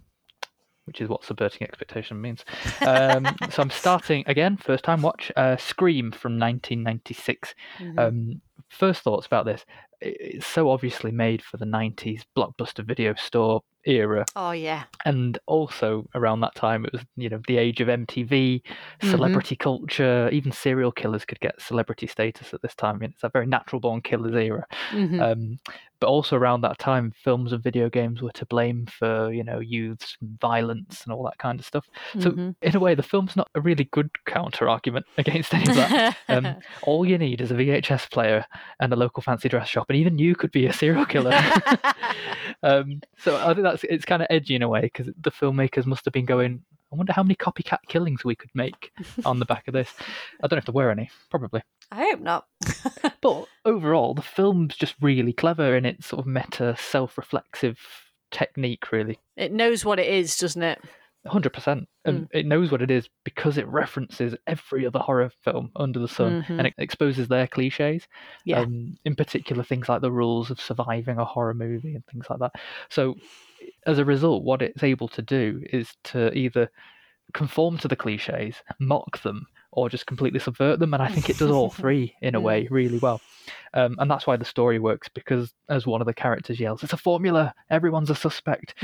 which 0.85 1.01
is 1.01 1.09
what 1.09 1.25
subverting 1.25 1.63
expectation 1.67 2.21
means. 2.21 2.45
Um, 2.87 3.37
so 3.51 3.63
I'm 3.63 3.71
starting 3.71 4.25
again, 4.27 4.57
first 4.57 4.85
time 4.85 5.03
watch, 5.03 5.31
uh, 5.37 5.57
Scream 5.57 6.13
from 6.13 6.39
1996. 6.39 7.55
Mhm. 7.81 7.99
Um, 7.99 8.41
first 8.69 9.03
thoughts 9.03 9.27
about 9.27 9.45
this. 9.47 9.65
It's 10.01 10.47
so 10.47 10.71
obviously 10.71 11.13
made 11.13 11.43
for 11.43 11.59
the 11.59 11.65
90s 11.67 12.25
blockbuster 12.37 12.85
video 12.85 13.15
store 13.15 13.61
era 13.85 14.25
oh 14.37 14.53
yeah, 14.53 14.85
and 15.05 15.39
also 15.47 16.07
around 16.15 16.39
that 16.41 16.55
time 16.55 16.85
it 16.85 16.93
was 16.93 17.03
you 17.17 17.29
know 17.29 17.41
the 17.49 17.57
age 17.57 17.81
of 17.81 17.89
mtv 17.89 18.63
Mhm. 19.03 19.11
celebrity 19.11 19.57
culture 19.57 20.29
even 20.31 20.53
serial 20.53 20.93
killers 20.93 21.25
could 21.25 21.41
get 21.41 21.61
celebrity 21.61 22.07
status 22.07 22.55
at 22.55 22.63
this 22.63 22.77
time 22.77 22.95
I 22.95 22.99
mean, 22.99 23.11
it's 23.11 23.25
a 23.25 23.29
very 23.29 23.47
natural 23.47 23.81
born 23.81 24.01
killers 24.03 24.35
era 24.37 24.65
Mhm. 24.93 25.21
um, 25.21 25.59
but 26.03 26.09
also 26.09 26.35
around 26.37 26.63
that 26.63 26.79
time 26.79 27.13
films 27.25 27.53
and 27.53 27.63
video 27.63 27.89
games 27.89 28.21
were 28.21 28.33
to 28.33 28.45
blame 28.47 28.87
for 28.87 29.33
you 29.33 29.45
know 29.45 29.61
youths 29.61 30.17
and 30.21 30.39
violence 30.41 31.05
and 31.05 31.13
all 31.13 31.23
that 31.23 31.39
kind 31.39 31.61
of 31.61 31.65
stuff 31.65 31.87
so 32.19 32.33
Mhm. 32.33 32.57
in 32.61 32.75
a 32.77 32.81
way 32.81 32.97
the 32.97 33.05
film's 33.05 33.37
not 33.37 33.49
a 33.55 33.61
really 33.61 33.85
good 33.85 34.11
counter 34.27 34.69
argument 34.69 35.07
against 35.19 35.55
any 35.55 35.69
of 35.69 35.77
that 35.77 36.17
um, 36.29 36.57
all 36.83 37.07
you 37.07 37.19
need 37.19 37.41
is 37.41 37.53
a 37.53 37.55
vhs 37.55 38.11
player 38.11 38.45
and 38.81 38.93
a 38.93 38.97
local 38.97 39.23
fancy 39.23 39.49
dress 39.49 39.69
shop 39.69 39.87
and 39.89 39.97
even 39.97 40.19
you 40.19 40.35
could 40.35 40.51
be 40.51 40.67
a 40.67 40.73
serial 40.73 41.07
killer 41.07 41.31
um, 42.65 43.01
so 43.19 43.37
I 43.37 43.55
think 43.55 43.63
that's 43.63 43.85
it's 43.85 44.05
kind 44.05 44.23
of 44.23 44.29
edgy 44.31 44.55
in 44.57 44.63
a 44.63 44.69
way 44.69 44.83
because 44.83 45.09
the 45.21 45.31
filmmakers 45.31 45.87
must 45.87 46.05
have 46.05 46.13
been 46.13 46.27
going. 46.27 46.63
I 46.93 46.97
wonder 46.97 47.13
how 47.13 47.23
many 47.23 47.35
copycat 47.35 47.79
killings 47.89 48.25
we 48.25 48.35
could 48.35 48.51
make 48.55 48.93
on 49.25 49.39
the 49.39 49.47
back 49.47 49.67
of 49.67 49.75
this. 49.75 49.93
I 50.43 50.47
don't 50.47 50.57
know 50.57 50.59
if 50.59 50.67
there 50.67 50.75
were 50.75 50.91
any, 50.91 51.11
probably. 51.31 51.63
I 51.91 52.11
hope 52.11 52.21
not. 52.21 52.47
But 53.21 53.47
overall, 53.65 54.15
the 54.15 54.23
film's 54.23 54.75
just 54.75 54.97
really 55.01 55.33
clever 55.33 55.77
in 55.77 55.85
its 55.85 56.09
sort 56.09 56.19
of 56.19 56.27
meta, 56.27 56.75
self-reflexive 56.77 57.79
technique. 58.33 58.91
Really, 58.91 59.21
it 59.37 59.53
knows 59.53 59.85
what 59.85 60.01
it 60.01 60.09
is, 60.09 60.37
doesn't 60.37 60.63
it? 60.63 60.81
Hundred 61.27 61.53
percent, 61.53 61.89
and 62.05 62.29
it 62.33 62.47
knows 62.47 62.71
what 62.73 62.83
it 62.83 62.91
is 62.91 63.09
because 63.25 63.57
it 63.59 63.67
references 63.69 64.35
every 64.47 64.87
other 64.87 64.99
horror 64.99 65.31
film 65.45 65.71
under 65.77 65.99
the 66.01 66.09
sun, 66.09 66.43
Mhm. 66.43 66.59
and 66.59 66.67
it 66.67 66.75
exposes 66.79 67.29
their 67.29 67.47
cliches. 67.47 68.07
Yeah. 68.45 68.61
um, 68.61 68.97
in 69.05 69.15
particular 69.15 69.63
things 69.63 69.89
like 69.89 70.01
the 70.01 70.11
rules 70.13 70.51
of 70.51 70.61
surviving 70.61 71.19
a 71.19 71.25
horror 71.25 71.55
movie 71.55 71.95
and 71.95 72.05
things 72.07 72.27
like 72.29 72.41
that. 72.41 72.53
So, 72.89 73.15
as 73.87 73.99
a 73.99 74.05
result, 74.05 74.43
what 74.43 74.63
it's 74.63 74.83
able 74.83 75.09
to 75.09 75.23
do 75.23 75.63
is 75.73 75.95
to 76.05 76.33
either 76.37 76.69
conform 77.35 77.79
to 77.79 77.89
the 77.89 77.97
cliches, 77.97 78.57
mock 78.81 79.23
them, 79.23 79.47
or 79.73 79.89
just 79.89 80.07
completely 80.07 80.39
subvert 80.39 80.79
them. 80.79 80.95
And 80.95 81.03
I 81.03 81.09
think 81.09 81.29
it 81.29 81.39
does 81.39 81.51
all 81.51 81.71
three 81.83 82.15
in 82.23 82.35
a 82.35 82.41
way 82.41 82.69
really 82.71 82.99
well. 82.99 83.21
Um, 83.75 83.97
and 83.99 84.11
that's 84.11 84.27
why 84.27 84.37
the 84.37 84.45
story 84.45 84.79
works 84.79 85.09
because, 85.09 85.53
as 85.69 85.87
one 85.87 86.01
of 86.01 86.07
the 86.07 86.15
characters 86.15 86.61
yells, 86.61 86.83
"It's 86.83 86.93
a 86.93 86.99
formula. 86.99 87.55
Everyone's 87.71 88.11
a 88.11 88.15
suspect." 88.15 88.75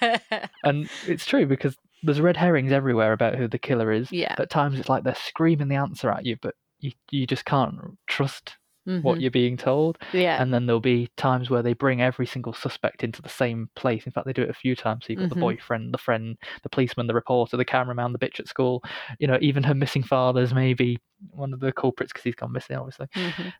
And 0.64 0.90
it's 1.06 1.26
true 1.26 1.46
because 1.46 1.76
there's 2.02 2.20
red 2.20 2.36
herrings 2.36 2.72
everywhere 2.72 3.12
about 3.12 3.34
who 3.36 3.48
the 3.48 3.58
killer 3.58 3.92
is. 3.92 4.10
yeah. 4.12 4.34
At 4.38 4.50
times, 4.50 4.78
it's 4.78 4.88
like 4.88 5.04
they're 5.04 5.14
screaming 5.14 5.68
the 5.68 5.76
answer 5.76 6.10
at 6.10 6.26
you, 6.26 6.36
but 6.40 6.54
you 6.80 6.92
you 7.10 7.26
just 7.26 7.44
can't 7.44 7.98
trust 8.06 8.56
what 9.02 9.18
Mhm. 9.18 9.20
you're 9.20 9.30
being 9.30 9.56
told. 9.56 9.98
Yeah. 10.12 10.40
And 10.40 10.52
then 10.52 10.66
there'll 10.66 10.80
be 10.80 11.08
times 11.16 11.48
where 11.50 11.62
they 11.62 11.72
bring 11.72 12.02
every 12.02 12.26
single 12.26 12.52
suspect 12.52 13.02
into 13.02 13.22
the 13.22 13.28
same 13.30 13.70
place. 13.76 14.04
In 14.06 14.12
fact, 14.12 14.26
they 14.26 14.32
do 14.32 14.42
it 14.42 14.50
a 14.50 14.54
few 14.54 14.76
times. 14.76 15.06
So 15.06 15.12
you've 15.12 15.20
got 15.20 15.28
Mhm. 15.28 15.30
the 15.30 15.36
boyfriend, 15.36 15.94
the 15.94 15.98
friend, 15.98 16.36
the 16.62 16.68
policeman, 16.68 17.06
the 17.06 17.14
reporter, 17.14 17.56
the 17.56 17.64
cameraman, 17.64 18.12
the 18.12 18.18
bitch 18.18 18.40
at 18.40 18.48
school. 18.48 18.82
You 19.18 19.26
know, 19.28 19.38
even 19.40 19.62
her 19.64 19.74
missing 19.74 20.02
father's 20.02 20.52
maybe 20.54 20.98
one 21.30 21.52
of 21.52 21.60
the 21.60 21.72
culprits 21.72 22.12
because 22.12 22.24
he's 22.24 22.34
gone 22.34 22.52
missing, 22.52 22.76
obviously. 22.76 23.08
Mhm. 23.14 23.50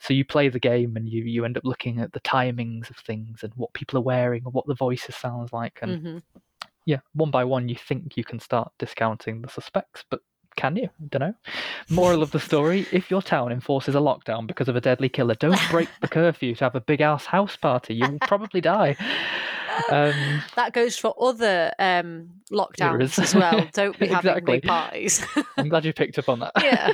So 0.00 0.14
you 0.14 0.24
play 0.24 0.48
the 0.48 0.60
game 0.60 0.96
and 0.96 1.08
you 1.08 1.24
you 1.24 1.44
end 1.44 1.56
up 1.58 1.64
looking 1.64 2.00
at 2.00 2.12
the 2.12 2.20
timings 2.20 2.88
of 2.90 2.96
things 2.96 3.42
and 3.42 3.52
what 3.54 3.72
people 3.74 3.98
are 3.98 4.02
wearing 4.02 4.42
and 4.44 4.54
what 4.54 4.66
the 4.66 4.74
voices 4.74 5.14
sounds 5.16 5.52
like. 5.52 5.78
And 5.82 5.98
Mhm. 5.98 6.20
yeah, 6.86 7.00
one 7.14 7.30
by 7.30 7.44
one, 7.44 7.68
you 7.68 7.76
think 7.76 8.16
you 8.16 8.24
can 8.24 8.40
start 8.40 8.72
discounting 8.78 9.42
the 9.42 9.48
suspects, 9.48 10.04
but 10.10 10.20
can 10.56 10.76
you? 10.76 10.88
Don't 11.08 11.20
know. 11.20 11.34
Moral 11.88 12.22
of 12.22 12.30
the 12.32 12.40
story: 12.40 12.86
If 12.92 13.10
your 13.10 13.22
town 13.22 13.52
enforces 13.52 13.94
a 13.94 13.98
lockdown 13.98 14.46
because 14.46 14.68
of 14.68 14.76
a 14.76 14.80
deadly 14.80 15.08
killer, 15.08 15.34
don't 15.34 15.58
break 15.70 15.88
the 16.00 16.08
curfew 16.08 16.54
to 16.56 16.64
have 16.64 16.74
a 16.74 16.80
big 16.80 17.00
ass 17.00 17.26
house 17.26 17.56
party. 17.56 17.94
You'll 17.94 18.18
probably 18.26 18.60
die. 18.60 18.96
Um, 19.90 20.42
That 20.56 20.72
goes 20.72 20.96
for 20.98 21.14
other 21.20 21.72
um, 21.78 22.28
lockdowns 22.52 23.18
as 23.18 23.34
well. 23.34 23.66
Don't 23.72 23.98
be 23.98 24.08
having 24.08 24.30
Exactly. 24.32 24.60
big 24.60 24.68
parties. 24.68 25.24
I'm 25.56 25.68
glad 25.68 25.84
you 25.84 25.92
picked 25.92 26.18
up 26.18 26.28
on 26.28 26.40
that. 26.40 26.52
yeah. 26.62 26.92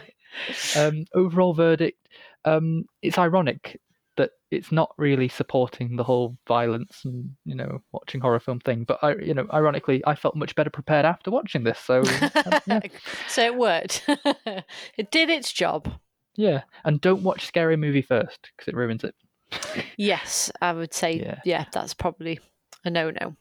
um, 0.77 1.05
overall 1.15 1.53
verdict: 1.55 2.07
um, 2.45 2.85
It's 3.03 3.19
ironic 3.19 3.81
that 4.17 4.31
it's 4.51 4.73
not 4.73 4.93
really 4.99 5.29
supporting 5.29 5.97
the 5.97 6.05
whole 6.05 6.37
violence 6.49 7.03
and 7.05 7.31
you 7.45 7.55
know 7.55 7.83
watching 7.93 8.21
horror 8.21 8.41
film 8.41 8.61
thing. 8.61 8.85
But 8.85 8.99
I, 9.03 9.15
you 9.17 9.35
know, 9.35 9.47
ironically, 9.53 10.03
I 10.07 10.15
felt 10.15 10.37
much 10.37 10.55
better 10.55 10.71
prepared 10.71 11.05
after 11.05 11.31
watching 11.31 11.65
this. 11.65 11.79
So 11.79 12.03
yeah, 12.67 12.81
so 13.29 13.43
it 13.45 13.57
worked. 13.57 14.05
it 14.97 15.11
did 15.11 15.31
its 15.31 15.53
job. 15.53 15.93
yeah. 16.37 16.63
And 16.85 17.01
don't 17.01 17.23
watch 17.23 17.47
scary 17.47 17.77
movie 17.77 18.03
first 18.03 18.51
because 18.57 18.69
it 18.69 18.77
ruins 18.77 19.05
it. 19.05 19.15
Yes, 19.97 20.51
I 20.61 20.73
would 20.73 20.93
say, 20.93 21.15
Yeah. 21.21 21.41
yeah, 21.45 21.65
that's 21.73 21.95
probably 21.95 22.41
a 22.85 22.91
no 22.91 23.11
no. 23.11 23.37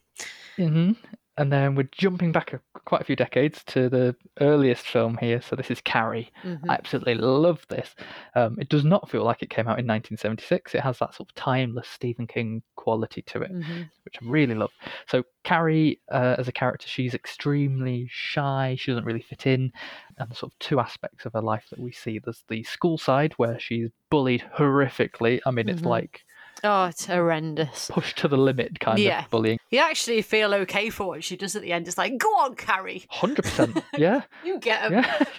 hmm 0.56 0.92
And 1.38 1.52
then 1.52 1.74
we're 1.74 1.88
jumping 1.92 2.32
back 2.32 2.52
a, 2.54 2.60
quite 2.86 3.02
a 3.02 3.04
few 3.04 3.14
decades 3.16 3.62
to 3.66 3.88
the 3.90 4.16
earliest 4.40 4.86
film 4.86 5.18
here. 5.20 5.42
So 5.42 5.54
this 5.54 5.70
is 5.70 5.80
Carrie. 5.82 6.32
Mm-hmm. 6.42 6.70
I 6.70 6.74
absolutely 6.74 7.14
love 7.16 7.64
this. 7.68 7.94
Um, 8.34 8.56
it 8.58 8.70
does 8.70 8.84
not 8.84 9.10
feel 9.10 9.22
like 9.22 9.42
it 9.42 9.50
came 9.50 9.66
out 9.68 9.78
in 9.78 9.86
1976. 9.86 10.74
It 10.74 10.80
has 10.80 10.98
that 11.00 11.14
sort 11.14 11.28
of 11.28 11.34
timeless 11.34 11.88
Stephen 11.88 12.26
King 12.26 12.62
quality 12.76 13.22
to 13.22 13.42
it, 13.42 13.52
Mm-hmm. 13.52 13.82
which 14.04 14.16
I 14.22 14.26
really 14.26 14.54
love. 14.54 14.70
So 15.08 15.24
Carrie, 15.44 16.00
uh, 16.10 16.36
as 16.38 16.48
a 16.48 16.52
character, 16.52 16.88
she's 16.88 17.12
extremely 17.14 18.06
shy. 18.10 18.76
She 18.78 18.90
doesn't 18.90 19.04
really 19.04 19.20
fit 19.22 19.46
in, 19.46 19.72
and 20.18 20.34
sort 20.34 20.52
of 20.52 20.58
two 20.58 20.80
aspects 20.80 21.26
of 21.26 21.34
her 21.34 21.42
life 21.42 21.66
that 21.70 21.78
we 21.78 21.92
see. 21.92 22.18
There's 22.18 22.44
the 22.48 22.62
school 22.64 22.96
side 22.98 23.34
where 23.36 23.58
she's 23.58 23.90
bullied 24.10 24.44
horrifically. 24.56 25.40
I 25.46 25.50
mean, 25.50 25.68
it's 25.68 25.82
Mhm. 25.82 25.86
like 25.86 26.22
Oh, 26.64 26.86
it's 26.86 27.06
horrendous. 27.06 27.90
pushed 27.92 28.18
to 28.18 28.28
the 28.28 28.36
limit 28.38 28.80
kind 28.80 28.98
Yeah. 28.98 29.24
of 29.24 29.30
bullying. 29.30 29.58
You 29.70 29.80
actually 29.80 30.22
feel 30.22 30.54
okay 30.54 30.90
for 30.90 31.06
what 31.06 31.22
she 31.24 31.36
does 31.36 31.54
at 31.54 31.62
the 31.62 31.72
end. 31.72 31.86
It's 31.86 31.98
like, 31.98 32.16
go 32.18 32.28
on, 32.28 32.54
Carrie, 32.56 33.04
Hundred 33.10 33.42
percent. 33.44 33.82
Yeah. 33.98 34.22
you 34.44 34.58
get 34.58 34.82
him. 34.82 34.92
Yeah. 34.94 35.24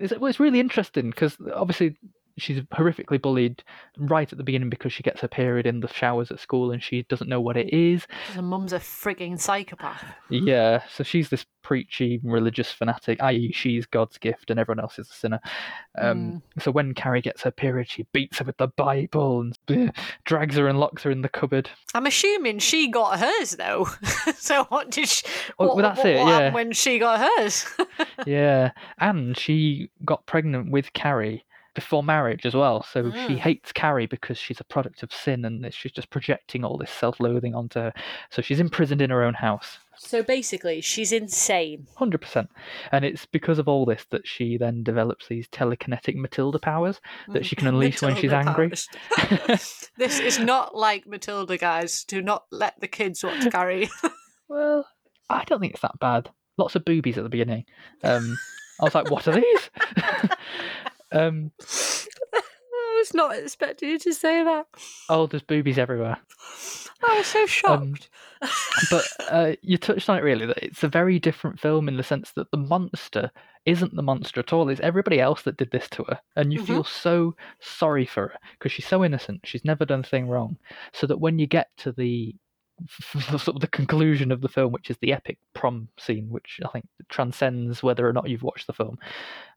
It's, 0.00 0.12
well, 0.16 0.26
it's 0.30 0.38
really 0.38 0.60
interesting 0.60 1.10
because 1.10 1.36
obviously 1.52 1.96
she's 2.38 2.60
horrifically 2.74 3.20
bullied 3.20 3.62
right 3.98 4.30
at 4.30 4.38
the 4.38 4.44
beginning 4.44 4.70
because 4.70 4.92
she 4.92 5.02
gets 5.02 5.20
her 5.20 5.28
period 5.28 5.66
in 5.66 5.80
the 5.80 5.88
showers 5.88 6.30
at 6.30 6.40
school 6.40 6.70
and 6.70 6.82
she 6.82 7.02
doesn't 7.04 7.28
know 7.28 7.40
what 7.40 7.56
it 7.56 7.72
is. 7.72 8.06
Her 8.34 8.42
mum's 8.42 8.72
a 8.72 8.78
frigging 8.78 9.38
psychopath. 9.38 10.04
Yeah, 10.30 10.82
so 10.90 11.02
she's 11.04 11.28
this 11.28 11.44
preachy 11.62 12.18
religious 12.22 12.70
fanatic, 12.72 13.22
i.e., 13.22 13.52
she's 13.52 13.84
God's 13.84 14.16
gift 14.16 14.50
and 14.50 14.58
everyone 14.58 14.80
else 14.80 14.98
is 14.98 15.10
a 15.10 15.12
sinner. 15.12 15.40
Um, 15.98 16.42
So 16.58 16.70
when 16.70 16.94
Carrie 16.94 17.20
gets 17.20 17.42
her 17.42 17.50
period, 17.50 17.90
she 17.90 18.06
beats 18.12 18.38
her 18.38 18.44
with 18.44 18.56
the 18.56 18.68
Bible 18.68 19.40
and 19.40 19.58
bleh, 19.66 19.94
drags 20.24 20.56
her 20.56 20.68
and 20.68 20.80
locks 20.80 21.02
her 21.02 21.10
in 21.10 21.22
the 21.22 21.28
cupboard. 21.28 21.68
I'm 21.94 22.06
assuming 22.06 22.58
she 22.60 22.88
got 22.90 23.18
hers 23.20 23.52
though. 23.56 23.86
so 24.36 24.64
what 24.64 24.90
did 24.90 25.08
she? 25.08 25.26
Well, 25.58 25.76
that's 25.76 25.98
what- 25.98 26.06
it, 26.06 26.18
what 26.20 26.28
yeah. 26.28 26.52
When 26.54 26.72
she 26.72 26.98
got 26.98 27.20
hers. 27.38 27.66
yeah, 28.26 28.70
and 28.98 29.36
she 29.36 29.90
got 30.04 30.24
pregnant 30.26 30.70
with 30.70 30.92
Carrie 30.92 31.44
before 31.74 32.02
marriage 32.02 32.44
as 32.46 32.54
well. 32.54 32.82
So 32.82 33.10
she 33.12 33.34
Mm. 33.34 33.38
hates 33.38 33.72
Carrie 33.72 34.06
because 34.06 34.36
she's 34.38 34.60
a 34.60 34.64
product 34.64 35.02
of 35.02 35.12
sin 35.12 35.44
and 35.44 35.72
she's 35.72 35.92
just 35.92 36.10
projecting 36.10 36.64
all 36.64 36.76
this 36.76 36.90
self 36.90 37.20
loathing 37.20 37.54
onto 37.54 37.78
her. 37.80 37.92
So 38.30 38.42
she's 38.42 38.60
imprisoned 38.60 39.00
in 39.02 39.10
her 39.10 39.22
own 39.22 39.34
house. 39.34 39.78
so 40.00 40.22
basically, 40.22 40.80
she's 40.80 41.10
insane. 41.12 41.86
100%. 41.98 42.48
And 42.92 43.04
it's 43.04 43.26
because 43.26 43.58
of 43.58 43.66
all 43.68 43.84
this 43.84 44.04
that 44.10 44.26
she 44.28 44.56
then 44.56 44.82
develops 44.84 45.26
these 45.26 45.48
telekinetic 45.48 46.14
Matilda 46.14 46.58
powers 46.60 47.00
that 47.28 47.44
she 47.44 47.56
can 47.56 47.66
unleash 47.72 48.00
when 48.02 48.14
she's 48.16 48.32
angry. 48.32 48.68
this 49.48 50.20
is 50.20 50.38
not 50.38 50.76
like 50.76 51.06
Matilda, 51.06 51.58
guys. 51.58 52.04
Do 52.04 52.22
not 52.22 52.44
let 52.52 52.78
the 52.80 52.88
kids 52.88 53.22
watch 53.24 53.50
Carrie. 53.50 53.88
Well, 54.50 54.86
I 55.28 55.44
don't 55.44 55.60
think 55.60 55.74
it's 55.74 55.82
that 55.82 55.98
bad. 56.00 56.30
Lots 56.56 56.74
of 56.74 56.82
boobies 56.86 57.18
at 57.18 57.22
the 57.24 57.28
beginning. 57.28 57.66
Um, 58.02 58.34
I 58.80 58.84
was 58.84 58.94
like, 58.94 59.10
what 59.10 59.28
are 59.28 59.32
these? 59.34 59.70
Um, 61.12 61.50
I 62.34 62.96
was 62.98 63.14
not 63.14 63.36
expecting 63.36 63.90
you 63.90 63.98
to 64.00 64.12
say 64.12 64.42
that. 64.44 64.66
oh, 65.08 65.26
there's 65.26 65.42
boobies 65.42 65.78
everywhere. 65.78 66.18
I 67.08 67.16
was 67.18 67.26
so 67.26 67.46
shocked. 67.46 68.08
but 68.90 69.04
uh, 69.30 69.52
you 69.62 69.78
touched 69.78 70.08
on 70.10 70.18
it 70.18 70.22
really 70.24 70.46
that 70.46 70.58
it's 70.58 70.82
a 70.82 70.88
very 70.88 71.18
different 71.20 71.60
film 71.60 71.88
in 71.88 71.96
the 71.96 72.02
sense 72.02 72.32
that 72.32 72.50
the 72.50 72.56
monster 72.56 73.30
isn't 73.66 73.94
the 73.94 74.02
monster 74.02 74.40
at 74.40 74.52
all. 74.52 74.68
It's 74.68 74.80
everybody 74.80 75.20
else 75.20 75.42
that 75.42 75.56
did 75.58 75.70
this 75.70 75.88
to 75.90 76.04
her, 76.04 76.18
and 76.36 76.52
you 76.52 76.60
Mhm. 76.60 76.66
feel 76.66 76.84
so 76.84 77.36
sorry 77.60 78.04
for 78.06 78.28
her 78.28 78.38
because 78.58 78.72
she's 78.72 78.86
so 78.86 79.04
innocent. 79.04 79.40
She's 79.44 79.64
never 79.64 79.84
done 79.84 80.00
a 80.00 80.04
thing 80.04 80.26
wrong. 80.28 80.56
So 80.92 81.06
that 81.06 81.20
when 81.20 81.38
you 81.38 81.46
get 81.46 81.68
to 81.78 81.92
the 81.92 82.34
sort 83.20 83.48
of 83.48 83.60
the 83.60 83.66
conclusion 83.68 84.30
of 84.32 84.40
the 84.40 84.48
film, 84.48 84.72
which 84.72 84.88
is 84.90 84.96
the 85.00 85.12
epic 85.12 85.38
prom 85.54 85.88
scene, 85.98 86.28
which 86.30 86.60
I 86.64 86.68
think 86.68 86.86
transcends 87.08 87.82
whether 87.82 88.08
or 88.08 88.12
not 88.12 88.28
you've 88.28 88.42
watched 88.44 88.66
the 88.68 88.72
film. 88.72 88.98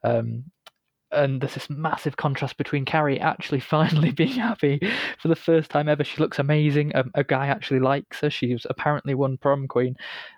Um, 0.03 0.45
and 1.11 1.41
there's 1.41 1.53
this 1.55 1.69
massive 1.69 2.17
contrast 2.17 2.57
between 2.57 2.85
Carrie 2.85 3.19
actually 3.19 3.59
finally 3.75 4.11
being 4.11 4.29
happy 4.33 4.79
for 5.19 5.27
the 5.27 5.35
first 5.35 5.69
time 5.69 5.89
ever. 5.89 6.03
She 6.03 6.17
looks 6.21 6.39
amazing. 6.39 6.95
Um, 6.95 7.11
a 7.15 7.23
guy 7.23 7.47
actually 7.47 7.79
likes 7.79 8.19
her. 8.21 8.29
She's 8.29 8.65
apparently 8.69 9.13
won 9.13 9.37
prom 9.37 9.67
queen, 9.67 9.95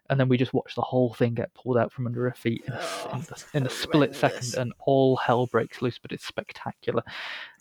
and 0.10 0.20
then 0.20 0.28
we 0.30 0.38
just 0.38 0.54
watch 0.54 0.76
the 0.76 0.82
whole 0.82 1.14
thing 1.14 1.34
get 1.34 1.54
pulled 1.54 1.78
out 1.78 1.92
from 1.92 2.08
under 2.08 2.24
her 2.24 2.36
feet 2.36 2.64
in, 2.68 2.74
a 2.74 2.78
s- 2.78 3.08
in, 3.14 3.20
the, 3.22 3.44
in 3.60 3.66
a 3.66 3.70
split 3.70 4.16
second, 4.16 4.56
and 4.58 4.74
all 4.80 5.16
hell 5.18 5.46
breaks 5.48 5.82
loose. 5.82 6.00
But 6.00 6.12
it's 6.12 6.26
spectacular. 6.26 7.04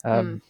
Um, 0.05 0.43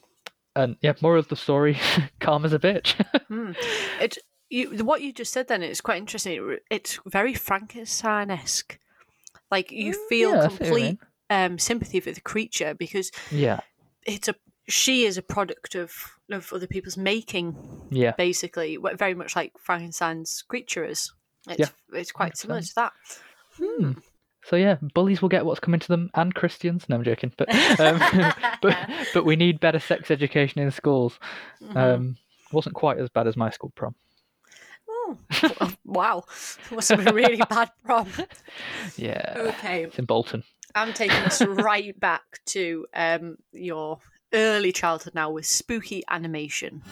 And 0.55 0.77
yeah, 0.83 0.93
more 1.01 1.17
of 1.17 1.29
the 1.29 1.37
story: 1.37 1.79
calm 2.21 2.45
as 2.45 2.53
a 2.53 2.59
bitch. 2.59 2.95
Hmm. 3.29 3.53
It 4.01 4.19
you 4.51 4.85
what 4.85 5.01
you 5.01 5.13
just 5.15 5.33
said 5.33 5.49
then 5.49 5.63
is 5.63 5.81
quite 5.81 5.97
interesting. 5.97 6.33
It 6.53 6.63
It's 6.71 7.01
very 7.07 7.33
Frankenstein 7.35 8.31
esque. 8.31 8.79
Like 9.51 9.73
you 9.73 9.95
feel 10.09 10.31
Mm, 10.31 10.35
yeah, 10.35 10.43
what 10.43 10.53
you 10.53 10.59
complete 10.59 10.99
um, 11.33 11.59
sympathy 11.59 12.01
for 12.01 12.13
the 12.13 12.21
creature 12.21 12.75
because 12.75 13.11
yeah, 13.31 13.61
it's 14.05 14.29
a 14.29 14.35
she 14.69 15.05
is 15.05 15.19
a 15.19 15.23
product 15.23 15.75
of 15.75 15.93
of 16.31 16.53
other 16.53 16.67
people's 16.67 16.97
making. 16.97 17.57
yeah, 17.91 18.13
Basically, 18.17 18.79
very 18.97 19.15
much 19.15 19.35
like 19.37 19.53
Frankenstein's 19.59 20.43
creature 20.49 20.85
is. 20.85 21.13
It's, 21.49 21.59
Yeah, 21.59 21.99
it's 21.99 22.13
quite 22.13 22.37
similar 22.37 22.61
100%. 22.61 22.69
to 22.69 22.75
that. 22.77 22.93
Hmm. 23.59 23.93
So 24.45 24.57
yeah, 24.57 24.77
bullies 24.95 25.21
will 25.23 25.29
get 25.29 25.45
what's 25.45 25.61
coming 25.61 25.81
to 25.81 25.89
them, 25.89 26.11
and 26.15 26.35
Christians. 26.35 26.89
No, 26.89 26.97
I'm 26.97 27.05
joking. 27.05 27.33
But 27.37 27.49
um, 27.81 27.99
but 28.63 28.77
but 29.15 29.25
we 29.25 29.37
need 29.37 29.61
better 29.61 29.81
sex 29.81 30.11
education 30.11 30.61
in 30.63 30.71
schools. 30.71 31.19
Mhm. 31.63 31.77
Um, 31.77 32.17
wasn't 32.53 32.75
quite 32.75 32.99
as 32.99 33.09
bad 33.09 33.27
as 33.27 33.37
my 33.37 33.51
school 33.51 33.73
prom. 33.75 33.95
Oh, 34.89 35.17
wow, 35.85 36.25
must 36.71 36.89
have 36.91 36.99
been 36.99 37.09
a 37.09 37.13
really 37.15 37.37
bad 37.49 37.71
prom. 37.85 38.09
Yeah, 38.97 39.35
Okay, 39.37 39.85
it's 39.85 39.99
in 39.99 40.05
Bolton. 40.07 40.43
I'm 40.75 40.93
taking 40.93 41.17
us 41.19 41.43
right 41.43 41.99
back 41.99 42.41
to 42.47 42.87
um, 42.95 43.37
your 43.53 43.99
early 44.33 44.73
childhood 44.73 45.15
now 45.15 45.31
with 45.31 45.47
spooky 45.47 46.03
animation. 46.09 46.83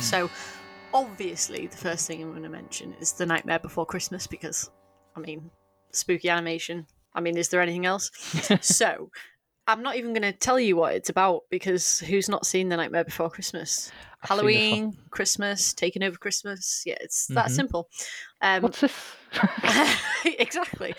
So, 0.00 0.30
obviously, 0.92 1.66
the 1.66 1.76
first 1.76 2.06
thing 2.06 2.22
I'm 2.22 2.30
going 2.30 2.42
to 2.42 2.48
mention 2.48 2.94
is 3.00 3.12
The 3.12 3.26
Nightmare 3.26 3.58
Before 3.58 3.86
Christmas 3.86 4.26
because, 4.26 4.70
I 5.16 5.20
mean, 5.20 5.50
spooky 5.92 6.28
animation. 6.28 6.86
I 7.14 7.20
mean, 7.20 7.36
is 7.36 7.48
there 7.48 7.60
anything 7.60 7.86
else? 7.86 8.10
so, 8.60 9.10
I'm 9.66 9.82
not 9.82 9.96
even 9.96 10.12
going 10.12 10.22
to 10.22 10.32
tell 10.32 10.58
you 10.58 10.76
what 10.76 10.94
it's 10.94 11.10
about 11.10 11.42
because 11.50 11.98
who's 12.00 12.28
not 12.28 12.46
seen 12.46 12.68
The 12.68 12.76
Nightmare 12.76 13.04
Before 13.04 13.30
Christmas? 13.30 13.92
I've 14.22 14.28
seen 14.30 14.36
this 14.52 14.70
one. 14.70 14.78
Halloween, 14.80 14.96
Christmas, 15.10 15.72
taking 15.74 16.02
over 16.02 16.16
Christmas. 16.18 16.82
Yeah, 16.84 16.96
it's 17.00 17.26
that 17.28 17.46
Mhm. 17.46 17.50
simple. 17.50 17.88
Um, 18.40 18.62
What's 18.62 18.80
this? 18.80 18.94
exactly. 20.24 20.94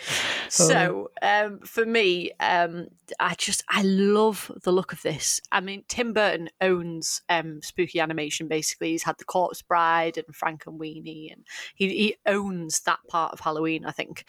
So, 0.48 1.10
um, 1.20 1.58
for 1.60 1.84
me, 1.84 2.32
um, 2.40 2.88
I 3.18 3.34
just 3.34 3.64
I 3.68 3.82
love 3.82 4.50
the 4.62 4.72
look 4.72 4.92
of 4.92 5.02
this. 5.02 5.40
I 5.50 5.60
mean, 5.60 5.84
Tim 5.88 6.12
Burton 6.12 6.48
owns 6.60 7.22
um, 7.28 7.60
spooky 7.62 8.00
animation. 8.00 8.48
Basically, 8.48 8.90
he's 8.92 9.02
had 9.02 9.18
the 9.18 9.24
Corpse 9.24 9.62
Bride 9.62 10.16
and 10.16 10.26
Frankenweenie, 10.28 11.32
and 11.32 11.44
he 11.74 11.88
he 11.88 12.16
owns 12.26 12.80
that 12.80 13.00
part 13.08 13.32
of 13.32 13.40
Halloween. 13.40 13.84
I 13.84 13.90
think, 13.92 14.24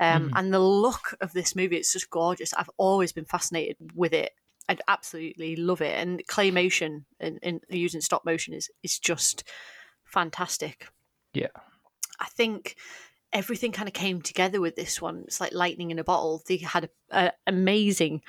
um, 0.00 0.28
Mhm. 0.30 0.32
and 0.34 0.52
the 0.54 0.58
look 0.58 1.14
of 1.20 1.32
this 1.32 1.54
movie 1.54 1.76
it's 1.76 1.92
just 1.92 2.10
gorgeous. 2.10 2.52
I've 2.54 2.70
always 2.76 3.12
been 3.12 3.24
fascinated 3.24 3.76
with 3.94 4.12
it. 4.12 4.32
I 4.68 4.76
absolutely 4.88 5.56
love 5.56 5.80
it, 5.82 5.98
and 5.98 6.22
claymation 6.26 7.04
and, 7.20 7.38
and 7.42 7.60
using 7.68 8.00
stop 8.00 8.24
motion 8.24 8.54
is 8.54 8.70
is 8.82 8.98
just 8.98 9.44
fantastic. 10.04 10.88
Yeah. 11.32 11.48
I 12.20 12.26
think 12.26 12.76
everything 13.32 13.72
kind 13.72 13.88
of 13.88 13.92
came 13.94 14.22
together 14.22 14.60
with 14.60 14.76
this 14.76 15.02
one. 15.02 15.24
It's 15.26 15.40
like 15.40 15.52
lightning 15.52 15.90
in 15.90 15.98
a 15.98 16.04
bottle. 16.04 16.42
They 16.46 16.58
had 16.58 16.88
an 17.10 17.32
amazing 17.46 18.22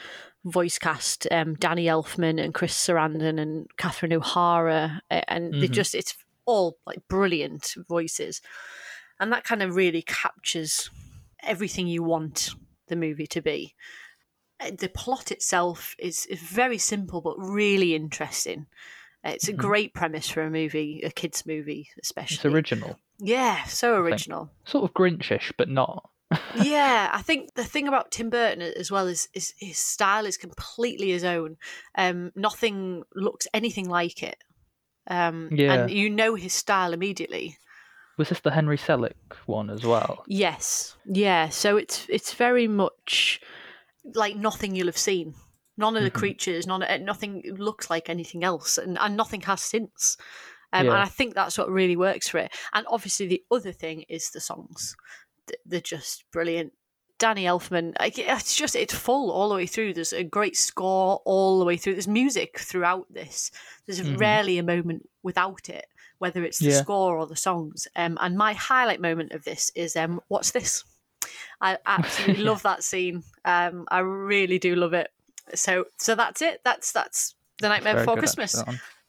voice 0.44 0.78
cast: 0.80 1.28
um, 1.32 1.56
Danny 1.56 1.86
Elfman 1.86 2.44
and 2.44 2.54
Chris 2.54 2.74
Sarandon 2.74 3.40
and 3.40 3.68
Catherine 3.78 4.14
O'Hara, 4.14 5.02
and 5.10 5.54
they 5.54 5.68
Mhm. 5.68 5.72
just 5.72 5.96
it's 5.96 6.16
all 6.46 6.78
like 6.86 7.08
brilliant 7.08 7.76
voices, 7.88 8.42
and 9.20 9.32
that 9.32 9.44
kind 9.44 9.64
of 9.64 9.76
really 9.76 10.02
captures 10.02 10.90
everything 11.44 11.88
you 11.88 12.04
want 12.04 12.52
the 12.88 12.96
movie 12.96 13.28
to 13.28 13.42
be. 13.42 13.76
The 14.72 14.90
plot 14.90 15.32
itself 15.32 15.96
is, 16.00 16.26
is 16.28 16.40
very 16.40 16.78
simple 16.78 17.22
but 17.22 17.36
really 17.38 17.96
interesting. 17.96 18.68
It's 19.24 19.48
a 19.48 19.54
Mhm. 19.54 19.58
great 19.58 19.94
premise 19.94 20.30
for 20.30 20.44
a 20.44 20.52
movie, 20.52 21.02
a 21.04 21.10
kids' 21.10 21.46
movie, 21.46 21.90
especially. 22.02 22.36
It's 22.36 22.46
original, 22.46 23.00
yeah, 23.18 23.64
so 23.64 23.96
original. 23.96 24.52
sort 24.66 24.84
of 24.84 24.94
Grinchish, 24.94 25.52
but 25.58 25.68
not. 25.68 26.10
yeah, 26.56 27.10
I 27.12 27.22
think 27.24 27.54
the 27.56 27.64
thing 27.64 27.88
about 27.88 28.12
Tim 28.12 28.30
Burton 28.30 28.62
as 28.62 28.92
well 28.92 29.08
is, 29.08 29.28
is 29.34 29.54
his 29.58 29.78
style 29.80 30.26
is 30.26 30.38
completely 30.38 31.10
his 31.10 31.24
own. 31.24 31.58
Um, 31.96 32.32
nothing 32.36 33.04
looks 33.16 33.48
anything 33.54 33.90
like 33.90 34.22
it. 34.22 34.38
Um, 35.08 35.50
Yeah. 35.52 35.74
and 35.74 35.92
you 35.92 36.10
know 36.10 36.36
his 36.36 36.54
style 36.54 36.94
immediately. 36.94 37.58
Was 38.18 38.30
this 38.30 38.40
the 38.40 38.52
Henry 38.52 38.78
Selick 38.78 39.34
one 39.46 39.70
as 39.70 39.84
well? 39.84 40.24
Yes, 40.28 40.96
yeah. 41.06 41.50
So 41.50 41.78
it's 41.78 42.06
it's 42.10 42.34
very 42.34 42.68
much 42.68 43.42
like 44.14 44.36
nothing 44.36 44.76
you'll 44.76 44.88
have 44.88 44.98
seen. 44.98 45.34
None 45.78 45.98
of 45.98 46.04
the 46.04 46.12
Mhm. 46.12 46.14
creatures, 46.14 46.68
none 46.68 46.86
nothing 47.04 47.42
looks 47.58 47.90
like 47.90 48.10
anything 48.10 48.44
else, 48.44 48.78
and, 48.78 48.98
and 49.00 49.18
nothing 49.18 49.42
has 49.42 49.62
since. 49.62 50.18
Um, 50.72 50.86
Yeah. 50.86 50.94
And 50.94 51.02
I 51.02 51.08
think 51.08 51.36
that's 51.36 51.58
what 51.58 51.70
really 51.70 51.96
works 51.96 52.28
for 52.30 52.38
it. 52.38 52.54
And 52.74 52.86
obviously, 52.90 53.28
the 53.28 53.44
other 53.52 53.72
thing 53.72 54.04
is 54.10 54.30
the 54.30 54.40
songs. 54.40 54.96
They're 55.66 55.82
just 55.82 56.24
brilliant. 56.32 56.74
Danny 57.18 57.44
Elfman, 57.46 57.94
it's 58.02 58.56
just 58.56 58.76
it's 58.76 58.94
full 58.94 59.32
all 59.32 59.48
the 59.48 59.56
way 59.56 59.66
through. 59.68 59.94
There's 59.94 60.12
a 60.12 60.24
great 60.24 60.58
score 60.58 61.22
all 61.24 61.60
the 61.60 61.66
way 61.66 61.78
through. 61.78 61.94
There's 61.94 62.08
music 62.10 62.60
throughout 62.60 63.06
this. 63.14 63.52
There's 63.86 64.02
Mhm. 64.02 64.20
rarely 64.20 64.58
a 64.58 64.64
moment 64.64 65.10
without 65.24 65.70
it, 65.70 65.86
whether 66.18 66.44
it's 66.44 66.60
the 66.60 66.72
Yeah. 66.72 66.82
score 66.82 67.18
or 67.18 67.26
the 67.26 67.38
songs. 67.38 67.88
Um, 67.96 68.18
and 68.20 68.38
my 68.38 68.52
highlight 68.54 69.00
moment 69.00 69.32
of 69.32 69.46
this 69.46 69.72
is 69.76 69.96
um, 69.96 70.20
what's 70.28 70.52
this? 70.52 70.84
I 71.62 71.78
absolutely 71.86 72.44
love 72.44 72.62
that 72.64 72.84
scene. 72.84 73.24
Um, 73.44 73.86
I 73.90 74.00
really 74.00 74.60
do 74.60 74.76
love 74.76 74.94
it. 74.94 75.10
So 75.54 75.86
so 75.98 76.16
that's 76.16 76.42
it. 76.42 76.62
That's 76.64 76.92
that's 76.92 77.36
the 77.62 77.70
Nightmare 77.70 77.94
Very 77.94 78.06
Before 78.06 78.18
Christmas. 78.18 78.64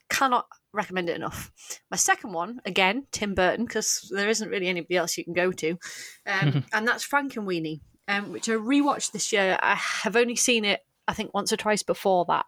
Cannot 0.08 0.46
recommend 0.72 1.08
it 1.08 1.16
enough. 1.16 1.50
My 1.90 1.96
second 1.96 2.32
one, 2.32 2.60
again, 2.64 3.06
Tim 3.10 3.34
Burton, 3.34 3.64
because 3.64 4.08
there 4.14 4.28
isn't 4.28 4.48
really 4.48 4.68
anybody 4.68 4.96
else 4.96 5.16
you 5.16 5.24
can 5.24 5.32
go 5.32 5.50
to, 5.52 5.78
um, 6.26 6.64
and 6.72 6.86
that's 6.86 7.02
Frank 7.02 7.32
Frankenweenie, 7.32 7.80
um, 8.06 8.30
which 8.32 8.48
I 8.48 8.52
rewatched 8.52 9.12
this 9.12 9.32
year. 9.32 9.58
I 9.60 9.74
have 9.74 10.14
only 10.14 10.36
seen 10.36 10.64
it, 10.64 10.80
I 11.08 11.14
think, 11.14 11.34
once 11.34 11.52
or 11.52 11.56
twice 11.56 11.82
before 11.82 12.24
that, 12.28 12.46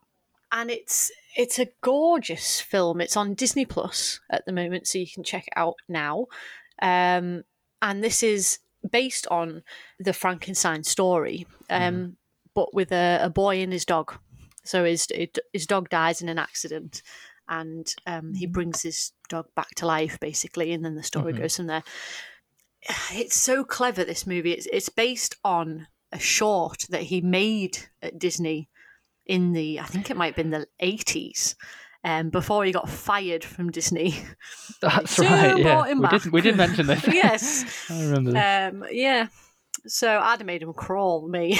and 0.52 0.70
it's 0.70 1.10
it's 1.36 1.58
a 1.58 1.68
gorgeous 1.80 2.60
film. 2.60 3.00
It's 3.00 3.16
on 3.16 3.34
Disney 3.34 3.64
Plus 3.64 4.20
at 4.30 4.44
the 4.46 4.52
moment, 4.52 4.86
so 4.86 4.98
you 4.98 5.06
can 5.12 5.24
check 5.24 5.46
it 5.46 5.54
out 5.56 5.76
now. 5.88 6.26
Um, 6.80 7.44
and 7.82 8.02
this 8.04 8.22
is 8.22 8.58
based 8.90 9.26
on 9.28 9.62
the 9.98 10.12
Frankenstein 10.12 10.84
story, 10.84 11.46
um, 11.70 12.16
but 12.54 12.72
with 12.74 12.92
a, 12.92 13.20
a 13.22 13.30
boy 13.30 13.60
and 13.60 13.72
his 13.72 13.84
dog. 13.84 14.14
So 14.64 14.84
his 14.84 15.06
his 15.52 15.66
dog 15.66 15.88
dies 15.88 16.20
in 16.22 16.28
an 16.28 16.38
accident, 16.38 17.02
and 17.48 17.86
um, 18.06 18.34
he 18.34 18.46
brings 18.46 18.82
his 18.82 19.12
dog 19.28 19.46
back 19.54 19.70
to 19.76 19.86
life, 19.86 20.18
basically, 20.20 20.72
and 20.72 20.84
then 20.84 20.94
the 20.94 21.02
story 21.02 21.32
Mhm. 21.32 21.38
goes 21.38 21.56
from 21.56 21.66
there. 21.66 21.82
It's 23.12 23.38
so 23.38 23.64
clever. 23.64 24.04
This 24.04 24.26
movie. 24.26 24.52
It's 24.52 24.66
it's 24.72 24.88
based 24.88 25.36
on 25.44 25.88
a 26.12 26.18
short 26.18 26.86
that 26.90 27.02
he 27.02 27.20
made 27.20 27.78
at 28.02 28.18
Disney 28.18 28.68
in 29.26 29.52
the 29.52 29.80
I 29.80 29.84
think 29.84 30.10
it 30.10 30.16
might 30.16 30.34
have 30.34 30.36
been 30.36 30.50
the 30.50 30.66
eighties. 30.80 31.54
Um, 32.04 32.30
before 32.30 32.64
he 32.64 32.70
got 32.72 32.88
fired 32.88 33.44
from 33.44 33.70
Disney. 33.70 34.14
That's 34.80 35.16
So 35.16 35.24
right. 35.24 35.58
Yeah, 35.58 35.92
we 35.94 36.06
did. 36.08 36.26
We 36.32 36.40
did 36.40 36.56
mention 36.56 36.86
this. 36.86 37.06
yes. 37.12 37.64
I 37.90 38.00
remember 38.04 38.32
this. 38.32 38.72
Um, 38.74 38.84
yeah. 38.92 39.26
So 39.86 40.18
I'd 40.18 40.38
have 40.38 40.46
made 40.46 40.62
him 40.62 40.72
crawl, 40.72 41.26
me. 41.28 41.58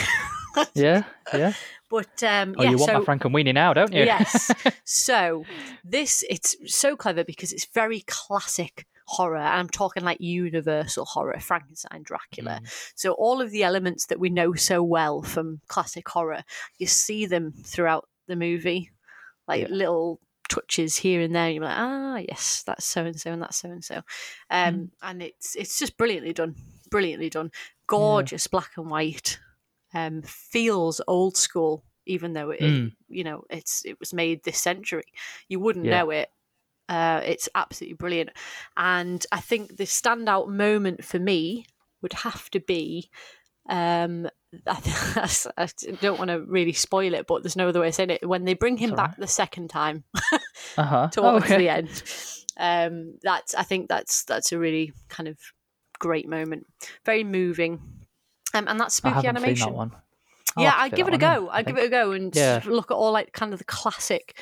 yeah, 0.75 1.05
yeah. 1.35 1.53
But 1.91 2.23
um, 2.23 2.55
Oh, 2.57 2.63
yeah, 2.63 2.71
you 2.71 2.77
want 2.79 2.91
so 2.91 2.99
my 2.99 3.05
Frank 3.05 3.25
and 3.25 3.35
Weenie 3.35 3.55
now, 3.55 3.73
don't 3.75 3.93
you? 3.93 4.05
yes. 4.05 4.51
So 4.85 5.45
this 5.85 6.25
it's 6.31 6.55
so 6.67 6.97
clever 6.97 7.25
because 7.25 7.53
it's 7.53 7.67
very 7.75 8.05
classic 8.07 8.87
horror. 9.07 9.39
And 9.39 9.59
I'm 9.61 9.69
talking 9.69 10.05
like 10.05 10.21
universal 10.21 11.05
horror, 11.05 11.39
Frankenstein, 11.41 12.03
Dracula. 12.03 12.61
Mm. 12.63 12.93
So 12.95 13.13
all 13.13 13.41
of 13.41 13.51
the 13.51 13.63
elements 13.65 14.07
that 14.07 14.21
we 14.21 14.29
know 14.31 14.55
so 14.55 14.83
well 14.83 15.23
from 15.23 15.61
classic 15.69 16.09
horror, 16.09 16.45
you 16.79 16.87
see 16.87 17.27
them 17.27 17.53
throughout 17.65 18.09
the 18.27 18.37
movie, 18.37 18.91
like 19.47 19.63
Yeah. 19.63 19.69
little 19.75 20.21
touches 20.49 20.97
here 20.97 21.21
and 21.21 21.35
there. 21.35 21.51
You're 21.51 21.65
like, 21.65 21.77
ah, 21.79 22.17
yes, 22.19 22.63
that's 22.67 22.85
so 22.85 23.05
and 23.07 23.19
so, 23.21 23.33
and 23.33 23.43
that's 23.43 23.57
so 23.59 23.71
and 23.71 23.85
so, 23.85 24.03
um, 24.51 24.87
Mm. 24.87 24.91
and 25.03 25.23
it's 25.23 25.55
it's 25.57 25.79
just 25.79 25.97
brilliantly 25.97 26.33
done, 26.33 26.55
brilliantly 26.91 27.31
done, 27.31 27.51
gorgeous 27.87 28.47
black 28.47 28.73
and 28.77 28.91
white, 28.91 29.39
um, 29.95 30.23
feels 30.23 31.01
old 31.09 31.37
school, 31.37 31.85
even 32.07 32.33
though 32.35 32.51
it, 32.51 32.61
Mm. 32.61 32.97
you 33.09 33.25
know, 33.25 33.45
it's 33.51 33.85
it 33.85 33.99
was 34.01 34.13
made 34.15 34.45
this 34.45 34.59
century. 34.61 35.05
You 35.49 35.61
wouldn't 35.61 35.87
Yeah. 35.87 35.91
know 35.91 36.11
it. 36.11 36.31
Uh, 36.89 37.21
it's 37.25 37.51
absolutely 37.55 37.95
brilliant, 37.97 38.31
and 38.77 39.27
I 39.33 39.41
think 39.41 39.77
the 39.77 39.85
standout 39.85 40.49
moment 40.49 41.05
for 41.05 41.19
me 41.19 41.67
would 42.03 42.15
have 42.15 42.51
to 42.51 42.61
be. 42.61 43.11
Um, 43.69 44.29
I, 44.67 45.29
I 45.59 45.69
don't 46.01 46.19
want 46.19 46.31
to 46.31 46.41
really 46.41 46.73
spoil 46.73 47.15
it, 47.15 47.27
but 47.27 47.43
there's 47.43 47.57
no 47.57 47.69
other 47.69 47.81
way 47.81 47.89
of 47.89 47.95
saying 47.95 48.11
it. 48.11 48.27
When 48.27 48.45
they 48.45 48.55
bring 48.55 48.77
him 48.77 48.91
It's 48.91 48.97
back 48.97 49.17
the 49.17 49.27
second 49.27 49.69
time 49.69 50.05
Uh 50.77 50.83
huh. 50.83 51.09
towards 51.09 51.45
okay. 51.45 51.59
the 51.59 51.69
end, 51.69 52.03
um, 52.59 53.15
that's 53.23 53.55
I 53.55 53.63
think 53.63 53.89
that's 53.89 54.25
that's 54.25 54.53
a 54.53 54.59
really 54.59 54.93
kind 55.09 55.29
of 55.29 55.39
great 55.99 56.29
moment, 56.29 56.67
very 57.05 57.25
moving, 57.25 57.81
um, 58.55 58.67
and 58.69 58.81
that's 58.81 58.95
spooky 58.95 59.27
animation. 59.27 59.57
seen 59.57 59.73
that 59.73 59.77
one. 59.77 59.93
Yeah, 60.57 60.75
I'd 60.77 60.95
give 60.95 61.09
it 61.09 61.15
a 61.15 61.19
go. 61.19 61.49
I 61.49 61.59
I'd 61.59 61.67
give 61.67 61.79
it 61.79 61.85
a 61.85 61.89
go 61.91 62.13
and 62.13 62.35
Yeah. 62.35 62.61
look 62.67 62.91
at 62.91 62.95
all 62.95 63.13
like 63.13 63.33
kind 63.33 63.53
of 63.53 63.59
the 63.59 63.65
classic 63.65 64.39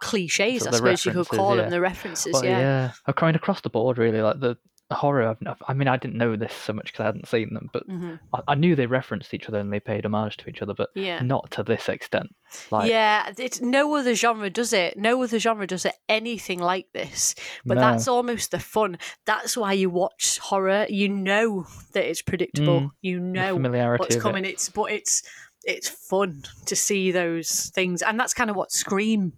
cliches, 0.00 0.62
Sort 0.62 0.74
I 0.74 0.76
suppose 0.76 1.04
you 1.04 1.12
could 1.12 1.28
call 1.28 1.56
yeah. 1.56 1.62
them, 1.62 1.70
the 1.70 1.80
references. 1.80 2.32
But 2.32 2.44
yeah. 2.44 2.58
yeah, 2.58 2.92
I'm 3.06 3.14
coming 3.14 3.34
across 3.34 3.60
the 3.60 3.70
board 3.70 3.98
really. 3.98 4.22
Like 4.22 4.40
the 4.40 4.56
horror. 4.90 5.28
I've, 5.28 5.36
I've- 5.68 5.78
mean, 5.78 5.88
I 5.88 5.96
didn't 5.96 6.16
know 6.16 6.34
this 6.36 6.52
so 6.52 6.72
much 6.72 6.86
because 6.86 7.00
I 7.00 7.06
hadn't 7.06 7.28
seen 7.28 7.52
them, 7.54 7.68
but 7.72 7.84
hmm 7.86 8.14
I, 8.32 8.40
I 8.48 8.54
knew 8.54 8.74
they 8.74 8.86
referenced 8.86 9.34
each 9.34 9.46
other 9.48 9.58
and 9.58 9.72
they 9.72 9.80
paid 9.80 10.04
homage 10.04 10.36
to 10.38 10.48
each 10.48 10.62
other, 10.62 10.74
but 10.74 10.90
Yeah. 10.94 11.20
not 11.22 11.50
to 11.52 11.62
this 11.62 11.88
extent. 11.88 12.34
Like, 12.70 12.88
yeah, 12.90 13.30
it, 13.36 13.60
no 13.60 13.94
other 13.94 14.14
genre 14.14 14.48
does 14.50 14.72
it. 14.72 14.96
No 14.98 15.22
other 15.22 15.38
genre 15.38 15.66
does 15.66 15.84
it 15.84 15.94
anything 16.08 16.58
like 16.58 16.86
this. 16.94 17.34
But 17.66 17.74
no. 17.74 17.80
that's 17.82 18.08
almost 18.08 18.50
the 18.50 18.58
fun. 18.58 18.98
That's 19.26 19.56
why 19.56 19.74
you 19.74 19.90
watch 19.90 20.38
horror. 20.38 20.86
You 20.88 21.08
know 21.10 21.66
that 21.92 22.08
it's 22.08 22.22
predictable. 22.22 22.80
Mm, 22.80 22.90
you 23.02 23.20
know 23.20 23.56
what's 23.98 24.16
coming. 24.16 24.44
it. 24.44 24.48
It's 24.52 24.68
but 24.70 24.90
it's 24.92 25.22
it's 25.64 25.88
fun 25.88 26.44
to 26.66 26.74
see 26.76 27.10
those 27.10 27.70
things, 27.74 28.00
and 28.00 28.18
that's 28.18 28.32
kind 28.32 28.48
of 28.48 28.56
what 28.56 28.72
Scream 28.72 29.34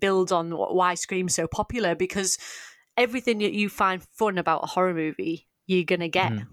builds 0.00 0.32
on. 0.32 0.50
Why 0.50 0.94
Scream's 0.94 1.34
so 1.34 1.46
popular 1.46 1.94
because 1.94 2.38
everything 2.98 3.38
that 3.38 3.52
you 3.52 3.68
find 3.68 4.02
fun 4.02 4.38
about 4.38 4.64
a 4.64 4.66
horror 4.66 4.94
movie, 4.94 5.46
you're 5.66 5.84
gonna 5.84 6.08
get. 6.08 6.32
Mm. 6.32 6.46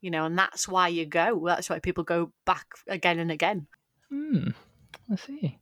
You 0.00 0.10
know, 0.10 0.24
and 0.24 0.38
that's 0.38 0.66
why 0.66 0.88
you 0.88 1.04
go. 1.04 1.42
That's 1.44 1.68
why 1.68 1.78
people 1.78 2.04
go 2.04 2.32
back 2.46 2.64
again 2.88 3.18
and 3.18 3.30
again. 3.30 3.66
Hmm. 4.08 4.48
I 5.12 5.16
see. 5.16 5.58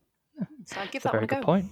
So 0.66 0.80
I 0.80 0.86
give 0.86 1.02
That's 1.02 1.06
a 1.06 1.08
one 1.08 1.12
very 1.12 1.24
a 1.24 1.26
good 1.26 1.40
go. 1.40 1.44
point. 1.44 1.66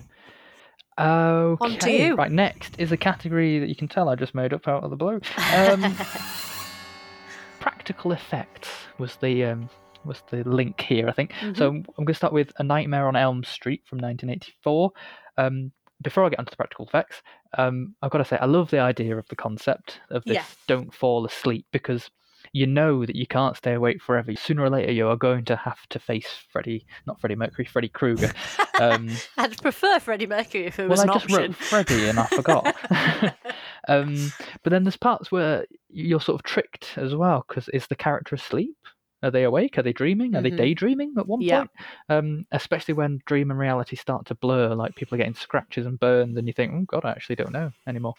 Okay. 0.99 1.77
to 1.77 1.91
you. 1.93 2.15
Right, 2.15 2.31
next 2.31 2.75
is 2.79 2.91
a 2.91 2.97
category 2.97 3.59
that 3.59 3.69
you 3.69 3.77
can 3.77 3.89
tell 3.89 4.09
I 4.09 4.15
just 4.15 4.35
made 4.35 4.53
up 4.53 4.67
out 4.67 4.83
of 4.83 4.91
the 4.91 4.97
blue. 4.97 5.21
Um, 5.55 5.95
practical 7.61 8.13
effects 8.13 8.69
was 8.99 9.17
the 9.17 9.45
um, 9.45 9.69
was 10.05 10.23
the 10.31 10.43
link 10.49 10.81
here, 10.81 11.09
I 11.09 11.13
think. 11.13 11.33
So 11.55 11.69
I'm 11.69 11.85
going 11.97 12.07
to 12.07 12.15
start 12.15 12.33
with 12.33 12.53
A 12.59 12.63
Nightmare 12.63 13.09
on 13.09 13.17
Elm 13.17 13.45
Street 13.45 13.83
from 13.87 13.99
1984. 13.99 14.91
Um, 15.37 15.73
before 16.03 16.25
I 16.25 16.29
get 16.29 16.39
onto 16.39 16.51
the 16.51 16.57
practical 16.57 16.87
effects, 16.87 17.23
um, 17.57 17.95
I've 18.03 18.11
got 18.11 18.19
to 18.19 18.25
say 18.25 18.39
I 18.41 18.47
love 18.47 18.71
the 18.71 18.79
idea 18.81 19.17
of 19.17 19.27
the 19.29 19.37
concept 19.37 20.01
of 20.11 20.25
this 20.25 20.35
Yeah. 20.35 20.45
"don't 20.67 20.93
fall 20.95 21.25
asleep" 21.25 21.67
because 21.73 22.11
you 22.53 22.67
know 22.67 23.05
that 23.05 23.17
you 23.17 23.27
can't 23.27 23.57
stay 23.57 23.73
awake 23.73 24.01
forever. 24.01 24.35
Sooner 24.37 24.63
or 24.63 24.71
later, 24.71 24.93
you 24.93 25.09
are 25.09 25.17
going 25.17 25.45
to 25.47 25.57
have 25.57 25.79
to 25.91 25.99
face 25.99 26.29
Freddie, 26.53 26.87
not 27.07 27.21
Freddie 27.21 27.35
Mercury, 27.35 27.65
Freddy 27.65 27.89
Krueger. 27.89 28.33
Um, 28.81 29.11
I'd 29.37 29.61
prefer 29.61 29.99
Freddie 29.99 30.27
Mercury 30.29 30.67
if 30.67 30.79
it 30.79 30.89
was 30.89 31.01
well, 31.01 31.11
I 31.11 31.15
just 31.15 31.25
option. 31.25 31.39
wrote 31.39 31.55
Freddie 31.57 32.09
and 32.09 32.21
I 32.21 32.27
forgot. 32.27 32.77
um, 33.89 34.33
but 34.63 34.71
then 34.71 34.85
there's 34.85 34.97
parts 34.97 35.33
where 35.33 35.67
you're 35.91 36.21
sort 36.21 36.41
of 36.41 36.45
tricked 36.45 36.93
as 36.97 37.15
well 37.15 37.45
because 37.49 37.69
is 37.71 37.87
the 37.89 37.97
character 37.97 38.35
asleep? 38.37 38.77
Are 39.23 39.31
they 39.31 39.45
awake? 39.45 39.79
Are 39.79 39.83
they 39.83 39.93
dreaming? 39.93 40.35
Are 40.37 40.43
they 40.43 40.51
Mhm. 40.51 40.57
daydreaming 40.59 41.15
at 41.19 41.27
one 41.27 41.41
Yeah. 41.41 41.59
point? 41.59 41.71
Um, 42.09 42.47
especially 42.53 42.95
when 42.95 43.21
dream 43.27 43.51
and 43.51 43.59
reality 43.59 43.97
start 43.97 44.27
to 44.27 44.35
blur, 44.35 44.75
like 44.75 44.95
people 44.95 45.15
are 45.15 45.19
getting 45.19 45.35
scratches 45.35 45.87
and 45.87 45.99
burns, 45.99 46.37
and 46.37 46.47
you 46.47 46.53
think, 46.53 46.73
oh 46.75 46.83
God, 46.83 47.05
I 47.05 47.11
actually 47.11 47.37
don't 47.37 47.53
know 47.53 47.73
anymore. 47.87 48.15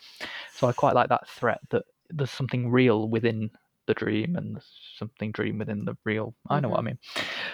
So 0.55 0.67
I 0.67 0.73
quite 0.73 0.95
like 0.95 1.09
that 1.09 1.27
threat 1.27 1.59
that 1.69 1.83
there's 2.09 2.31
something 2.31 2.69
real 2.71 3.09
within 3.09 3.51
the 3.85 3.93
dream 3.93 4.35
and 4.35 4.61
something 4.97 5.31
dream 5.31 5.57
within 5.59 5.85
the 5.85 5.95
real. 6.03 6.33
I 6.49 6.59
know 6.59 6.69
what 6.69 6.79
I 6.79 6.83
mean. 6.83 6.99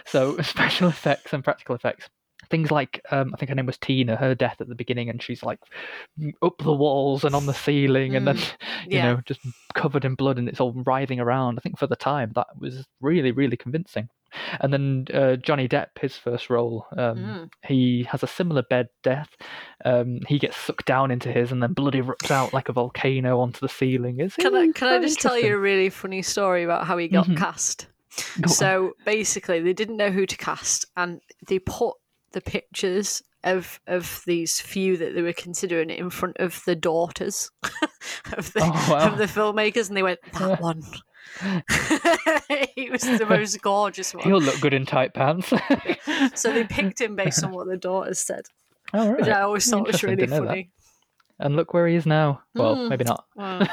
So 0.05 0.37
special 0.41 0.89
effects 0.89 1.33
and 1.33 1.43
practical 1.43 1.75
effects. 1.75 2.09
Things 2.53 2.69
like 2.69 3.01
um, 3.09 3.31
I 3.33 3.37
think 3.37 3.49
her 3.49 3.55
name 3.55 3.65
was 3.65 3.79
Tina, 3.79 4.15
her 4.15 4.35
death 4.35 4.57
at 4.59 4.67
the 4.67 4.75
beginning, 4.75 5.09
and 5.09 5.21
she's 5.21 5.41
like 5.41 5.59
up 6.43 6.57
the 6.59 6.71
walls 6.73 7.23
and 7.23 7.35
on 7.35 7.47
the 7.47 7.53
ceiling, 7.53 8.15
and 8.15 8.27
then 8.27 8.37
you 8.85 8.97
yeah. 8.99 9.03
know 9.13 9.21
just 9.25 9.39
covered 9.73 10.05
in 10.05 10.13
blood, 10.13 10.37
and 10.37 10.47
it's 10.47 10.59
all 10.59 10.73
writhing 10.85 11.19
around. 11.19 11.57
I 11.57 11.61
think 11.61 11.79
for 11.79 11.87
the 11.87 11.95
time 11.95 12.31
that 12.35 12.47
was 12.59 12.85
really 13.01 13.31
really 13.31 13.57
convincing. 13.57 14.07
And 14.61 14.73
then 14.73 15.05
uh, 15.13 15.35
Johnny 15.35 15.67
Depp, 15.67 15.89
his 16.01 16.15
first 16.17 16.49
role, 16.49 16.85
um, 16.97 17.17
Mm. 17.17 17.49
he 17.65 18.07
has 18.11 18.23
a 18.23 18.27
similar 18.27 18.63
bed 18.63 18.87
death. 19.03 19.29
Um, 19.85 20.19
he 20.27 20.39
gets 20.39 20.57
sucked 20.57 20.85
down 20.85 21.11
into 21.11 21.31
his, 21.31 21.51
and 21.51 21.61
then 21.61 21.73
blood 21.73 21.93
erupts 21.93 22.31
out 22.31 22.53
like 22.53 22.69
a 22.69 22.73
volcano 22.73 23.39
onto 23.39 23.59
the 23.59 23.69
ceiling. 23.69 24.19
It's, 24.19 24.35
Can 24.35 24.55
I 24.55 24.71
can 24.71 24.87
I 24.87 24.99
just 24.99 25.19
tell 25.19 25.37
you 25.37 25.55
a 25.55 25.59
really 25.59 25.89
funny 25.89 26.21
story 26.21 26.63
about 26.63 26.85
how 26.87 26.97
he 26.97 27.07
got 27.07 27.27
Mhm. 27.27 27.37
cast? 27.37 27.87
Go 28.41 28.43
on. 28.43 28.47
So 28.49 28.93
basically, 29.05 29.59
they 29.59 29.73
didn't 29.73 29.97
know 29.97 30.09
who 30.11 30.25
to 30.25 30.37
cast, 30.37 30.85
and 30.97 31.19
they 31.47 31.59
put 31.59 31.95
the 32.33 32.41
pictures 32.41 33.21
of 33.43 33.79
of 33.87 34.21
these 34.25 34.59
few 34.61 34.95
that 34.97 35.15
they 35.15 35.21
were 35.21 35.33
considering 35.33 35.89
in 35.89 36.09
front 36.09 36.37
of 36.37 36.61
the 36.65 36.75
daughters 36.75 37.51
of 38.37 38.51
the 38.53 38.61
Oh, 38.63 38.87
wow. 38.91 39.07
of 39.11 39.17
the 39.17 39.25
filmmakers, 39.25 39.87
and 39.89 39.97
they 39.97 40.03
went 40.03 40.19
that 40.33 40.61
one. 40.61 40.81
he 42.75 42.89
was 42.89 43.01
the 43.01 43.25
most 43.27 43.61
gorgeous 43.61 44.13
one. 44.13 44.23
He'll 44.23 44.41
look 44.41 44.59
good 44.61 44.73
in 44.73 44.85
tight 44.85 45.13
pants. 45.13 45.51
So 46.35 46.51
they 46.53 46.63
picked 46.65 46.99
him 47.01 47.15
based 47.15 47.43
on 47.43 47.51
what 47.51 47.67
the 47.67 47.77
daughters 47.77 48.19
said, 48.19 48.43
All 48.93 49.13
which. 49.15 49.27
I 49.27 49.41
always 49.41 49.69
thought 49.69 49.87
was 49.87 50.03
really 50.03 50.17
didn't 50.17 50.31
that. 50.41 50.47
funny. 50.47 50.69
And 51.39 51.55
look 51.55 51.73
where 51.73 51.87
he 51.87 51.95
is 51.95 52.05
now. 52.05 52.41
Well, 52.53 52.75
Mm. 52.75 52.89
maybe 52.89 53.03
not. 53.05 53.25
Wow. 53.35 53.67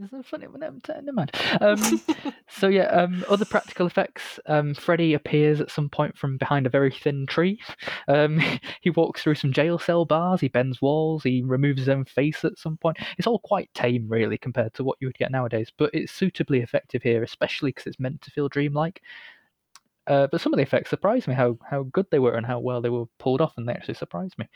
It's 0.00 0.12
a 0.12 0.22
funny, 0.22 0.46
never 0.56 0.78
never 0.88 1.12
mind. 1.12 1.32
Um, 1.60 2.00
so 2.48 2.68
yeah, 2.68 2.84
um, 2.84 3.24
other 3.28 3.44
practical 3.44 3.86
effects. 3.86 4.40
Um, 4.46 4.74
Freddy 4.74 5.14
appears 5.14 5.60
at 5.60 5.70
some 5.70 5.88
point 5.88 6.16
from 6.16 6.38
behind 6.38 6.66
a 6.66 6.70
very 6.70 6.90
thin 6.90 7.26
tree. 7.26 7.60
Um, 8.08 8.40
he 8.80 8.90
walks 8.90 9.22
through 9.22 9.34
some 9.34 9.52
jail 9.52 9.78
cell 9.78 10.04
bars. 10.04 10.40
He 10.40 10.48
bends 10.48 10.80
walls. 10.80 11.22
He 11.22 11.42
removes 11.42 11.80
his 11.80 11.88
own 11.88 12.04
face 12.04 12.44
at 12.44 12.58
some 12.58 12.78
point. 12.78 12.98
It's 13.18 13.26
all 13.26 13.40
quite 13.40 13.72
tame, 13.74 14.08
really, 14.08 14.38
compared 14.38 14.72
to 14.74 14.84
what 14.84 14.96
you 15.00 15.08
would 15.08 15.18
get 15.18 15.30
nowadays. 15.30 15.70
But 15.76 15.90
it's 15.92 16.12
suitably 16.12 16.60
effective 16.60 17.02
here, 17.02 17.22
especially 17.22 17.70
because 17.70 17.86
it's 17.86 18.00
meant 18.00 18.22
to 18.22 18.30
feel 18.30 18.48
dreamlike. 18.48 19.02
Uh, 20.06 20.26
but 20.32 20.40
some 20.40 20.52
of 20.52 20.56
the 20.56 20.64
effects 20.64 20.90
surprised 20.90 21.28
me 21.28 21.34
how 21.34 21.56
how 21.68 21.84
good 21.84 22.06
they 22.10 22.18
were 22.18 22.34
and 22.34 22.44
how 22.46 22.58
well 22.58 22.80
they 22.80 22.88
were 22.90 23.06
pulled 23.18 23.40
off, 23.40 23.54
and 23.56 23.68
they 23.68 23.72
actually 23.72 23.94
surprised 23.94 24.36
me. 24.38 24.48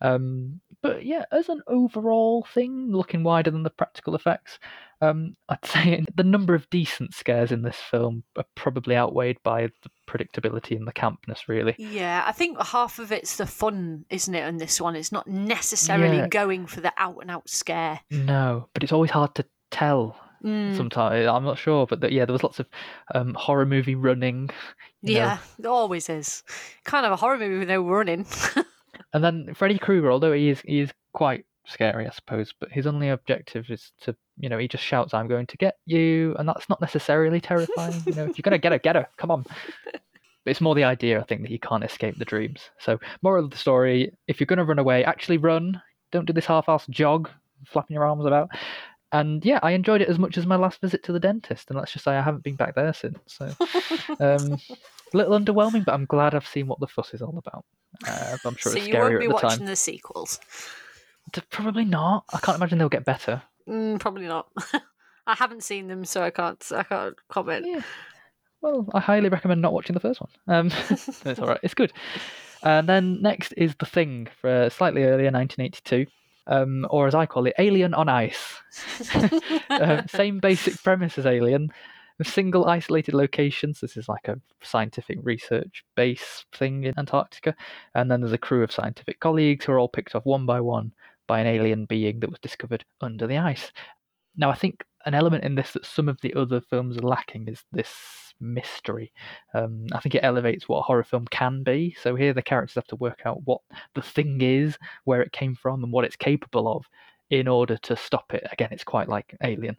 Um, 0.00 0.60
but 0.80 1.04
yeah, 1.04 1.24
as 1.32 1.48
an 1.48 1.60
overall 1.66 2.46
thing, 2.54 2.90
looking 2.92 3.24
wider 3.24 3.50
than 3.50 3.64
the 3.64 3.70
practical 3.70 4.14
effects, 4.14 4.58
um, 5.00 5.36
I'd 5.48 5.64
say 5.64 6.04
the 6.14 6.22
number 6.24 6.54
of 6.54 6.70
decent 6.70 7.14
scares 7.14 7.50
in 7.50 7.62
this 7.62 7.76
film 7.90 8.22
are 8.36 8.44
probably 8.54 8.96
outweighed 8.96 9.38
by 9.42 9.68
the 9.82 9.90
predictability 10.08 10.76
and 10.76 10.86
the 10.86 10.92
campness. 10.92 11.48
Really, 11.48 11.74
Yeah, 11.78 12.22
I 12.26 12.32
think 12.32 12.60
half 12.62 12.98
of 12.98 13.10
it's 13.12 13.36
the 13.36 13.46
fun, 13.46 14.04
isn't 14.10 14.34
it? 14.34 14.42
On 14.44 14.56
this 14.58 14.80
one, 14.80 14.94
it's 14.96 15.12
not 15.12 15.26
necessarily 15.26 16.18
Yeah. 16.18 16.28
going 16.28 16.66
for 16.66 16.80
the 16.80 16.92
out 16.96 17.18
and 17.20 17.30
out 17.30 17.48
scare. 17.48 18.00
no, 18.10 18.68
but 18.74 18.82
it's 18.84 18.92
always 18.92 19.10
hard 19.10 19.34
to 19.36 19.44
tell. 19.70 20.16
Mm, 20.44 20.76
Sometimes 20.76 21.26
I'm 21.26 21.42
not 21.42 21.58
sure, 21.58 21.84
but 21.88 22.00
the, 22.00 22.12
yeah, 22.12 22.24
there 22.24 22.32
was 22.32 22.44
lots 22.44 22.60
of 22.60 22.68
um, 23.12 23.34
horror 23.34 23.66
movie 23.66 23.96
running. 23.96 24.46
know. 25.02 25.12
yeah, 25.12 25.38
there 25.58 25.72
always 25.72 26.08
is. 26.08 26.44
Kind 26.84 27.04
of 27.04 27.10
a 27.10 27.16
horror 27.16 27.38
movie 27.38 27.58
with 27.58 27.68
no 27.68 27.82
running. 27.82 28.24
And 29.12 29.24
then 29.24 29.54
Freddy 29.54 29.78
Krueger, 29.78 30.10
although 30.10 30.32
he 30.32 30.50
is 30.50 30.60
he 30.62 30.80
is 30.80 30.92
quite 31.12 31.44
scary, 31.66 32.06
I 32.06 32.10
suppose, 32.10 32.52
but 32.58 32.72
his 32.72 32.86
only 32.86 33.08
objective 33.10 33.70
is 33.70 33.92
to 34.02 34.16
you 34.38 34.48
know 34.48 34.58
he 34.58 34.68
just 34.68 34.84
shouts, 34.84 35.14
"I'm 35.14 35.28
going 35.28 35.46
to 35.46 35.56
get 35.56 35.76
you," 35.86 36.34
and 36.38 36.48
that's 36.48 36.68
not 36.68 36.80
necessarily 36.80 37.40
terrifying. 37.40 38.02
you 38.06 38.14
know, 38.14 38.24
if 38.24 38.38
you're 38.38 38.42
gonna 38.42 38.58
get 38.58 38.72
her, 38.72 38.78
get 38.78 38.96
her. 38.96 39.06
Come 39.16 39.30
on. 39.30 39.44
But 40.44 40.52
it's 40.52 40.60
more 40.60 40.74
the 40.74 40.84
idea, 40.84 41.20
I 41.20 41.24
think, 41.24 41.42
that 41.42 41.50
you 41.50 41.58
can't 41.58 41.84
escape 41.84 42.16
the 42.18 42.24
dreams. 42.24 42.70
So, 42.78 42.98
moral 43.22 43.44
of 43.44 43.50
the 43.50 43.56
story: 43.56 44.12
if 44.26 44.40
you're 44.40 44.46
gonna 44.46 44.64
run 44.64 44.78
away, 44.78 45.04
actually 45.04 45.38
run. 45.38 45.80
Don't 46.10 46.24
do 46.26 46.32
this 46.32 46.46
half-assed 46.46 46.88
jog, 46.88 47.28
flapping 47.66 47.94
your 47.94 48.04
arms 48.04 48.24
about. 48.24 48.48
And 49.12 49.44
yeah, 49.44 49.58
I 49.62 49.72
enjoyed 49.72 50.02
it 50.02 50.08
as 50.08 50.18
much 50.18 50.36
as 50.36 50.46
my 50.46 50.56
last 50.56 50.80
visit 50.80 51.02
to 51.04 51.12
the 51.12 51.20
dentist, 51.20 51.70
and 51.70 51.78
let's 51.78 51.92
just 51.92 52.04
say 52.04 52.12
I 52.12 52.22
haven't 52.22 52.44
been 52.44 52.56
back 52.56 52.74
there 52.74 52.92
since. 52.92 53.18
So, 53.26 53.50
um, 54.20 54.58
a 55.12 55.16
little 55.16 55.38
underwhelming, 55.38 55.84
but 55.84 55.94
I'm 55.94 56.06
glad 56.06 56.34
I've 56.34 56.46
seen 56.46 56.66
what 56.66 56.80
the 56.80 56.86
fuss 56.86 57.14
is 57.14 57.22
all 57.22 57.38
about. 57.38 57.64
Uh, 58.06 58.36
I'm 58.44 58.56
sure 58.56 58.72
so 58.72 58.78
it's 58.78 58.88
you 58.88 58.94
won't 58.94 59.20
be 59.20 59.26
the 59.26 59.34
watching 59.34 59.58
time. 59.58 59.66
the 59.66 59.76
sequels. 59.76 60.40
Probably 61.50 61.84
not. 61.84 62.24
I 62.32 62.38
can't 62.38 62.56
imagine 62.56 62.78
they'll 62.78 62.88
get 62.88 63.04
better. 63.04 63.42
Mm, 63.68 64.00
probably 64.00 64.26
not. 64.26 64.48
I 65.26 65.34
haven't 65.34 65.62
seen 65.62 65.88
them, 65.88 66.04
so 66.04 66.22
I 66.22 66.30
can't. 66.30 66.64
I 66.74 66.82
can't 66.82 67.16
comment. 67.28 67.66
Yeah. 67.66 67.82
Well, 68.60 68.88
I 68.94 69.00
highly 69.00 69.28
recommend 69.28 69.60
not 69.62 69.72
watching 69.72 69.94
the 69.94 70.00
first 70.00 70.20
one. 70.20 70.30
Um, 70.48 70.72
it's 70.90 71.38
all 71.38 71.46
right. 71.46 71.60
It's 71.62 71.74
good. 71.74 71.92
And 72.62 72.88
then 72.88 73.22
next 73.22 73.52
is 73.56 73.74
The 73.76 73.86
Thing, 73.86 74.26
for 74.40 74.68
slightly 74.70 75.04
earlier, 75.04 75.30
1982. 75.30 76.06
Um, 76.48 76.86
or 76.90 77.06
as 77.06 77.14
I 77.14 77.26
call 77.26 77.46
it, 77.46 77.54
Alien 77.58 77.94
on 77.94 78.08
Ice. 78.08 78.56
uh, 79.70 80.02
same 80.08 80.40
basic 80.40 80.82
premise 80.82 81.18
as 81.18 81.26
Alien, 81.26 81.70
single 82.24 82.66
isolated 82.66 83.14
locations. 83.14 83.80
This 83.80 83.96
is 83.96 84.08
like 84.08 84.28
a 84.28 84.40
scientific 84.62 85.18
research 85.22 85.84
base 85.96 86.44
thing 86.52 86.84
in 86.84 86.94
Antarctica. 86.98 87.54
And 87.94 88.10
then 88.10 88.20
there's 88.20 88.32
a 88.32 88.38
crew 88.38 88.62
of 88.62 88.72
scientific 88.72 89.20
colleagues 89.20 89.64
who 89.64 89.72
are 89.72 89.78
all 89.78 89.88
picked 89.88 90.14
off 90.14 90.26
one 90.26 90.46
by 90.46 90.60
one 90.60 90.92
by 91.26 91.40
an 91.40 91.46
alien 91.46 91.84
being 91.84 92.20
that 92.20 92.30
was 92.30 92.40
discovered 92.40 92.84
under 93.00 93.26
the 93.26 93.36
ice. 93.36 93.70
Now, 94.36 94.50
I 94.50 94.54
think 94.54 94.84
an 95.06 95.14
element 95.14 95.44
in 95.44 95.54
this 95.54 95.72
that 95.72 95.86
some 95.86 96.08
of 96.08 96.20
the 96.20 96.34
other 96.34 96.60
films 96.60 96.96
are 96.96 97.02
lacking 97.02 97.48
is 97.48 97.62
this 97.72 97.94
mystery. 98.40 99.12
Um, 99.54 99.86
I 99.92 100.00
think 100.00 100.14
it 100.14 100.24
elevates 100.24 100.68
what 100.68 100.78
a 100.78 100.82
horror 100.82 101.04
film 101.04 101.26
can 101.30 101.62
be. 101.62 101.96
So 102.00 102.14
here 102.14 102.32
the 102.32 102.42
characters 102.42 102.74
have 102.74 102.86
to 102.88 102.96
work 102.96 103.20
out 103.24 103.42
what 103.44 103.60
the 103.94 104.02
thing 104.02 104.40
is, 104.40 104.76
where 105.04 105.22
it 105.22 105.32
came 105.32 105.54
from, 105.54 105.84
and 105.84 105.92
what 105.92 106.04
it's 106.04 106.16
capable 106.16 106.68
of 106.68 106.84
in 107.30 107.46
order 107.48 107.76
to 107.76 107.96
stop 107.96 108.32
it. 108.32 108.46
Again, 108.52 108.68
it's 108.70 108.84
quite 108.84 109.08
like 109.08 109.36
Alien. 109.42 109.76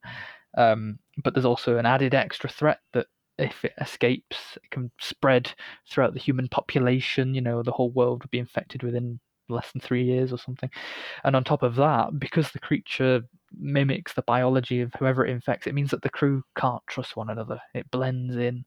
Um, 0.58 1.00
but 1.24 1.34
there's 1.34 1.46
also 1.46 1.78
an 1.78 1.86
added 1.86 2.14
extra 2.14 2.50
threat 2.50 2.80
that 2.94 3.08
if 3.38 3.64
it 3.64 3.74
escapes, 3.80 4.58
it 4.62 4.70
can 4.70 4.92
spread 5.00 5.54
throughout 5.90 6.14
the 6.14 6.20
human 6.20 6.48
population. 6.50 7.34
You 7.34 7.42
know, 7.42 7.64
the 7.64 7.72
whole 7.72 7.92
world 7.92 8.24
would 8.24 8.32
be 8.32 8.40
infected 8.40 8.84
within 8.84 9.20
less 9.48 9.72
than 9.72 9.82
three 9.82 10.04
years 10.04 10.32
or 10.32 10.38
something. 10.38 10.70
And 11.24 11.36
on 11.36 11.44
top 11.44 11.64
of 11.64 11.76
that, 11.76 12.20
because 12.20 12.52
the 12.52 12.60
creature 12.60 13.22
mimics 13.58 14.14
the 14.14 14.22
biology 14.24 14.82
of 14.82 14.94
whoever 15.00 15.26
it 15.26 15.32
infects, 15.32 15.68
it 15.68 15.74
means 15.74 15.92
that 15.92 16.02
the 16.02 16.10
crew 16.10 16.44
can't 16.58 16.84
trust 16.88 17.16
one 17.16 17.30
another. 17.30 17.60
It 17.74 17.90
blends 17.92 18.36
in. 18.36 18.66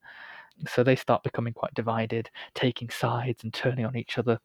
So 0.68 0.82
they 0.82 0.96
start 0.96 1.22
becoming 1.22 1.52
quite 1.52 1.74
divided, 1.74 2.30
taking 2.54 2.90
sides 2.90 3.44
and 3.44 3.52
turning 3.54 3.84
on 3.84 3.96
each 3.96 4.18
other. 4.18 4.38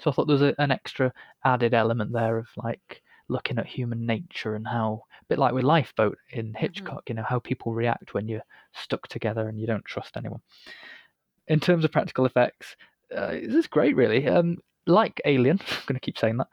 So 0.00 0.10
I 0.10 0.14
thought 0.14 0.26
there 0.26 0.34
was 0.34 0.42
a, 0.42 0.54
an 0.58 0.70
extra 0.70 1.12
added 1.44 1.74
element 1.74 2.12
there 2.12 2.38
of 2.38 2.48
like 2.56 3.02
looking 3.28 3.58
at 3.58 3.66
human 3.66 4.06
nature 4.06 4.54
and 4.54 4.66
how, 4.66 5.04
a 5.22 5.28
bit 5.28 5.38
like 5.38 5.52
with 5.52 5.64
Lifeboat 5.64 6.18
in 6.30 6.54
Hitchcock, 6.54 7.08
you 7.08 7.14
know, 7.14 7.24
how 7.26 7.38
people 7.38 7.72
react 7.72 8.14
when 8.14 8.28
you're 8.28 8.44
stuck 8.74 9.08
together 9.08 9.48
and 9.48 9.58
you 9.58 9.66
don't 9.66 9.84
trust 9.84 10.16
anyone. 10.16 10.40
In 11.48 11.60
terms 11.60 11.84
of 11.84 11.92
practical 11.92 12.26
effects, 12.26 12.76
uh, 13.14 13.32
this 13.32 13.54
is 13.54 13.66
great, 13.66 13.96
really. 13.96 14.26
Um, 14.28 14.58
like 14.86 15.20
Alien, 15.24 15.60
I'm 15.70 15.82
going 15.86 15.94
to 15.94 16.00
keep 16.00 16.18
saying 16.18 16.38
that. 16.38 16.48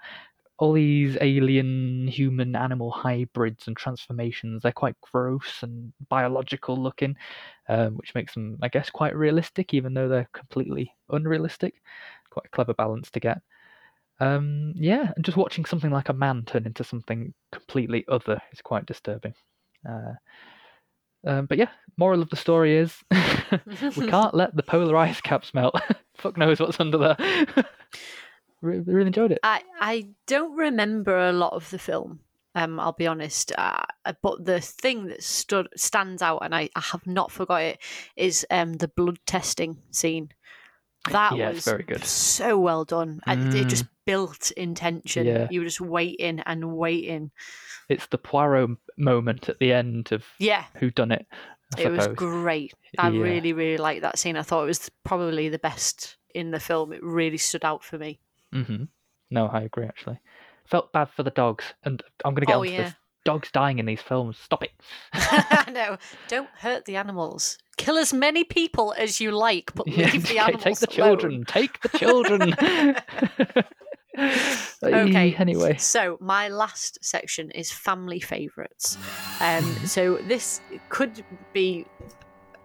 All 0.58 0.74
these 0.74 1.18
alien 1.22 2.06
human 2.10 2.54
animal 2.54 2.92
hybrids 2.92 3.68
and 3.68 3.78
transformations, 3.78 4.62
they're 4.62 4.74
quite 4.74 5.00
gross 5.00 5.60
and 5.62 5.94
biological 6.10 6.76
looking, 6.76 7.16
um, 7.70 7.96
which 7.96 8.14
makes 8.14 8.34
them, 8.34 8.58
I 8.62 8.68
guess, 8.68 8.90
quite 8.90 9.16
realistic, 9.16 9.74
even 9.74 9.94
though 9.94 10.10
they're 10.10 10.28
completely 10.34 10.94
unrealistic. 11.12 11.76
Quite 12.30 12.48
a 12.48 12.50
clever 12.50 12.74
balance 12.74 13.10
to 13.12 13.22
get. 13.22 13.42
Um, 14.20 14.74
yeah, 14.76 15.12
and 15.16 15.24
just 15.24 15.38
watching 15.38 15.66
something 15.66 15.92
like 15.92 16.10
a 16.10 16.14
man 16.14 16.44
turn 16.46 16.66
into 16.66 16.84
something 16.84 17.34
completely 17.52 18.06
other 18.08 18.42
is 18.52 18.62
quite 18.62 18.86
disturbing. 18.86 19.34
Uh, 19.88 20.14
um, 21.26 21.46
but 21.46 21.58
yeah, 21.58 21.70
moral 21.98 22.22
of 22.22 22.30
the 22.30 22.36
story 22.36 22.78
is 22.78 22.96
we 23.96 24.08
can't 24.08 24.34
let 24.34 24.56
the 24.56 24.64
polar 24.64 24.96
ice 24.98 25.22
caps 25.22 25.54
melt. 25.54 25.80
Fuck 26.18 26.38
knows 26.38 26.60
what's 26.60 26.80
under 26.80 26.98
there. 26.98 27.18
Re- 28.62 28.80
really 28.80 29.08
enjoyed 29.08 29.32
it. 29.32 29.40
I 29.44 29.62
I 29.80 30.08
don't 30.28 30.56
remember 30.56 31.18
a 31.18 31.32
lot 31.34 31.54
of 31.54 31.70
the 31.70 31.80
film. 31.80 32.20
Um, 32.56 32.80
I'll 32.80 32.92
be 32.94 33.08
honest. 33.08 33.54
Uh, 33.58 33.84
but 34.22 34.44
the 34.44 34.60
thing 34.60 35.08
that 35.08 35.24
stood 35.24 35.70
stands 35.78 36.22
out, 36.22 36.40
and 36.42 36.54
I, 36.54 36.70
I 36.76 36.82
have 36.82 37.08
not 37.08 37.32
forgot 37.32 37.62
it, 37.62 37.80
is 38.18 38.46
um 38.50 38.74
the 38.74 38.90
blood 38.90 39.20
testing 39.26 39.78
scene. 39.92 40.30
That 41.12 41.38
Yeah, 41.38 41.52
was 41.52 41.64
very 41.64 41.84
good. 41.84 42.04
so 42.04 42.60
well 42.60 42.84
done, 42.84 43.22
and 43.28 43.54
it 43.54 43.68
Mm. 43.68 43.70
just 43.70 43.86
built 44.10 44.52
in 44.52 44.74
tension. 44.76 45.28
Yeah. 45.28 45.48
You 45.52 45.60
were 45.62 45.66
just 45.66 45.82
waiting 45.82 46.40
and 46.46 46.76
waiting. 46.76 47.32
It's 47.90 48.08
the 48.08 48.18
Poirot 48.18 48.72
moment 48.98 49.50
at 49.50 49.60
the 49.60 49.72
end 49.74 50.12
of 50.12 50.24
Yeah, 50.40 50.66
Who 50.76 50.90
Done 50.90 51.12
It. 51.12 51.28
It 51.78 51.92
was 51.92 52.08
great. 52.08 52.74
I 52.98 53.10
Yeah. 53.10 53.22
really 53.22 53.54
really 53.54 53.78
liked 53.78 54.02
that 54.02 54.18
scene. 54.18 54.36
I 54.36 54.42
thought 54.42 54.64
it 54.64 54.68
was 54.68 54.90
probably 55.04 55.50
the 55.50 55.60
best 55.60 56.18
in 56.34 56.50
the 56.52 56.60
film. 56.60 56.92
It 56.94 57.04
really 57.04 57.38
stood 57.38 57.64
out 57.64 57.84
for 57.84 57.98
me. 58.00 58.20
Mm-hmm. 58.54 58.86
No, 59.30 59.46
I 59.48 59.62
agree. 59.62 59.86
Actually, 59.86 60.20
felt 60.66 60.92
bad 60.92 61.10
for 61.16 61.22
the 61.24 61.30
dogs, 61.30 61.66
and 61.84 62.02
I'm 62.26 62.34
going 62.34 62.42
to 62.42 62.48
get 62.48 62.56
Oh, 62.56 62.62
onto 62.62 62.72
yeah. 62.72 62.84
this. 62.86 62.94
Dogs 63.26 63.52
dying 63.52 63.78
in 63.80 63.86
these 63.86 64.02
films. 64.02 64.38
Stop 64.40 64.64
it. 64.64 64.72
no, 65.74 65.98
don't 66.30 66.50
hurt 66.58 66.86
the 66.86 66.96
animals. 66.96 67.58
kill 67.78 67.98
as 67.98 68.14
many 68.14 68.44
people 68.44 68.96
as 68.98 69.20
you 69.22 69.30
like, 69.32 69.72
but 69.76 69.88
Yeah, 69.98 70.10
leave 70.12 70.28
the 70.28 70.40
animals 70.40 70.64
take 70.64 70.80
the 70.80 70.88
alone. 70.88 70.96
children. 71.20 71.44
Take 71.46 71.82
the 71.82 71.90
children. 71.98 72.56
Okay. 74.84 75.36
Anyway. 75.36 75.78
So 75.78 76.18
my 76.20 76.48
last 76.48 77.04
section 77.04 77.52
is 77.52 77.72
family 77.72 78.20
favourites. 78.20 78.98
Um, 79.40 79.64
so 79.86 80.18
this 80.18 80.62
could 80.90 81.24
be 81.54 81.86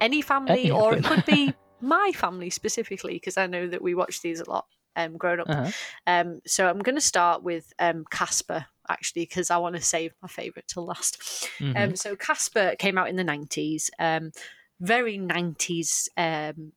any 0.00 0.22
family, 0.22 0.64
Any 0.64 0.70
or 0.70 0.94
it 0.94 1.04
could 1.04 1.24
be 1.24 1.54
my 1.80 2.12
family 2.14 2.50
specifically, 2.50 3.14
because 3.14 3.36
I 3.36 3.46
know 3.46 3.66
that 3.68 3.82
we 3.82 3.94
watch 3.94 4.22
these 4.22 4.40
a 4.40 4.48
lot 4.48 4.66
um, 4.96 5.16
growing 5.16 5.40
up. 5.40 5.48
Uh-huh. 5.48 5.70
Um, 6.06 6.40
so 6.46 6.68
I'm 6.68 6.80
going 6.80 6.94
to 6.96 7.00
start 7.00 7.42
with 7.42 7.72
um, 7.78 8.04
Casper, 8.10 8.66
actually, 8.88 9.22
because 9.22 9.50
I 9.50 9.56
want 9.58 9.76
to 9.76 9.82
save 9.82 10.12
my 10.22 10.28
favourite 10.28 10.66
till 10.68 10.86
last. 10.86 11.48
Mhm. 11.58 11.76
Um, 11.76 11.96
so 11.96 12.16
Casper 12.16 12.74
came 12.78 12.98
out 12.98 13.08
in 13.08 13.16
the 13.16 13.24
90s, 13.24 13.90
um, 13.98 14.32
very 14.80 15.18
90s 15.18 16.08
um, 16.16 16.72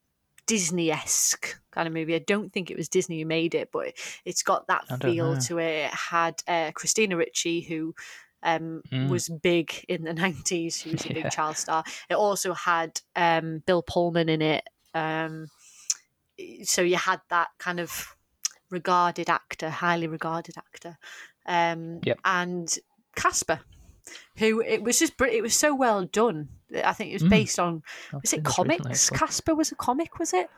Disney 0.48 0.90
esque 0.92 1.60
kind 1.72 1.88
of 1.88 1.94
movie. 1.94 2.16
I 2.16 2.20
don't 2.20 2.52
think 2.52 2.72
it 2.72 2.78
was 2.78 2.90
Disney 2.90 3.20
who 3.22 3.28
made 3.28 3.54
it, 3.54 3.70
but 3.72 3.94
it's 4.26 4.42
got 4.44 4.66
that 4.68 4.88
feel 5.02 5.34
know. 5.36 5.40
to 5.42 5.60
it. 5.60 5.86
It 5.86 5.92
had 5.92 6.42
uh, 6.48 6.72
Christina 6.74 7.16
Ricci, 7.18 7.62
who 7.62 7.94
um, 8.44 8.82
Mm. 8.92 9.10
was 9.10 9.30
big 9.30 9.86
in 9.88 10.04
the 10.04 10.14
90s. 10.26 10.82
She 10.82 10.90
was 10.90 11.06
a 11.06 11.10
Yeah. 11.10 11.14
big 11.14 11.32
child 11.32 11.58
star. 11.58 11.84
It 12.10 12.16
also 12.16 12.54
had 12.54 13.00
um, 13.16 13.62
Bill 13.66 13.84
Pullman 13.84 14.30
in 14.30 14.42
it. 14.42 14.64
Um, 14.94 15.48
so 16.64 16.82
you 16.82 16.98
had 16.98 17.22
that 17.30 17.50
kind 17.58 17.80
of 17.80 18.16
regarded 18.70 19.30
actor, 19.30 19.70
highly 19.70 20.08
regarded 20.08 20.56
actor. 20.58 20.98
Um, 21.46 22.00
Yep. 22.04 22.20
And 22.26 22.78
Casper, 23.16 23.60
who 24.38 24.62
it 24.62 24.84
was 24.84 25.00
just, 25.00 25.14
it 25.22 25.42
was 25.42 25.56
so 25.56 25.76
well 25.76 26.06
done. 26.06 26.50
I 26.84 26.94
think 26.94 27.12
it 27.12 27.16
was 27.16 27.24
Mm. 27.24 27.30
based 27.30 27.60
on, 27.60 27.84
was 28.22 28.34
it 28.34 28.44
comics? 28.44 29.10
Casper 29.10 29.56
was 29.56 29.72
a 29.72 29.76
comic, 29.76 30.20
was 30.20 30.34
it? 30.34 30.50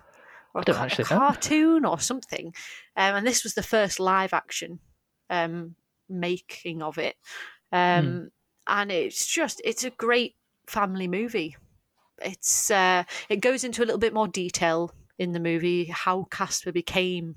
Or 0.53 0.61
a, 0.61 0.63
don't 0.65 0.77
a 0.77 0.79
actually 0.79 1.03
know. 1.03 1.17
cartoon 1.19 1.85
or 1.85 1.99
something. 1.99 2.53
Um, 2.95 3.15
and 3.15 3.27
this 3.27 3.43
was 3.43 3.53
the 3.53 3.63
first 3.63 3.99
live 3.99 4.33
action 4.33 4.79
um, 5.29 5.75
making 6.09 6.81
of 6.81 6.97
it. 6.97 7.15
Um, 7.71 8.05
Hmm. 8.05 8.23
And 8.71 8.91
it's 8.91 9.25
just, 9.25 9.61
it's 9.65 9.83
a 9.83 9.89
great 9.89 10.35
family 10.67 11.07
movie. 11.07 11.55
It's 12.21 12.69
uh, 12.69 13.03
it 13.29 13.37
goes 13.37 13.63
into 13.63 13.81
a 13.81 13.85
little 13.85 13.97
bit 13.99 14.13
more 14.13 14.27
detail 14.27 14.91
in 15.17 15.31
the 15.31 15.39
movie 15.39 15.85
how 15.85 16.27
Casper 16.29 16.71
became 16.71 17.35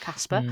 Casper. 0.00 0.42
Mm. 0.42 0.50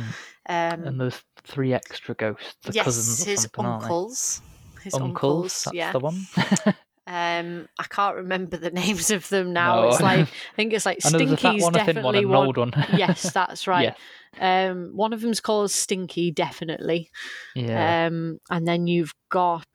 Um, 0.48 0.84
And 0.86 1.00
there's 1.00 1.22
three 1.42 1.74
extra 1.74 2.14
ghosts, 2.14 2.56
the 2.62 2.72
yes, 2.72 2.84
cousins 2.84 3.24
his 3.24 3.48
uncles. 3.58 4.40
His 4.84 4.94
Uncles, 4.94 5.08
uncles, 5.08 5.64
that's 5.64 5.74
yeah. 5.74 5.92
the 5.92 5.98
one. 6.00 6.26
Um, 7.06 7.68
I 7.78 7.84
can't 7.84 8.16
remember 8.16 8.56
the 8.56 8.70
names 8.82 9.10
of 9.10 9.28
them 9.28 9.52
now. 9.52 9.82
No. 9.82 9.88
It's 9.88 10.00
like 10.00 10.20
I 10.52 10.56
think 10.56 10.72
it's 10.72 10.86
like 10.86 11.04
I 11.04 11.10
know 11.10 11.18
there's 11.18 11.32
a 11.32 11.36
fat 11.36 11.40
Stinky's 11.40 11.62
one, 11.62 11.72
one, 11.74 11.84
definitely 11.86 12.24
one. 12.24 12.46
old 12.46 12.56
one. 12.56 12.72
yes, 12.96 13.30
that's 13.30 13.66
right. 13.66 13.94
Yeah. 14.40 14.70
Um, 14.70 14.92
one 14.96 15.12
of 15.12 15.20
them's 15.20 15.40
called 15.40 15.70
Stinky, 15.70 16.30
definitely. 16.30 17.10
Yeah. 17.54 18.06
Um, 18.06 18.40
and 18.50 18.66
then 18.66 18.86
you've 18.86 19.12
got 19.28 19.66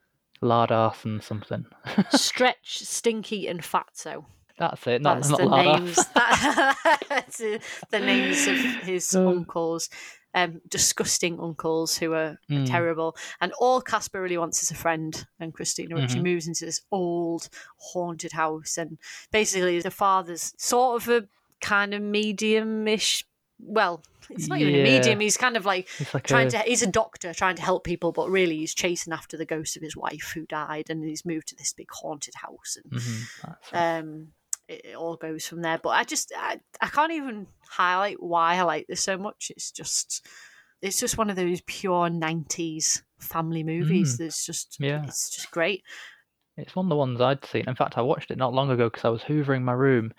Lard 0.42 0.72
and 0.72 1.22
something. 1.22 1.66
Stretch, 2.10 2.80
Stinky, 2.80 3.48
and 3.48 3.62
Fatso. 3.62 4.26
That's 4.58 4.86
it. 4.88 5.02
Not, 5.02 5.16
That's 5.18 5.30
not 5.30 5.40
the 5.40 5.46
lard 5.46 5.84
names. 5.84 5.96
That, 6.14 7.00
that's 7.08 7.38
the 7.38 7.62
the 7.92 8.00
names 8.00 8.46
of 8.48 8.58
his 8.84 9.16
Oh. 9.16 9.30
uncles. 9.30 9.90
Um, 10.36 10.62
disgusting 10.70 11.40
uncles 11.40 11.98
who 11.98 12.14
are 12.14 12.38
Mm. 12.52 12.68
terrible. 12.68 13.16
And 13.42 13.52
all 13.60 13.82
Casper 13.82 14.22
really 14.22 14.38
wants 14.38 14.62
is 14.62 14.70
a 14.70 14.76
friend. 14.76 15.26
And 15.40 15.54
Christina 15.54 15.96
Ricci 15.96 16.20
Mhm. 16.20 16.24
moves 16.24 16.48
into 16.48 16.66
this 16.66 16.82
old 16.92 17.50
haunted 17.78 18.34
house. 18.34 18.78
And 18.78 19.00
basically, 19.32 19.80
the 19.82 19.90
father's 19.90 20.54
sort 20.58 21.02
of 21.02 21.10
a 21.10 21.28
kind 21.62 21.94
of 21.96 22.02
medium 22.04 22.88
ish. 22.88 23.26
Well, 23.58 24.04
it's 24.30 24.48
not 24.48 24.60
even 24.62 24.76
a 24.76 24.84
medium. 24.84 25.20
He's 25.20 25.36
kind 25.36 25.58
of 25.58 25.66
like 25.66 25.90
like 26.14 26.28
trying 26.28 26.48
a, 26.48 26.52
to. 26.52 26.60
He's 26.60 26.84
a 26.84 26.88
doctor 26.88 27.34
trying 27.34 27.56
to 27.56 27.62
help 27.64 27.84
people, 27.84 28.12
but 28.12 28.30
really 28.30 28.58
he's 28.58 28.76
chasing 28.76 29.12
after 29.12 29.36
the 29.36 29.46
ghost 29.46 29.76
of 29.76 29.82
his 29.82 29.98
wife 29.98 30.32
who 30.36 30.46
died. 30.46 30.90
And 30.92 31.04
he's 31.04 31.26
moved 31.26 31.48
to 31.48 31.56
this 31.56 31.74
big 31.74 31.90
haunted 31.92 32.36
house. 32.36 32.78
And 32.82 32.94
Mhm, 32.94 33.58
um 33.74 34.34
it, 34.70 34.82
it 34.86 34.96
all 34.96 35.18
goes 35.18 35.46
from 35.46 35.62
there 35.62 35.80
but 35.84 35.90
i 35.90 36.04
just 36.06 36.32
I, 36.38 36.60
I 36.80 36.88
can't 36.88 37.12
even 37.12 37.48
highlight 37.70 38.22
why 38.24 38.56
i 38.56 38.62
like 38.62 38.86
this 38.88 39.02
so 39.02 39.18
much 39.18 39.52
it's 39.56 39.72
just 39.72 40.26
it's 40.82 41.00
just 41.00 41.18
one 41.18 41.30
of 41.30 41.36
those 41.36 41.60
pure 41.68 42.08
90s 42.10 43.02
family 43.20 43.64
movies 43.64 44.14
Mm. 44.16 44.18
there's 44.20 44.46
just 44.46 44.78
Yeah. 44.80 45.04
it's 45.06 45.30
just 45.36 45.52
great 45.52 45.84
It's 46.58 46.76
one 46.76 46.86
of 46.86 46.90
the 46.90 46.96
ones 46.96 47.22
I'd 47.22 47.46
seen. 47.46 47.64
In 47.68 47.76
fact, 47.76 47.98
I 47.98 48.02
watched 48.02 48.32
it 48.32 48.38
not 48.38 48.54
long 48.54 48.70
ago 48.70 48.88
because 48.90 49.06
I 49.06 49.10
was 49.10 49.22
hoovering 49.24 49.62
my 49.64 49.72
room 49.74 50.12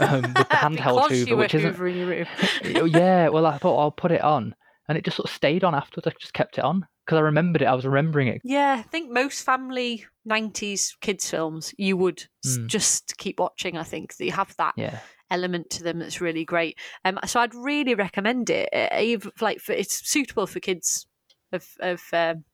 um, 0.00 0.22
with 0.36 0.48
the 0.48 0.56
handheld 0.64 1.08
hoover, 1.10 1.36
which 1.36 1.54
isn't. 1.56 1.74
hoovering 1.74 1.96
your 1.96 2.06
room 2.06 2.26
Oh, 2.82 2.84
yeah, 2.84 3.28
well, 3.30 3.46
I 3.46 3.58
thought 3.58 3.78
I'll 3.80 3.90
put 3.90 4.12
it 4.12 4.22
on, 4.22 4.54
and 4.88 4.96
it 4.98 5.04
just 5.04 5.16
sort 5.16 5.28
of 5.28 5.34
stayed 5.34 5.64
on 5.64 5.74
afterwards. 5.74 6.06
I 6.06 6.12
just 6.20 6.34
kept 6.34 6.58
it 6.58 6.64
on 6.64 6.86
because 7.04 7.18
I 7.18 7.22
remembered 7.22 7.62
it. 7.62 7.66
I 7.66 7.74
was 7.74 7.86
remembering 7.86 8.28
it. 8.28 8.40
yeah 8.44 8.76
i 8.78 8.82
think 8.82 9.10
most 9.10 9.44
family 9.44 10.04
90s 10.26 10.96
kids 11.00 11.28
films 11.28 11.74
you 11.78 11.96
would 11.96 12.26
Mm. 12.46 12.66
just 12.68 13.16
keep 13.18 13.40
watching 13.40 13.76
i 13.76 13.82
think 13.82 14.16
that 14.16 14.24
you 14.24 14.32
have 14.32 14.54
that 14.56 14.74
Yeah, 14.76 15.00
element 15.30 15.68
to 15.70 15.82
them 15.82 15.98
that's 15.98 16.20
really 16.20 16.44
great. 16.44 16.78
Um, 17.04 17.18
so 17.26 17.40
I'd 17.40 17.54
really 17.54 17.94
recommend 17.94 18.48
it. 18.48 18.68
Uh, 18.72 19.00
even 19.00 19.32
like 19.40 19.58
for, 19.60 19.72
it's 19.72 20.08
suitable 20.08 20.46
for 20.46 20.60
kids 20.60 21.06
of 21.52 21.66
of 21.80 22.00
um, 22.12 22.44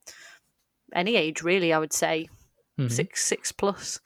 any 0.95 1.17
age, 1.17 1.43
really. 1.43 1.73
I 1.73 1.79
would 1.79 1.93
say 1.93 2.29
Mhm. 2.79 2.91
six 2.91 3.25
six 3.25 3.53
plus, 3.53 4.01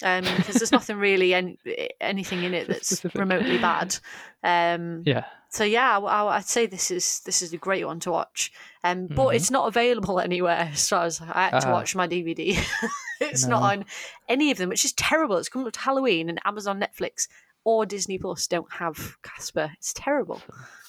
because 0.00 0.58
there's 0.58 0.72
nothing 0.72 0.98
really 0.98 1.34
any, 1.34 1.58
anything 2.00 2.44
in 2.44 2.54
it 2.54 2.68
that's 2.68 3.04
remotely 3.14 3.58
bad. 3.58 3.96
Um, 4.44 5.02
yeah. 5.04 5.24
So 5.56 5.64
yeah, 5.64 5.98
I, 5.98 6.36
I'd 6.36 6.44
say 6.46 6.66
this 6.66 6.90
is 6.90 7.20
this 7.20 7.40
is 7.40 7.52
a 7.54 7.56
great 7.56 7.86
one 7.86 7.98
to 8.00 8.10
watch. 8.10 8.52
Um, 8.84 9.06
but 9.06 9.28
Mhm. 9.28 9.36
it's 9.36 9.50
not 9.50 9.66
available 9.68 10.20
anywhere. 10.20 10.70
So 10.74 10.98
I, 10.98 11.04
was, 11.04 11.18
I 11.20 11.48
had 11.48 11.60
to 11.60 11.68
Ah. 11.68 11.72
watch 11.72 11.96
my 11.96 12.06
DVD. 12.06 12.58
it's 13.20 13.46
not 13.46 13.62
on 13.62 13.86
any 14.28 14.50
of 14.50 14.58
them, 14.58 14.68
which 14.68 14.84
is 14.84 14.92
terrible. 14.92 15.38
It's 15.38 15.48
coming 15.48 15.66
up 15.66 15.72
to 15.72 15.80
Halloween, 15.80 16.28
and 16.28 16.38
Amazon, 16.44 16.78
Netflix, 16.78 17.26
or 17.64 17.86
Disney 17.86 18.18
Plus 18.18 18.46
don't 18.46 18.70
have 18.74 19.16
Casper. 19.22 19.70
It's 19.78 19.94
terrible. 19.94 20.42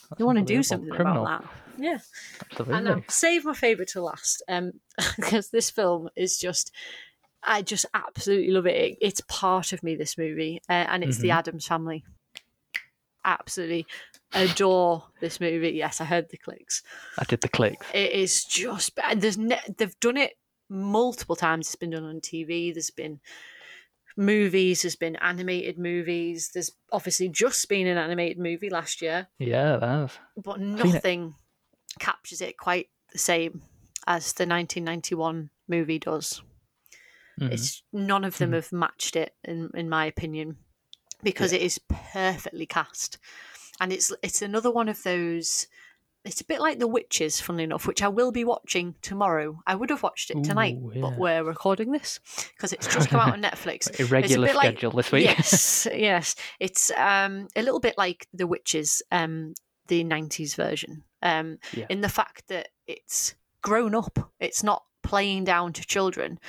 That's 0.09 0.19
You 0.19 0.25
want 0.25 0.37
to 0.39 0.43
do 0.43 0.61
something 0.63 0.89
Criminal. 0.89 1.23
about 1.25 1.43
that? 1.43 1.49
Yeah. 1.81 1.97
Absolutely. 2.51 2.73
And 2.75 2.89
I'll 2.89 3.03
save 3.07 3.45
my 3.45 3.53
favourite 3.53 3.89
to 3.91 4.01
last 4.01 4.43
um, 4.49 4.73
because 5.15 5.49
this 5.49 5.69
film 5.69 6.09
is 6.17 6.37
just, 6.37 6.71
I 7.41 7.61
just 7.61 7.85
absolutely 7.93 8.51
love 8.51 8.67
it. 8.67 8.75
it 8.75 8.97
it's 8.99 9.21
part 9.29 9.71
of 9.71 9.81
me, 9.81 9.95
this 9.95 10.17
movie, 10.17 10.61
uh, 10.69 10.73
and 10.91 11.03
it's 11.05 11.19
the 11.19 11.29
Mhm. 11.29 11.35
Addams 11.37 11.67
family. 11.67 12.03
Absolutely 13.25 13.85
adore 14.33 15.03
this 15.21 15.39
movie. 15.39 15.71
Yes, 15.71 16.01
I 16.01 16.05
heard 16.05 16.29
the 16.29 16.37
clicks. 16.37 16.83
I 17.17 17.23
did 17.25 17.41
the 17.41 17.49
clicks. 17.49 17.85
It 17.93 18.11
is 18.11 18.43
just, 18.43 18.91
and 19.03 19.21
there's 19.21 19.37
ne- 19.37 19.59
they've 19.77 19.99
done 19.99 20.17
it 20.17 20.33
multiple 20.69 21.35
times. 21.35 21.67
It's 21.67 21.75
been 21.75 21.91
done 21.91 22.03
on 22.05 22.19
TV. 22.21 22.73
There's 22.73 22.89
been 22.91 23.19
movies. 24.15 24.81
There's 24.81 24.95
been 24.95 25.15
animated 25.17 25.77
movies. 25.77 26.51
There's 26.53 26.71
obviously 26.91 27.29
just 27.29 27.67
been 27.69 27.87
an 27.87 27.97
animated 27.97 28.39
movie 28.39 28.69
last 28.69 29.01
year 29.01 29.27
Yeah, 29.39 29.77
that's. 29.77 30.17
but 30.35 30.57
Seen 30.57 30.77
it. 30.79 30.83
nothing 30.93 31.35
captures 31.99 32.41
it 32.41 32.57
quite 32.57 32.89
the 33.11 33.17
same 33.17 33.61
as 34.05 34.33
the 34.33 34.45
1991 34.45 35.49
movie 35.67 35.99
does. 35.99 36.41
mhm. 37.39 37.51
It's 37.51 37.83
none 37.93 38.23
of 38.23 38.37
them 38.39 38.51
Mhm. 38.51 38.55
have 38.55 38.71
matched 38.71 39.15
it, 39.15 39.35
in 39.43 39.69
in 39.75 39.87
my 39.89 40.05
opinion, 40.05 40.57
because 41.21 41.53
it 41.53 41.61
is 41.61 41.79
perfectly 41.87 42.65
cast, 42.65 43.19
and 43.79 43.91
it's 43.93 44.13
it's 44.21 44.41
another 44.41 44.71
one 44.71 44.89
of 44.89 45.01
those. 45.03 45.67
It's 46.25 46.41
a 46.41 46.45
bit 46.45 46.59
like 46.59 46.79
The 46.79 46.87
Witches, 46.87 47.39
funnily 47.39 47.63
enough, 47.63 47.87
which 47.87 48.01
I 48.03 48.09
will 48.09 48.33
be 48.33 48.43
watching 48.43 48.95
tomorrow. 49.01 49.59
I 49.65 49.75
would 49.75 49.89
have 49.89 50.03
watched 50.03 50.29
it 50.29 50.43
tonight, 50.43 50.75
Ooh, 50.75 50.91
but 50.99 51.17
we're 51.17 51.43
recording 51.43 51.91
this 51.91 52.19
because 52.53 52.73
it's 52.73 52.85
just 52.93 53.07
come 53.09 53.21
out 53.21 53.31
on 53.33 53.41
Netflix. 53.49 53.97
Irregular 53.97 54.47
bit 54.47 54.55
like- 54.57 54.71
schedule 54.71 54.91
this 54.91 55.11
week. 55.11 55.23
Yes, 55.23 55.87
yes. 55.93 56.35
It's 56.59 56.91
um, 56.97 57.47
a 57.55 57.61
little 57.61 57.79
bit 57.79 57.97
like 57.97 58.27
The 58.33 58.45
Witches, 58.45 59.01
um, 59.09 59.53
the 59.87 60.03
90s 60.03 60.55
version, 60.55 61.03
um, 61.21 61.59
Yeah. 61.71 61.85
in 61.89 62.01
the 62.01 62.09
fact 62.09 62.49
that 62.49 62.69
it's 62.87 63.35
grown 63.61 63.95
up. 63.95 64.31
It's 64.41 64.63
not 64.63 64.83
playing 65.03 65.45
down 65.45 65.71
to 65.73 65.85
children. 65.85 66.39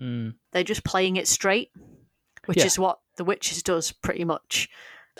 Mm, 0.00 0.34
They're 0.52 0.64
just 0.64 0.82
playing 0.84 1.14
it 1.14 1.28
straight, 1.28 1.70
which 2.46 2.58
Yeah. 2.58 2.66
is 2.66 2.76
what 2.76 2.98
The 3.18 3.24
Witches 3.24 3.62
does 3.62 3.92
pretty 3.92 4.24
much. 4.24 4.68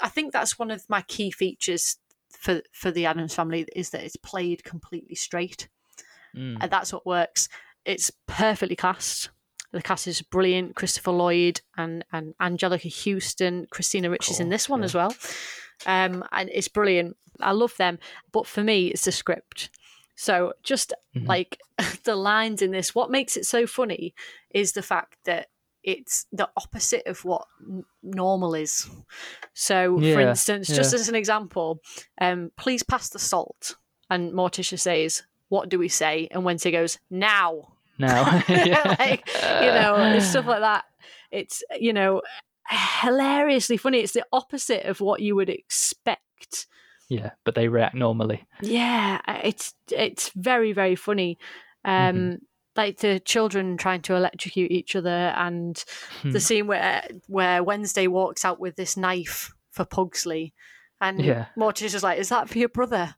I 0.00 0.08
think 0.08 0.32
that's 0.32 0.58
one 0.58 0.70
of 0.70 0.88
my 0.88 1.02
key 1.02 1.30
features 1.30 1.96
for 2.30 2.62
for 2.72 2.90
the 2.90 3.06
Addams 3.06 3.34
family 3.34 3.66
is 3.76 3.90
that 3.90 4.04
it's 4.04 4.16
played 4.16 4.64
completely 4.64 5.14
straight 5.14 5.68
mm. 6.36 6.56
and 6.60 6.70
that's 6.70 6.92
what 6.92 7.06
works. 7.06 7.48
It's 7.84 8.10
perfectly 8.26 8.76
cast. 8.76 9.30
The 9.72 9.82
cast 9.82 10.06
is 10.06 10.22
brilliant. 10.22 10.76
Christopher 10.76 11.12
Lloyd 11.12 11.60
and 11.76 12.04
and 12.12 12.34
Anjelica 12.40 12.92
Huston, 12.92 13.66
Christina 13.70 14.10
Ricci's 14.10 14.40
in 14.40 14.50
this 14.50 14.68
one 14.68 14.80
yeah. 14.80 14.84
as 14.84 14.94
well, 14.94 15.14
um, 15.86 16.24
and 16.32 16.50
it's 16.52 16.68
brilliant. 16.68 17.16
I 17.40 17.52
love 17.52 17.76
them, 17.78 17.98
but 18.32 18.46
for 18.46 18.62
me, 18.62 18.88
it's 18.88 19.04
the 19.04 19.12
script. 19.12 19.70
So 20.14 20.52
just 20.62 20.92
Mhm. 21.16 21.26
like 21.26 21.58
the 22.04 22.16
lines 22.16 22.62
in 22.62 22.70
this, 22.70 22.94
what 22.94 23.10
makes 23.10 23.36
it 23.36 23.46
so 23.46 23.66
funny 23.66 24.14
is 24.50 24.72
the 24.72 24.82
fact 24.82 25.16
that 25.24 25.48
it's 25.84 26.26
the 26.32 26.48
opposite 26.56 27.06
of 27.06 27.24
what 27.24 27.46
n- 27.68 27.84
normal 28.02 28.54
is. 28.54 28.88
So, 29.54 29.98
for 29.98 30.04
Yeah, 30.04 30.30
instance, 30.30 30.68
just 30.68 30.94
as 30.94 31.08
an 31.08 31.14
example, 31.14 31.80
um, 32.20 32.50
please 32.56 32.82
pass 32.82 33.08
the 33.08 33.18
salt. 33.18 33.76
And 34.10 34.32
Morticia 34.32 34.78
says, 34.78 35.22
What 35.48 35.68
do 35.68 35.78
we 35.78 35.88
say? 35.88 36.28
And 36.30 36.44
Wednesday 36.44 36.70
goes, 36.70 36.98
Now. 37.10 37.74
Now, 37.98 38.42
yeah. 38.48 38.96
like, 38.98 39.26
you 39.28 39.68
know, 39.70 40.18
stuff 40.20 40.46
like 40.46 40.60
that. 40.60 40.84
It's, 41.30 41.62
you 41.78 41.92
know, 41.92 42.22
hilariously 42.68 43.76
funny. 43.76 44.00
It's 44.00 44.12
the 44.12 44.24
opposite 44.32 44.84
of 44.86 45.00
what 45.00 45.20
you 45.20 45.34
would 45.36 45.50
expect. 45.50 46.66
yeah, 47.08 47.30
but 47.44 47.54
they 47.54 47.68
react 47.68 47.94
normally. 47.94 48.44
Yeah, 48.62 49.20
it's 49.44 49.74
it's 49.90 50.30
very 50.30 50.72
very 50.72 50.96
funny. 50.96 51.38
Um, 51.84 51.92
Mhm. 52.16 52.40
Like 52.76 52.98
the 52.98 53.20
children 53.20 53.76
trying 53.76 54.00
to 54.02 54.14
electrocute 54.14 54.70
each 54.70 54.96
other, 54.96 55.32
and 55.36 55.82
Hmm. 56.22 56.30
the 56.30 56.40
scene 56.40 56.66
where 56.66 57.06
where 57.26 57.62
Wednesday 57.62 58.06
walks 58.06 58.44
out 58.44 58.58
with 58.60 58.76
this 58.76 58.96
knife 58.96 59.52
for 59.70 59.84
Pugsley, 59.84 60.54
and 61.00 61.22
Yeah. 61.22 61.46
Morticia's 61.56 61.92
just 61.92 62.02
like, 62.04 62.18
"Is 62.18 62.30
that 62.30 62.48
for 62.48 62.58
your 62.58 62.68
brother?" 62.70 63.14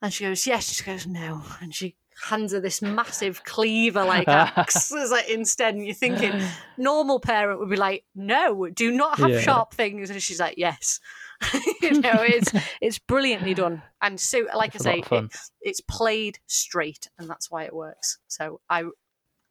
And 0.00 0.12
she 0.12 0.24
goes, 0.24 0.46
"Yes." 0.46 0.72
She 0.72 0.84
goes, 0.84 1.06
"No," 1.06 1.42
and 1.60 1.74
she 1.74 1.96
hands 2.24 2.52
her 2.52 2.60
this 2.60 2.80
massive 2.80 3.44
cleaver 3.44 4.02
like 4.02 4.26
axe. 4.28 4.90
Like 5.10 5.28
instead, 5.28 5.74
and 5.74 5.84
you're 5.84 5.94
thinking 5.94 6.42
normal 6.78 7.20
parent 7.20 7.60
would 7.60 7.68
be 7.68 7.76
like, 7.76 8.04
"No, 8.14 8.66
do 8.70 8.90
not 8.90 9.18
have 9.18 9.30
Yeah. 9.30 9.40
sharp 9.40 9.74
things," 9.74 10.08
and 10.08 10.22
she's 10.22 10.40
like, 10.40 10.56
"Yes." 10.56 11.00
you 11.82 12.00
know, 12.00 12.22
it's 12.22 12.52
it's 12.80 12.98
brilliantly 12.98 13.54
done, 13.54 13.82
and 14.00 14.18
so 14.20 14.46
like 14.54 14.74
It's 14.74 14.86
I 14.86 15.02
say, 15.02 15.02
it's, 15.10 15.50
it's 15.60 15.80
played 15.80 16.38
straight, 16.46 17.08
and 17.18 17.28
that's 17.28 17.50
why 17.50 17.64
it 17.64 17.74
works. 17.74 18.18
So 18.28 18.60
I 18.70 18.84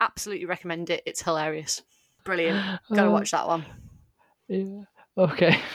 absolutely 0.01 0.45
recommend 0.45 0.89
it. 0.89 1.03
It's 1.05 1.21
hilarious, 1.21 1.83
brilliant. 2.23 2.61
Gotta 2.93 3.09
Uh, 3.09 3.11
watch 3.11 3.31
that 3.31 3.47
one. 3.47 3.65
Yeah. 4.47 4.81
Okay. 5.17 5.59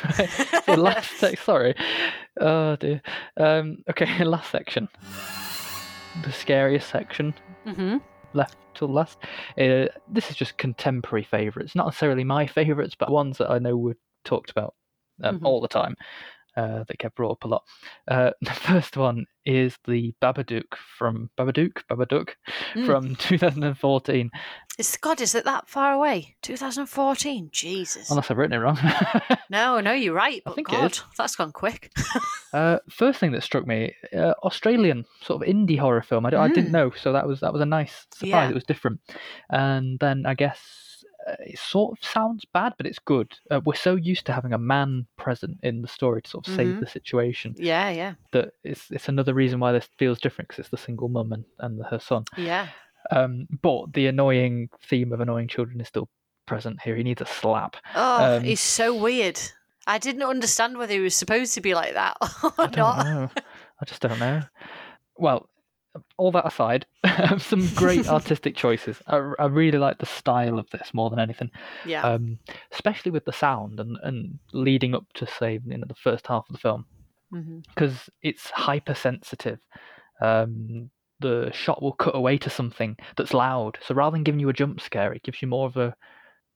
Right. 0.69 0.79
Last 0.79 1.11
sec- 1.17 1.39
sorry. 1.39 1.75
Oh 2.41 2.77
dear. 2.77 3.03
Um. 3.37 3.79
Okay. 3.89 4.23
Last 4.25 4.51
section. 4.51 4.89
The 6.23 6.33
scariest 6.33 6.91
section 6.91 7.35
hmm 7.65 7.99
left 8.35 8.57
till 8.75 8.89
last. 8.89 9.19
Uh, 9.59 9.87
this 10.09 10.31
is 10.31 10.37
just 10.37 10.57
contemporary 10.59 11.25
favourites, 11.25 11.75
not 11.75 11.87
necessarily 11.87 12.23
my 12.25 12.47
favourites, 12.47 12.95
but 12.97 13.11
ones 13.11 13.39
that 13.39 13.51
I 13.51 13.59
know 13.59 13.77
were 13.77 13.97
talked 14.25 14.51
about 14.51 14.75
um, 15.23 15.41
Mhm. 15.41 15.45
all 15.45 15.61
the 15.61 15.69
time. 15.69 15.95
Uh, 16.57 16.83
that 16.89 16.99
get 16.99 17.15
brought 17.15 17.31
up 17.31 17.45
a 17.45 17.49
lot. 17.49 17.63
Uh, 18.09 18.33
the 18.43 18.51
first 18.51 18.97
one 18.97 19.25
is 19.47 19.79
the 19.87 20.13
Babadook 20.21 20.75
from 20.99 21.31
Babadook 21.39 21.83
Babadook 21.89 22.31
Mm. 22.75 22.87
from 22.87 23.15
2014. 23.17 24.31
It's 24.77 24.97
God, 24.97 25.21
is 25.21 25.35
it 25.37 25.45
that 25.45 25.69
far 25.69 25.93
away? 25.93 26.35
2014. 26.43 27.51
Jesus. 27.53 28.11
Unless 28.11 28.31
I've 28.31 28.37
written 28.37 28.55
it 28.55 28.63
wrong. 28.63 28.79
No, 29.51 29.81
no, 29.81 29.93
you're 29.93 30.15
right. 30.15 30.43
But 30.45 30.55
think 30.55 30.69
God, 30.69 30.93
is. 30.93 31.03
that's 31.19 31.35
gone 31.37 31.51
quick. 31.53 31.91
Uh, 32.53 32.79
first 32.89 33.19
thing 33.19 33.33
that 33.33 33.43
struck 33.43 33.67
me, 33.67 33.95
uh, 34.17 34.35
Australian 34.45 35.05
sort 35.23 35.43
of 35.43 35.49
indie 35.49 35.79
horror 35.79 36.03
film. 36.03 36.25
I 36.27 36.31
didn't 36.31 36.69
Mm. 36.69 36.71
know, 36.71 36.91
so 36.91 37.13
that 37.13 37.27
was 37.27 37.41
that 37.41 37.53
was 37.53 37.61
a 37.63 37.67
nice 37.67 38.07
surprise. 38.13 38.29
Yeah. 38.31 38.49
It 38.51 38.55
was 38.55 38.65
different, 38.65 39.01
and 39.51 39.99
then 39.99 40.25
I 40.25 40.35
guess 40.35 40.90
it 41.41 41.59
sort 41.59 41.93
of 41.99 42.05
sounds 42.05 42.45
bad, 42.53 42.73
but 42.77 42.87
it's 42.87 42.99
good. 42.99 43.33
Uh, 43.51 43.61
we're 43.65 43.75
so 43.75 43.95
used 43.95 44.27
to 44.27 44.33
having 44.33 44.53
a 44.53 44.59
man 44.59 45.07
present 45.17 45.59
in 45.63 45.83
the 45.83 45.89
story 45.89 46.23
to 46.23 46.31
sort 46.31 46.47
of 46.49 46.53
Mhm. 46.53 46.57
save 46.57 46.81
the 46.81 46.87
situation 46.87 47.55
yeah, 47.59 47.91
yeah, 47.91 48.15
that 48.33 48.53
it's 48.65 48.91
it's 48.91 49.09
another 49.09 49.35
reason 49.35 49.61
why 49.61 49.73
this 49.73 49.89
feels 49.99 50.19
different 50.21 50.49
because 50.49 50.61
it's 50.61 50.71
the 50.71 50.77
single 50.77 51.09
mum 51.09 51.33
and, 51.33 51.45
and 51.59 51.83
her 51.91 51.99
son. 52.01 52.25
yeah. 52.37 52.69
Um, 53.11 53.47
but 53.63 53.93
the 53.95 54.07
annoying 54.09 54.69
theme 54.89 55.13
of 55.13 55.21
annoying 55.21 55.49
children 55.49 55.81
is 55.81 55.89
still 55.89 56.09
present 56.47 56.81
here. 56.83 56.97
He 56.97 57.03
needs 57.03 57.23
a 57.23 57.27
slap. 57.27 57.77
Oh, 57.95 58.37
Um, 58.37 58.45
he's 58.45 58.61
so 58.61 58.95
weird. 58.95 59.41
I 59.87 59.99
didn't 59.99 60.23
understand 60.23 60.77
whether 60.77 60.93
he 60.93 61.01
was 61.01 61.15
supposed 61.17 61.55
to 61.55 61.61
be 61.63 61.75
like 61.75 61.95
that 61.95 62.17
or 62.45 62.53
I 62.59 62.67
don't 62.67 62.77
not. 62.77 63.05
know. 63.07 63.31
I 63.81 63.85
just 63.87 64.03
don't 64.03 64.19
know. 64.19 64.43
Well, 65.17 65.49
all 66.17 66.31
that 66.33 66.47
aside, 66.47 66.87
some 67.39 67.67
great 67.75 68.09
artistic 68.09 68.55
choices. 68.57 69.01
I, 69.07 69.17
I 69.39 69.47
really 69.47 69.79
like 69.79 69.99
the 69.99 70.07
style 70.07 70.59
of 70.59 70.71
this 70.71 70.95
more 70.95 71.11
than 71.11 71.19
anything, 71.19 71.51
Yeah. 71.85 72.03
um, 72.03 72.39
especially 72.73 73.11
with 73.11 73.25
the 73.25 73.33
sound 73.33 73.81
and, 73.81 73.97
and 74.03 74.39
leading 74.53 74.95
up 74.95 75.07
to 75.15 75.27
say 75.27 75.59
you 75.67 75.79
know 75.79 75.87
the 75.89 75.95
first 75.95 76.27
half 76.27 76.45
of 76.49 76.53
the 76.55 76.61
film 76.61 76.87
because 77.75 78.09
it's 78.23 78.51
hypersensitive. 78.51 79.59
Um, 80.21 80.91
the 81.21 81.51
shot 81.53 81.83
will 81.83 81.93
cut 81.93 82.15
away 82.17 82.39
to 82.39 82.51
something 82.51 82.97
that's 83.17 83.35
loud, 83.35 83.79
so 83.87 83.95
rather 83.95 84.15
than 84.15 84.25
giving 84.25 84.41
you 84.41 84.49
a 84.49 84.53
jump 84.55 84.81
scare, 84.81 85.13
it 85.13 85.23
gives 85.23 85.43
you 85.43 85.49
more 85.49 85.67
of 85.67 85.77
a 85.77 85.95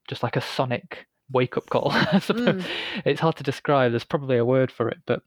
just 0.08 0.22
like 0.22 0.36
a 0.36 0.40
sonic 0.40 1.06
wake 1.30 1.56
up 1.56 1.68
call. 1.70 1.90
I 1.92 2.18
suppose 2.18 2.62
Mm. 2.62 2.66
it's 3.04 3.20
hard 3.20 3.36
to 3.36 3.42
describe. 3.42 3.92
There's 3.92 4.04
probably 4.04 4.36
a 4.36 4.44
word 4.44 4.70
for 4.70 4.88
it, 4.88 4.98
but 5.06 5.22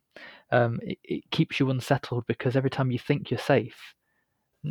um, 0.51 0.80
it, 0.84 0.97
it 1.03 1.32
keeps 1.32 1.60
you 1.60 1.70
unsettled 1.70 2.26
because 2.28 2.55
every 2.55 2.70
time 2.70 2.91
you 2.91 2.99
think 2.99 3.30
you're 3.32 3.39
safe, 3.39 3.76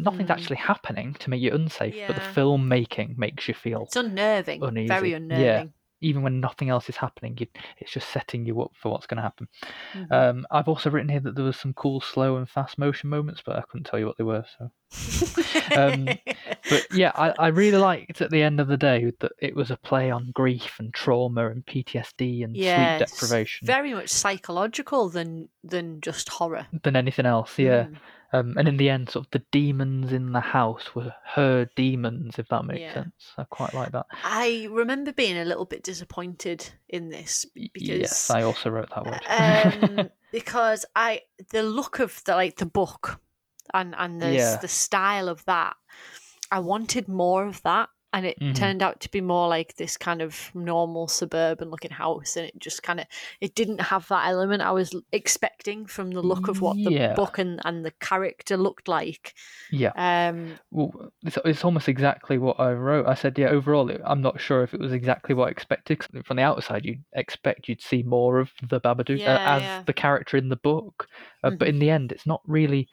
nothing's 0.02 0.28
Mm. 0.30 0.34
actually 0.34 0.56
happening 0.56 1.14
to 1.14 1.30
make 1.30 1.40
you 1.40 1.52
unsafe. 1.54 1.94
But 2.06 2.16
the 2.16 2.22
filmmaking 2.22 3.16
makes 3.18 3.48
you 3.48 3.54
feel, 3.54 3.82
It's 3.82 3.96
unnerving. 3.96 4.62
uneasy. 4.62 4.88
Very 4.88 5.10
Yeah. 5.30 5.64
even 6.02 6.22
when 6.22 6.40
nothing 6.40 6.68
else 6.68 6.90
is 6.90 6.96
happening, 6.96 7.36
you, 7.40 7.46
it's 7.78 7.90
just 7.90 8.10
setting 8.10 8.44
you 8.44 8.60
up 8.60 8.70
for 8.74 8.92
what's 8.92 9.06
going 9.06 9.16
to 9.16 9.22
happen. 9.22 9.48
Mhm. 9.94 10.12
Um, 10.12 10.46
I've 10.50 10.68
also 10.68 10.90
written 10.90 11.08
here 11.08 11.20
that 11.20 11.34
there 11.34 11.44
was 11.44 11.56
some 11.56 11.72
cool 11.72 12.02
slow 12.02 12.36
and 12.36 12.48
fast 12.48 12.76
motion 12.76 13.08
moments, 13.08 13.42
but 13.44 13.56
I 13.56 13.62
couldn't 13.62 13.84
tell 13.84 13.98
you 13.98 14.04
what 14.06 14.18
they 14.18 14.24
were. 14.24 14.44
So, 14.58 14.70
um, 15.76 16.18
but 16.68 16.84
yeah, 16.92 17.12
I, 17.14 17.30
I 17.38 17.46
really 17.48 17.78
liked 17.78 18.20
at 18.20 18.30
the 18.30 18.42
end 18.42 18.60
of 18.60 18.68
the 18.68 18.76
day 18.76 19.10
that 19.20 19.32
it 19.40 19.54
was 19.56 19.70
a 19.70 19.76
play 19.78 20.10
on 20.10 20.30
grief 20.34 20.74
and 20.78 20.92
trauma 20.92 21.48
and 21.50 21.64
PTSD 21.64 22.44
and 22.44 22.54
Yes, 22.56 22.98
sleep 23.00 23.08
deprivation 23.08 23.66
Very 23.66 23.94
much 23.94 24.10
psychological 24.10 25.08
than 25.08 25.48
than 25.64 26.00
just 26.02 26.28
horror. 26.28 26.66
than 26.82 26.94
anything 26.96 27.26
else. 27.26 27.58
Yeah. 27.58 27.84
Mm. 27.86 27.96
Um, 28.32 28.56
and 28.58 28.68
in 28.68 28.76
the 28.76 28.90
end, 28.90 29.10
sort 29.10 29.26
of 29.26 29.30
the 29.30 29.44
demons 29.52 30.12
in 30.12 30.32
the 30.32 30.40
house 30.40 30.94
were 30.94 31.14
her 31.34 31.68
demons, 31.76 32.38
if 32.38 32.48
that 32.48 32.64
makes 32.64 32.82
Yeah. 32.82 32.92
sense. 32.94 33.32
I 33.38 33.44
quite 33.44 33.74
like 33.74 33.92
that. 33.92 34.06
I 34.24 34.68
remember 34.70 35.12
being 35.12 35.38
a 35.38 35.44
little 35.44 35.64
bit 35.64 35.82
disappointed 35.82 36.68
in 36.88 37.10
this 37.10 37.46
because 37.72 37.76
yes, 37.80 38.30
I 38.30 38.42
also 38.42 38.70
wrote 38.70 38.90
that 38.90 39.06
word. 39.06 39.20
um, 39.28 40.10
because 40.32 40.84
I 40.94 41.22
the 41.50 41.62
look 41.62 41.98
of 42.00 42.22
the 42.24 42.34
like 42.34 42.56
the 42.56 42.66
book 42.66 43.20
and 43.74 43.94
and 43.96 44.20
the 44.20 44.32
Yeah. 44.32 44.58
the 44.60 44.68
style 44.68 45.28
of 45.28 45.44
that, 45.44 45.76
I 46.50 46.60
wanted 46.60 47.08
more 47.08 47.46
of 47.46 47.62
that, 47.62 47.88
and 48.12 48.26
it 48.26 48.38
Mhm. 48.40 48.54
turned 48.54 48.82
out 48.82 49.00
to 49.00 49.10
be 49.10 49.20
more 49.20 49.48
like 49.48 49.76
this 49.76 49.96
kind 49.96 50.22
of 50.22 50.50
normal 50.54 51.08
suburban 51.08 51.70
looking 51.70 51.90
house, 51.90 52.36
and 52.36 52.46
it 52.46 52.58
just 52.58 52.82
kind 52.82 53.00
of 53.00 53.06
it 53.40 53.54
didn't 53.54 53.80
have 53.80 54.08
that 54.08 54.28
element 54.28 54.62
I 54.62 54.72
was 54.72 54.94
expecting 55.12 55.86
from 55.86 56.10
the 56.12 56.22
look 56.22 56.48
of 56.48 56.60
what 56.60 56.78
the 56.84 56.92
book 57.14 57.38
and 57.38 57.60
and 57.64 57.84
the 57.84 57.92
character 57.92 58.56
looked 58.56 58.88
like. 58.88 59.34
yeah. 59.68 59.92
Um, 59.96 60.58
Well, 60.70 61.12
it's, 61.24 61.38
it's 61.44 61.64
almost 61.64 61.88
exactly 61.88 62.38
what 62.38 62.60
I 62.60 62.72
wrote. 62.72 63.06
I 63.06 63.14
said, 63.14 63.38
yeah, 63.38 63.48
overall, 63.50 63.90
it- 63.90 64.02
I'm 64.04 64.22
not 64.22 64.40
sure 64.40 64.62
if 64.62 64.74
it 64.74 64.80
was 64.80 64.92
exactly 64.92 65.34
what 65.34 65.48
I 65.48 65.50
expected. 65.52 66.00
'cause 66.00 66.08
from 66.24 66.38
the 66.38 66.44
outside, 66.44 66.84
you'd 66.84 67.04
expect 67.14 67.68
you'd 67.68 67.82
see 67.82 68.02
more 68.04 68.40
of 68.40 68.52
the 68.62 68.80
Babadook 68.80 69.22
uh, 69.26 69.40
as 69.44 69.64
yeah. 69.64 69.86
the 69.86 69.94
character 69.94 70.36
in 70.36 70.50
the 70.50 70.56
book. 70.56 71.08
Uh, 71.44 71.52
But 71.58 71.68
Mhm. 71.68 71.70
in 71.70 71.78
the 71.80 71.90
end, 71.90 72.12
it's 72.12 72.26
not 72.26 72.42
really 72.46 72.88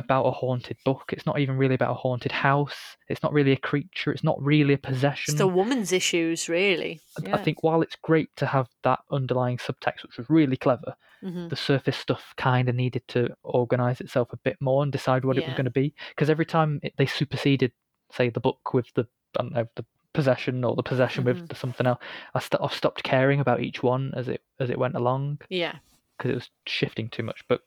about 0.00 0.24
a 0.26 0.30
haunted 0.32 0.76
book. 0.84 1.04
It's 1.12 1.24
not 1.26 1.38
even 1.38 1.56
really 1.56 1.74
about 1.76 1.92
a 1.92 1.94
haunted 1.94 2.32
house. 2.32 2.96
It's 3.08 3.22
not 3.22 3.32
really 3.32 3.52
a 3.52 3.56
creature. 3.56 4.10
It's 4.12 4.24
not 4.24 4.40
really 4.42 4.74
a 4.74 4.78
possession. 4.78 5.32
it's 5.32 5.38
the 5.38 5.46
woman's 5.46 5.92
issues, 5.92 6.48
really. 6.48 7.00
I- 7.18 7.32
I 7.38 7.42
think 7.44 7.62
while 7.62 7.80
it's 7.82 7.96
great 7.96 8.30
to 8.36 8.46
have 8.46 8.68
that 8.82 9.00
underlying 9.10 9.58
subtext, 9.58 10.02
which 10.02 10.18
was 10.18 10.28
really 10.28 10.56
clever, 10.56 10.94
hmm 11.22 11.48
the 11.48 11.56
surface 11.56 11.96
stuff 11.96 12.32
kind 12.36 12.68
of 12.68 12.74
needed 12.74 13.02
to 13.08 13.28
organize 13.42 14.00
itself 14.00 14.28
a 14.32 14.36
bit 14.38 14.56
more 14.60 14.82
and 14.82 14.90
decide 14.92 15.24
what 15.24 15.36
it 15.36 15.44
was 15.46 15.54
going 15.54 15.64
to 15.66 15.70
be. 15.70 15.94
Because 16.10 16.30
every 16.30 16.46
time 16.46 16.80
it, 16.82 16.94
they 16.98 17.06
superseded, 17.06 17.72
say, 18.12 18.30
the 18.30 18.40
book 18.40 18.72
with 18.74 18.86
the 18.94 19.06
I 19.38 19.42
don't 19.42 19.52
know 19.52 19.66
the 19.76 19.84
possession 20.12 20.64
or 20.64 20.74
the 20.76 20.82
possession 20.82 21.22
Mhm. 21.24 21.26
with 21.26 21.48
the 21.48 21.54
something 21.54 21.86
else, 21.86 22.00
I, 22.34 22.40
st- 22.40 22.60
I 22.62 22.68
stopped 22.68 23.02
caring 23.04 23.38
about 23.40 23.60
each 23.62 23.82
one 23.82 24.12
as 24.16 24.26
it 24.28 24.42
as 24.58 24.70
it 24.70 24.78
went 24.78 24.96
along 24.96 25.40
Yeah. 25.48 25.76
because 26.16 26.30
it 26.32 26.34
was 26.34 26.50
shifting 26.66 27.08
too 27.10 27.22
much. 27.22 27.42
But 27.48 27.60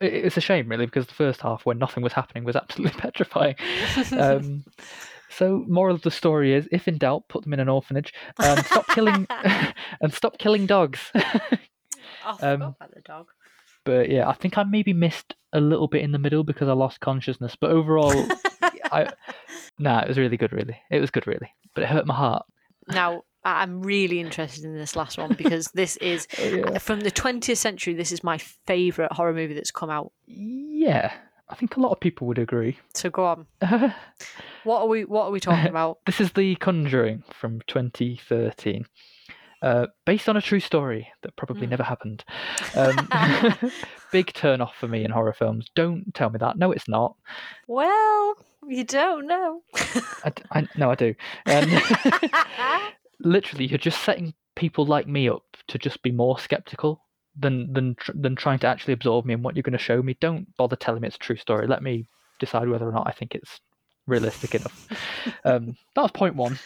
it's 0.00 0.36
a 0.36 0.40
shame, 0.40 0.68
really, 0.68 0.86
because 0.86 1.06
the 1.06 1.14
first 1.14 1.40
half, 1.40 1.64
when 1.64 1.78
nothing 1.78 2.02
was 2.02 2.12
happening, 2.12 2.44
was 2.44 2.56
absolutely 2.56 2.98
petrifying. 3.00 3.56
Um, 4.12 4.64
so, 5.30 5.64
moral 5.68 5.94
of 5.94 6.02
the 6.02 6.10
story 6.10 6.54
is: 6.54 6.68
if 6.72 6.88
in 6.88 6.98
doubt, 6.98 7.28
put 7.28 7.44
them 7.44 7.52
in 7.52 7.60
an 7.60 7.68
orphanage 7.68 8.12
and 8.38 8.64
stop 8.64 8.86
killing 8.88 9.26
and 10.00 10.12
stop 10.12 10.38
killing 10.38 10.66
dogs. 10.66 11.00
I 11.14 11.30
forgot 12.36 12.42
um, 12.42 12.62
about 12.62 12.94
the 12.94 13.00
dog. 13.02 13.26
but 13.84 14.10
yeah, 14.10 14.28
I 14.28 14.34
think 14.34 14.58
I 14.58 14.64
maybe 14.64 14.92
missed 14.92 15.34
a 15.52 15.60
little 15.60 15.88
bit 15.88 16.02
in 16.02 16.12
the 16.12 16.18
middle 16.18 16.44
because 16.44 16.68
I 16.68 16.72
lost 16.72 17.00
consciousness. 17.00 17.56
But 17.58 17.70
overall, 17.70 18.26
I 18.92 19.08
nah, 19.78 20.00
it 20.00 20.08
was 20.08 20.18
really 20.18 20.36
good. 20.36 20.52
Really, 20.52 20.78
it 20.90 21.00
was 21.00 21.10
good. 21.10 21.26
Really, 21.26 21.50
but 21.74 21.84
it 21.84 21.88
hurt 21.88 22.06
my 22.06 22.14
heart. 22.14 22.46
Now, 22.88 23.22
I'm 23.56 23.82
really 23.82 24.20
interested 24.20 24.64
in 24.64 24.74
this 24.76 24.94
last 24.96 25.18
one 25.18 25.34
because 25.34 25.66
this 25.74 25.96
is 25.98 26.26
Oh, 26.38 26.44
yeah. 26.44 26.78
from 26.78 27.00
the 27.00 27.10
20th 27.10 27.56
century. 27.56 27.94
This 27.94 28.12
is 28.12 28.22
my 28.24 28.38
favourite 28.66 29.12
horror 29.12 29.32
movie 29.34 29.54
that's 29.54 29.70
come 29.70 29.90
out. 29.90 30.12
Yeah, 30.26 31.12
I 31.48 31.54
think 31.54 31.76
a 31.76 31.80
lot 31.80 31.92
of 31.92 32.00
people 32.00 32.26
would 32.28 32.38
agree. 32.38 32.78
So 32.94 33.10
go 33.10 33.24
on. 33.24 33.46
What 34.64 34.82
are 34.82 34.88
we 34.88 35.04
What 35.04 35.24
are 35.26 35.30
we 35.30 35.40
talking 35.40 35.70
about? 35.70 35.98
This 36.06 36.20
is 36.20 36.32
The 36.32 36.56
Conjuring 36.56 37.22
from 37.32 37.60
2013. 37.68 38.84
Uh, 39.62 39.86
based 40.04 40.28
on 40.28 40.36
a 40.36 40.40
true 40.42 40.60
story 40.60 41.08
that 41.22 41.34
probably 41.36 41.66
Mm. 41.66 41.70
never 41.70 41.82
happened. 41.82 42.24
Um, 42.76 43.08
big 44.12 44.32
turn 44.32 44.60
off 44.60 44.76
for 44.76 44.86
me 44.88 45.04
in 45.04 45.10
horror 45.10 45.32
films. 45.32 45.68
Don't 45.74 46.14
tell 46.14 46.30
me 46.30 46.38
that. 46.38 46.56
No, 46.58 46.70
it's 46.70 46.86
not. 46.88 47.16
Well, 47.66 48.34
you 48.68 48.84
don't 48.84 49.26
know. 49.26 49.62
I, 50.24 50.32
I- 50.52 50.68
no, 50.76 50.90
I 50.90 50.94
do. 50.94 51.14
And 51.46 51.70
literally, 53.20 53.66
you're 53.66 53.78
just 53.78 54.02
setting 54.02 54.34
people 54.56 54.84
like 54.86 55.06
me 55.06 55.28
up 55.28 55.42
to 55.68 55.78
just 55.78 56.02
be 56.02 56.10
more 56.10 56.38
skeptical 56.38 57.04
than 57.36 57.72
than 57.72 57.96
than 58.14 58.34
trying 58.34 58.58
to 58.60 58.66
actually 58.66 58.92
absorb 58.94 59.24
me 59.24 59.34
and 59.34 59.44
what 59.44 59.54
you're 59.56 59.62
going 59.62 59.72
to 59.72 59.78
show 59.78 60.02
me. 60.02 60.16
Don't 60.20 60.46
bother 60.56 60.76
telling 60.76 61.00
me 61.02 61.06
it's 61.08 61.16
a 61.16 61.20
true 61.20 61.36
story. 61.36 61.66
Let 61.66 61.82
me 61.82 62.08
decide 62.40 62.68
whether 62.68 62.88
or 62.88 62.92
not 62.92 63.06
I 63.06 63.12
think 63.12 63.34
it's 63.34 63.60
realistic 64.06 64.54
enough. 64.54 64.72
Um, 65.44 65.76
that 65.94 66.02
was 66.02 66.10
point 66.12 66.34
one. 66.36 66.58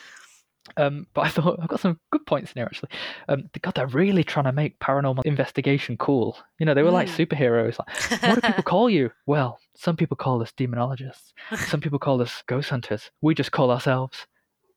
Um, 0.76 1.07
but 1.12 1.22
I 1.22 1.28
thought 1.28 1.59
I've 1.61 1.68
got 1.68 1.80
some 1.80 1.98
good 2.12 2.24
points 2.24 2.53
in 2.53 2.61
here 2.61 2.66
actually. 2.66 2.90
Um, 3.28 3.50
God, 3.61 3.74
they're 3.74 3.86
really 3.88 4.22
trying 4.24 4.44
to 4.44 4.53
make 4.53 4.78
paranormal 4.78 5.24
investigation 5.26 5.96
cool. 5.96 6.38
You 6.59 6.66
know, 6.66 6.74
they 6.74 6.82
were 6.84 6.90
like 6.90 7.09
Mm. 7.09 7.26
superheroes. 7.26 7.78
Like, 7.78 8.20
what 8.22 8.36
do 8.36 8.40
people 8.42 8.62
call 8.72 8.88
you? 8.88 9.11
Well, 9.26 9.59
some 9.74 9.96
people 9.96 10.16
call 10.16 10.40
us 10.40 10.53
demonologists. 10.53 11.32
Some 11.66 11.80
people 11.80 11.98
call 11.98 12.22
us 12.22 12.42
ghost 12.46 12.70
hunters. 12.70 13.11
We 13.20 13.34
just 13.34 13.50
call 13.53 13.70
ourselves 13.70 14.26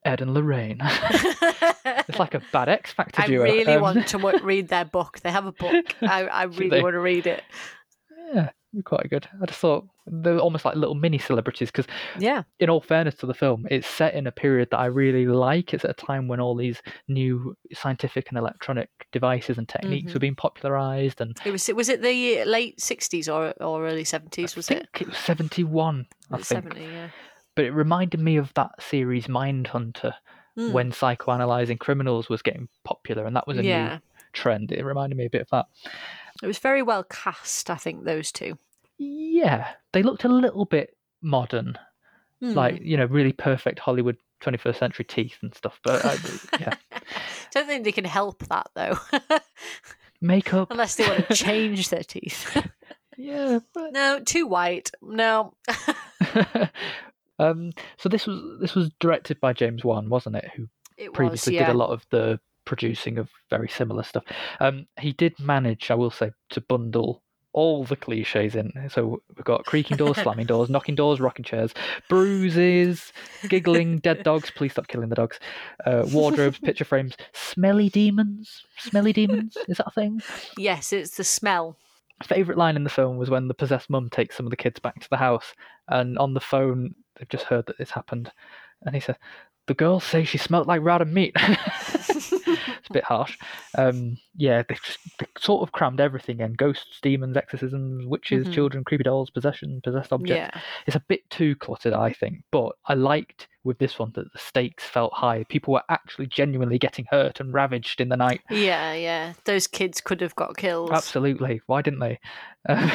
Ed 0.06 0.22
and 0.22 0.34
Lorraine. 0.34 0.78
it's 0.82 2.20
like 2.20 2.34
a 2.34 2.42
bad 2.52 2.70
X 2.70 2.94
Factor 2.94 3.22
I 3.24 3.28
duo. 3.28 3.44
really 3.44 3.74
Um, 3.74 3.82
want 3.82 4.08
to 4.08 4.18
w- 4.18 4.40
read 4.44 4.68
their 4.70 4.86
book. 4.86 5.20
They 5.22 5.32
have 5.32 5.46
a 5.46 5.52
book. 5.52 5.86
I, 6.02 6.24
I 6.26 6.44
really 6.44 6.70
they? 6.70 6.82
want 6.82 6.94
to 6.94 7.00
read 7.00 7.28
it. 7.28 7.44
Yeah, 8.34 8.50
quite 8.84 9.10
good. 9.10 9.28
I 9.42 9.46
just 9.46 9.60
thought 9.60 9.88
they're 10.08 10.38
almost 10.40 10.66
like 10.66 10.76
little 10.76 10.96
mini 10.96 11.18
celebrities 11.18 11.70
because 11.72 11.86
Yeah. 12.20 12.44
in 12.60 12.70
all 12.70 12.82
fairness 12.82 13.16
to 13.16 13.26
the 13.26 13.34
film, 13.34 13.66
it's 13.72 13.88
set 13.88 14.14
in 14.14 14.28
a 14.28 14.32
period 14.32 14.70
that 14.72 14.78
I 14.80 14.86
really 14.88 15.26
like. 15.28 15.74
It's 15.74 15.86
at 15.86 15.92
a 15.92 15.94
time 15.94 16.28
when 16.28 16.40
all 16.40 16.56
these 16.56 16.82
new 17.08 17.56
scientific 17.74 18.30
and 18.30 18.38
electronic 18.38 18.90
devices 19.12 19.58
and 19.58 19.68
techniques 19.70 20.12
Mhm. 20.12 20.14
were 20.16 20.20
being 20.20 20.36
popularized, 20.36 21.22
and 21.22 21.38
It 21.46 21.52
was. 21.52 21.68
Was 21.70 21.90
it 21.90 22.02
the 22.02 22.44
late 22.46 22.80
sixties 22.82 23.30
or 23.30 23.54
or 23.62 23.86
early 23.88 24.04
seventies? 24.04 24.56
Was 24.56 24.70
I 24.70 24.76
think 24.76 24.90
it? 24.96 25.02
it 25.02 25.08
was 25.10 25.18
seventy-one. 25.18 26.08
I 26.32 26.36
think, 26.38 26.46
Seventy. 26.46 26.82
Yeah. 26.84 27.08
But 27.56 27.66
it 27.66 27.72
reminded 27.72 28.20
me 28.20 28.38
of 28.38 28.54
that 28.56 28.72
series 28.82 29.28
Mindhunter 29.28 30.14
Mm. 30.58 30.72
when 30.72 30.92
psychoanalyzing 30.94 31.80
criminals 31.80 32.30
was 32.30 32.42
getting 32.42 32.70
popular, 32.86 33.26
and 33.26 33.36
that 33.36 33.46
was 33.46 33.58
a 33.58 33.64
yeah. 33.66 33.88
new 33.96 34.00
trend. 34.32 34.72
It 34.72 34.86
reminded 34.86 35.18
me 35.18 35.26
a 35.26 35.30
bit 35.30 35.42
of 35.42 35.50
that. 35.50 35.66
It 36.42 36.48
was 36.48 36.60
very 36.60 36.82
well 36.82 37.04
cast. 37.04 37.70
I 37.70 37.76
think 37.76 38.06
those 38.06 38.32
two. 38.32 38.58
Yeah, 38.98 39.68
they 39.92 40.02
looked 40.02 40.24
a 40.24 40.30
little 40.30 40.64
bit 40.64 40.96
modern, 41.22 41.78
Mm. 42.42 42.56
like 42.56 42.80
you 42.82 42.96
know, 42.96 43.04
really 43.06 43.34
perfect 43.34 43.80
Hollywood 43.80 44.16
21st 44.40 44.80
century 44.80 45.04
teeth 45.04 45.36
and 45.42 45.54
stuff. 45.54 45.78
But 45.84 46.06
uh, 46.06 46.18
yeah, 46.58 46.74
Don't 47.52 47.68
think 47.68 47.84
they 47.84 47.92
can 47.92 48.06
help 48.06 48.40
that 48.48 48.70
though, 48.76 48.98
makeup. 50.22 50.72
unless 50.72 50.96
they 50.96 51.06
want 51.06 51.28
to 51.28 51.36
change 51.36 51.90
their 51.90 52.04
teeth. 52.04 52.66
Yeah, 53.18 53.60
but 53.74 53.94
no, 53.94 54.20
too 54.20 54.46
white. 54.46 54.92
No. 55.02 55.54
Um, 57.40 57.72
so 57.98 58.10
this 58.10 58.26
was 58.28 58.42
this 58.60 58.76
was 58.76 58.90
directed 59.00 59.40
by 59.40 59.54
James 59.54 59.84
Wan, 59.84 60.10
wasn't 60.10 60.36
it? 60.38 60.50
Who 60.56 60.68
It 60.98 61.14
previously 61.14 61.54
was. 61.54 61.60
Yeah. 61.62 61.68
did 61.68 61.76
a 61.76 61.78
lot 61.78 61.90
of 61.92 62.06
the 62.12 62.40
producing 62.66 63.18
of 63.18 63.30
very 63.50 63.68
similar 63.70 64.04
stuff. 64.04 64.24
Um, 64.60 64.88
he 65.00 65.12
did 65.14 65.40
manage, 65.40 65.92
I 65.92 65.96
will 65.96 66.12
say, 66.12 66.32
to 66.50 66.62
bundle 66.62 67.22
all 67.54 67.86
the 67.86 67.96
cliches 67.96 68.54
in. 68.56 68.74
So 68.90 69.22
we've 69.36 69.46
got 69.46 69.66
creaking 69.66 69.96
doors, 69.96 70.18
slamming 70.22 70.46
doors, 70.48 70.70
knocking 70.70 70.96
doors, 70.96 71.22
rocking 71.22 71.46
chairs, 71.46 71.74
bruises, 72.10 73.14
giggling, 73.48 74.00
dead 74.00 74.24
dogs. 74.24 74.52
Please 74.52 74.74
stop 74.74 74.88
killing 74.88 75.10
the 75.10 75.16
dogs. 75.16 75.40
Uh, 75.86 76.04
wardrobes, 76.12 76.60
picture 76.60 76.84
frames, 76.84 77.16
smelly 77.34 77.88
demons. 77.90 78.64
Smelly 78.80 79.14
demons 79.14 79.56
is 79.70 79.78
that 79.78 79.88
a 79.88 79.92
thing? 79.92 80.22
Yes, 80.58 80.92
it's 80.92 81.16
the 81.16 81.24
smell. 81.24 81.78
favorite 82.26 82.58
line 82.58 82.76
in 82.76 82.84
the 82.84 82.90
film 82.90 83.16
was 83.18 83.30
when 83.30 83.48
the 83.48 83.54
possessed 83.54 83.90
mum 83.90 84.10
takes 84.10 84.36
some 84.36 84.46
of 84.46 84.50
the 84.50 84.58
kids 84.58 84.80
back 84.80 85.00
to 85.00 85.10
the 85.10 85.18
house 85.18 85.54
and 85.88 86.18
on 86.18 86.34
the 86.34 86.40
phone 86.42 86.94
they've 87.18 87.30
just 87.30 87.46
heard 87.46 87.66
that 87.68 87.78
this 87.78 87.92
happened. 87.92 88.32
And 88.84 88.96
he 88.96 89.02
said 89.02 89.18
the 89.68 89.74
girls 89.74 90.04
say 90.04 90.24
she 90.24 90.38
smelt 90.38 90.68
like 90.68 90.82
rotted 90.84 91.08
meat 91.08 91.36
it's 92.68 92.90
a 92.90 92.94
bit 92.94 93.04
harsh 93.04 93.38
um, 93.78 94.18
yeah 94.36 94.64
they 94.68 94.76
just 94.76 95.00
they 95.20 95.26
sort 95.38 95.62
of 95.64 95.72
crammed 95.72 96.00
everything 96.00 96.40
in 96.40 96.54
ghosts 96.54 97.00
demons 97.02 97.38
exorcisms 97.38 98.06
witches 98.06 98.48
Mhm. 98.48 98.54
children 98.54 98.84
creepy 98.84 99.04
dolls 99.04 99.30
possession 99.30 99.80
possessed 99.84 100.12
objects 100.14 100.54
Yeah. 100.56 100.62
it's 100.88 100.96
a 100.96 101.04
bit 101.08 101.30
too 101.30 101.56
cluttered 101.56 101.94
i 101.94 102.12
think 102.14 102.44
but 102.52 102.74
i 102.86 102.94
liked 102.94 103.48
with 103.64 103.80
this 103.80 103.98
one 103.98 104.12
that 104.14 104.32
the 104.32 104.38
stakes 104.40 104.84
felt 104.84 105.12
high 105.14 105.44
people 105.50 105.74
were 105.74 105.82
actually 105.90 106.28
genuinely 106.28 106.78
getting 106.78 107.06
hurt 107.10 107.40
and 107.40 107.52
ravaged 107.54 108.00
in 108.00 108.10
the 108.10 108.16
night 108.16 108.42
Yeah, 108.52 108.94
yeah. 108.94 109.34
Those 109.46 109.66
kids 109.66 110.02
could 110.02 110.22
have 110.22 110.36
got 110.36 110.56
killed. 110.56 110.92
Absolutely. 110.92 111.62
Why 111.66 111.82
didn't 111.82 112.00
they? 112.00 112.20
Um, 112.70 112.92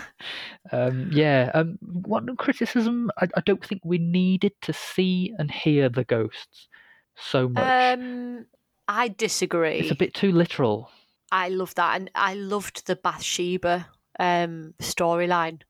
um, 0.72 1.10
yeah. 1.12 1.50
Um, 1.54 1.78
one 1.82 2.34
criticism: 2.36 3.10
I, 3.18 3.28
I 3.36 3.40
don't 3.44 3.64
think 3.64 3.82
we 3.84 3.98
needed 3.98 4.52
to 4.62 4.72
see 4.72 5.34
and 5.38 5.50
hear 5.50 5.88
the 5.88 6.04
ghosts 6.04 6.68
so 7.16 7.48
much. 7.48 7.98
Um, 7.98 8.46
I 8.88 9.08
disagree. 9.08 9.78
it's 9.78 9.90
a 9.90 9.94
bit 9.96 10.14
too 10.14 10.32
literal. 10.32 10.90
I 11.32 11.48
love 11.48 11.74
that, 11.76 11.96
and 11.96 12.10
I 12.14 12.34
loved 12.34 12.86
the 12.86 12.96
Bathsheba 12.96 13.88
um 14.20 14.74
storyline 14.80 15.60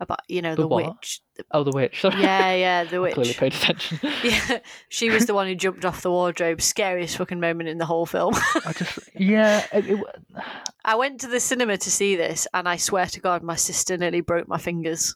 about 0.00 0.18
you 0.28 0.42
know 0.42 0.54
The 0.56 0.62
the, 0.62 0.68
witch. 0.68 1.20
Oh, 1.52 1.62
the 1.64 1.70
witch. 1.72 2.00
Sorry. 2.00 2.20
Yeah, 2.20 2.54
yeah, 2.54 2.84
the 2.84 3.02
I 3.02 3.12
clearly 3.12 3.34
paid 3.34 3.54
attention. 3.54 4.00
Yeah, 4.24 4.58
she 4.88 5.10
was 5.10 5.26
the 5.26 5.34
one 5.34 5.46
who 5.46 5.54
jumped 5.54 5.84
off 5.84 6.02
the 6.02 6.10
wardrobe. 6.10 6.60
Scariest 6.60 7.16
fucking 7.16 7.40
moment 7.40 7.68
in 7.68 7.78
the 7.78 7.86
whole 7.86 8.06
film. 8.06 8.34
I 8.64 8.72
just, 8.76 8.98
yeah. 9.14 9.66
It, 9.72 9.90
it, 9.90 10.04
I 10.84 10.94
went 10.96 11.20
to 11.20 11.26
the 11.28 11.40
cinema 11.40 11.76
to 11.78 11.90
see 11.90 12.16
this, 12.16 12.46
and 12.54 12.68
I 12.68 12.76
swear 12.76 13.06
to 13.06 13.20
God, 13.20 13.42
my 13.42 13.56
sister 13.56 13.96
nearly 13.96 14.20
broke 14.20 14.48
my 14.48 14.58
fingers. 14.58 15.14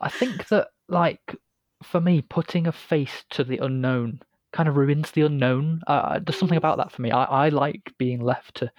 I 0.00 0.08
think 0.08 0.48
that, 0.48 0.68
like, 0.88 1.36
for 1.82 2.00
me, 2.00 2.22
putting 2.22 2.66
a 2.66 2.72
face 2.72 3.24
to 3.30 3.44
the 3.44 3.58
unknown 3.58 4.20
kind 4.54 4.68
of 4.68 4.76
ruins 4.76 5.10
the 5.10 5.22
unknown. 5.22 5.82
Uh, 5.86 6.20
there's 6.24 6.38
something 6.38 6.56
about 6.56 6.78
that 6.78 6.92
for 6.92 7.02
me. 7.02 7.10
I, 7.10 7.24
I 7.24 7.48
like 7.50 7.92
being 7.98 8.20
left 8.20 8.54
to 8.56 8.70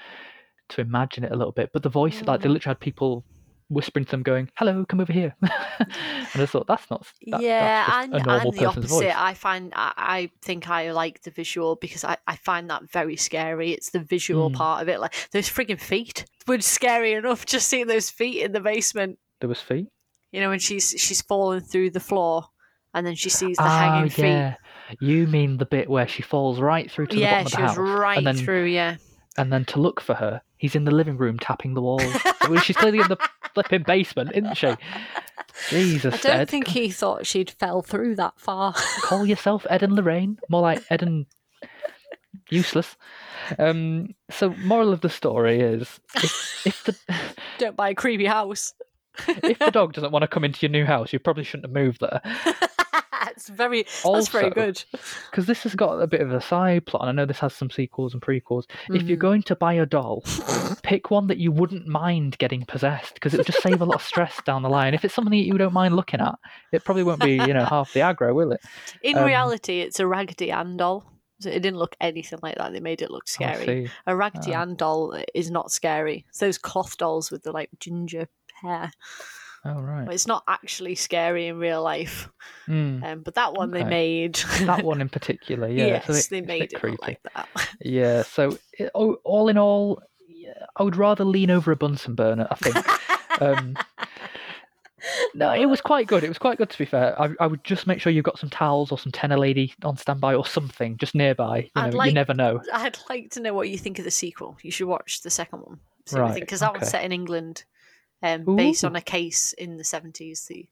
to 0.70 0.82
imagine 0.82 1.24
it 1.24 1.32
a 1.32 1.36
little 1.36 1.52
bit. 1.52 1.70
But 1.74 1.84
the 1.84 1.90
voice, 1.90 2.24
like, 2.26 2.42
they 2.42 2.50
Mm. 2.50 2.54
literally 2.54 2.72
had 2.72 2.80
people 2.80 3.24
whispering 3.70 4.06
to 4.06 4.12
them, 4.12 4.24
going, 4.24 4.50
"Hello, 4.58 4.84
come 4.86 5.00
over 5.00 5.14
here," 5.14 5.36
and 5.42 6.42
I 6.42 6.46
thought 6.46 6.66
that's 6.68 6.90
not. 6.90 7.06
That, 7.28 7.42
yeah, 7.42 7.86
that's 7.86 8.06
and 8.06 8.14
a 8.16 8.24
normal 8.24 8.48
I'm 8.50 8.56
the 8.56 8.66
opposite. 8.66 8.90
voice. 8.90 9.14
I 9.16 9.34
find 9.34 9.74
I, 9.76 9.94
I 9.96 10.30
think 10.42 10.70
I 10.70 10.92
like 10.92 11.22
the 11.24 11.32
visual 11.32 11.76
because 11.76 12.04
I, 12.04 12.18
I 12.28 12.36
find 12.38 12.70
that 12.70 12.90
very 12.90 13.16
scary. 13.16 13.72
It's 13.74 13.90
the 13.92 14.00
visual 14.00 14.50
Mm. 14.50 14.56
part 14.56 14.82
of 14.82 14.90
it. 14.90 15.00
Like 15.00 15.14
those 15.32 15.50
frigging 15.50 15.80
feet 15.80 16.26
were 16.48 16.62
scary 16.62 17.14
enough. 17.14 17.46
Just 17.54 17.68
seeing 17.68 17.88
those 17.88 18.10
feet 18.10 18.42
in 18.44 18.52
the 18.54 18.60
basement. 18.62 19.20
There 19.40 19.50
was 19.50 19.60
feet. 19.62 19.88
You 20.32 20.42
know, 20.42 20.50
when 20.50 20.60
she's 20.60 20.96
she's 20.98 21.22
falling 21.22 21.62
through 21.62 21.92
the 21.92 22.00
floor, 22.00 22.46
and 22.94 23.06
then 23.06 23.16
she 23.16 23.30
sees 23.30 23.58
the 23.58 23.64
oh 23.66 23.68
hanging 23.68 24.10
feet. 24.10 24.56
Yeah, 24.90 24.96
you 25.00 25.28
mean 25.28 25.58
the 25.58 25.66
bit 25.66 25.90
where 25.90 26.08
she 26.08 26.22
falls 26.22 26.60
right 26.60 26.90
through 26.92 27.08
to 27.08 27.16
the 27.16 27.22
bottom 27.24 27.46
of 27.46 27.50
she 27.52 27.56
the 27.58 27.62
was 27.64 27.72
house, 27.72 27.78
right 27.78 28.18
and 28.18 28.28
then 28.28 28.36
through. 28.38 28.66
Yeah, 28.66 28.98
and 29.38 29.52
then 29.52 29.66
to 29.66 29.80
look 29.80 30.00
for 30.02 30.16
her, 30.16 30.42
he's 30.58 30.76
in 30.76 30.86
the 30.86 30.92
living 30.92 31.18
room 31.18 31.38
tapping 31.40 31.74
the 31.74 31.82
walls. 31.82 32.16
Well, 32.50 32.60
She's 32.60 32.78
clearly 32.78 33.00
in 33.00 33.08
the 33.08 33.18
flipping 33.54 33.84
basement, 33.84 34.32
isn't 34.34 34.56
she? 34.56 34.76
Jesus, 35.70 36.14
I 36.14 36.18
don't 36.30 36.40
Ed. 36.42 36.50
think 36.50 36.68
he 36.68 36.90
thought 36.90 37.26
she'd 37.26 37.50
fell 37.52 37.82
through 37.82 38.16
that 38.16 38.40
far. 38.40 38.74
call 39.02 39.26
yourself 39.26 39.66
Ed 39.70 39.84
and 39.84 39.94
Lorraine. 39.94 40.38
More 40.50 40.62
like 40.62 40.84
Ed 40.90 41.02
and 41.04 41.26
useless. 42.50 42.96
Um, 43.58 44.16
so, 44.30 44.50
moral 44.64 44.94
of 44.94 45.02
the 45.02 45.10
story 45.10 45.60
is 45.62 46.00
if, 46.16 46.66
if 46.66 46.84
the 46.84 46.96
don't 47.58 47.76
buy 47.76 47.90
a 47.90 47.96
creepy 47.96 48.26
house. 48.26 48.74
if 49.28 49.60
the 49.60 49.72
dog 49.72 49.94
doesn't 49.94 50.12
want 50.12 50.24
to 50.24 50.28
come 50.28 50.44
into 50.44 50.60
your 50.66 50.72
new 50.72 50.86
house, 50.86 51.14
you 51.14 51.20
probably 51.20 51.44
shouldn't 51.46 51.66
have 51.66 51.74
moved 51.74 52.02
there. 52.02 52.22
It's 53.36 53.50
very 53.50 53.84
that's 53.84 54.30
very 54.30 54.46
Also, 54.46 54.50
good. 54.50 54.84
Because 55.32 55.46
this 55.46 55.64
has 55.64 55.76
got 55.76 55.94
a 56.02 56.08
bit 56.08 56.22
of 56.22 56.32
a 56.32 56.42
side 56.42 56.86
plot, 56.86 57.04
and 57.04 57.10
I 57.10 57.14
know 57.14 57.26
this 57.26 57.40
has 57.40 57.54
some 57.54 57.70
sequels 57.70 58.14
and 58.14 58.22
prequels. 58.22 58.64
If 58.90 59.04
you're 59.04 59.18
Mhm. 59.18 59.22
going 59.22 59.44
to 59.44 59.56
buy 59.56 59.74
a 59.74 59.86
doll, 59.86 60.24
pick 60.84 61.12
one 61.12 61.28
that 61.28 61.38
you 61.38 61.52
wouldn't 61.52 61.88
mind 61.88 62.38
getting 62.38 62.66
possessed, 62.66 63.14
because 63.16 63.34
it 63.34 63.38
would 63.38 63.46
just 63.48 63.62
save 63.62 63.82
a 63.82 63.86
lot 63.86 63.96
of 63.96 64.02
stress 64.04 64.42
down 64.46 64.62
the 64.62 64.70
line. 64.70 64.94
If 64.94 65.04
it's 65.06 65.14
something 65.14 65.32
that 65.32 65.46
you 65.46 65.58
don't 65.58 65.74
mind 65.74 65.96
looking 65.96 66.22
at, 66.22 66.36
it 66.72 66.84
probably 66.84 67.04
won't 67.04 67.22
be, 67.22 67.34
you 67.34 67.54
know, 67.54 67.66
half 67.70 67.94
the 67.94 68.00
aggro, 68.02 68.34
will 68.34 68.52
it? 68.52 68.62
In 69.02 69.18
um, 69.18 69.26
reality, 69.26 69.82
it's 69.82 70.00
a 70.00 70.08
Raggedy 70.08 70.52
Ann 70.52 70.78
doll. 70.78 71.12
So 71.42 71.50
it 71.50 71.60
didn't 71.62 71.80
look 71.80 71.98
anything 72.00 72.40
like 72.42 72.56
that. 72.56 72.72
They 72.72 72.80
made 72.80 73.02
it 73.02 73.12
look 73.12 73.28
scary. 73.28 73.92
A 74.08 74.16
Raggedy 74.16 74.56
Oh. 74.56 74.60
Ann 74.62 74.76
doll 74.76 75.22
is 75.34 75.52
not 75.52 75.70
scary. 75.70 76.26
It's 76.30 76.40
those 76.40 76.58
cloth 76.58 76.96
dolls 76.96 77.30
with 77.30 77.44
the 77.44 77.52
like 77.52 77.70
ginger 77.78 78.30
hair. 78.62 78.92
Oh 79.66 79.82
right. 79.82 80.08
It's 80.12 80.28
not 80.28 80.44
actually 80.48 80.94
scary 80.96 81.48
in 81.48 81.58
real 81.58 81.82
life. 81.82 82.30
Hmm. 82.68 83.04
Um, 83.04 83.20
but 83.22 83.34
that 83.36 83.54
one 83.54 83.72
they 83.72 83.84
made. 83.84 84.36
That 84.62 84.84
one 84.84 85.02
in 85.02 85.10
particular, 85.18 85.68
yeah. 85.68 85.86
yes, 85.88 86.08
bit- 86.08 86.28
they 86.30 86.42
made 86.42 86.74
it 86.74 86.80
creepy. 86.80 86.98
like 87.02 87.20
that. 87.34 87.48
Yeah, 87.82 88.22
so 88.24 88.58
it, 88.74 88.92
all 88.94 89.18
all 89.24 89.50
in 89.50 89.58
all, 89.58 90.02
yeah, 90.28 90.54
I 90.78 90.84
would 90.84 90.96
rather 90.96 91.26
lean 91.26 91.50
over 91.52 91.72
a 91.72 91.76
Bunsen 91.76 92.14
burner. 92.16 92.48
I 92.52 92.56
think. 92.56 93.42
um, 93.42 93.76
No, 95.36 95.52
it 95.54 95.68
was 95.68 95.82
quite 95.82 96.08
good. 96.08 96.24
It 96.24 96.30
was 96.30 96.40
quite 96.40 96.58
good 96.58 96.70
to 96.72 96.78
be 96.80 96.86
fair. 96.86 97.20
I, 97.22 97.30
I 97.40 97.46
would 97.46 97.64
just 97.64 97.86
make 97.86 98.02
sure 98.02 98.12
you've 98.12 98.26
got 98.26 98.40
some 98.40 98.50
towels 98.50 98.92
or 98.92 98.98
some 98.98 99.12
Tena 99.12 99.38
Lady 99.38 99.72
on 99.84 99.98
standby 99.98 100.34
or 100.34 100.46
something 100.48 100.98
just 100.98 101.14
nearby. 101.14 101.60
You 101.60 101.70
I'd 101.76 101.92
know, 101.92 101.98
like- 102.00 102.08
you 102.08 102.14
never 102.14 102.34
know. 102.34 102.60
I'd 102.74 102.98
like 103.10 103.30
to 103.32 103.40
know 103.40 103.54
what 103.54 103.70
you 103.70 103.78
think 103.78 104.00
of 104.00 104.06
the 104.06 104.10
sequel. 104.12 104.58
You 104.64 104.72
should 104.72 104.88
watch 104.88 105.22
the 105.22 105.30
second 105.30 105.60
one. 105.60 105.80
Right, 106.12 106.40
Because 106.40 106.60
that 106.62 106.74
one's 106.74 106.88
set 106.90 107.04
in 107.04 107.12
England, 107.12 107.66
um, 108.26 108.56
based 108.56 108.84
on 108.84 108.96
a 108.96 109.02
case 109.02 109.54
in 109.54 109.78
the 109.78 109.84
70s, 109.84 110.48
the 110.48 110.68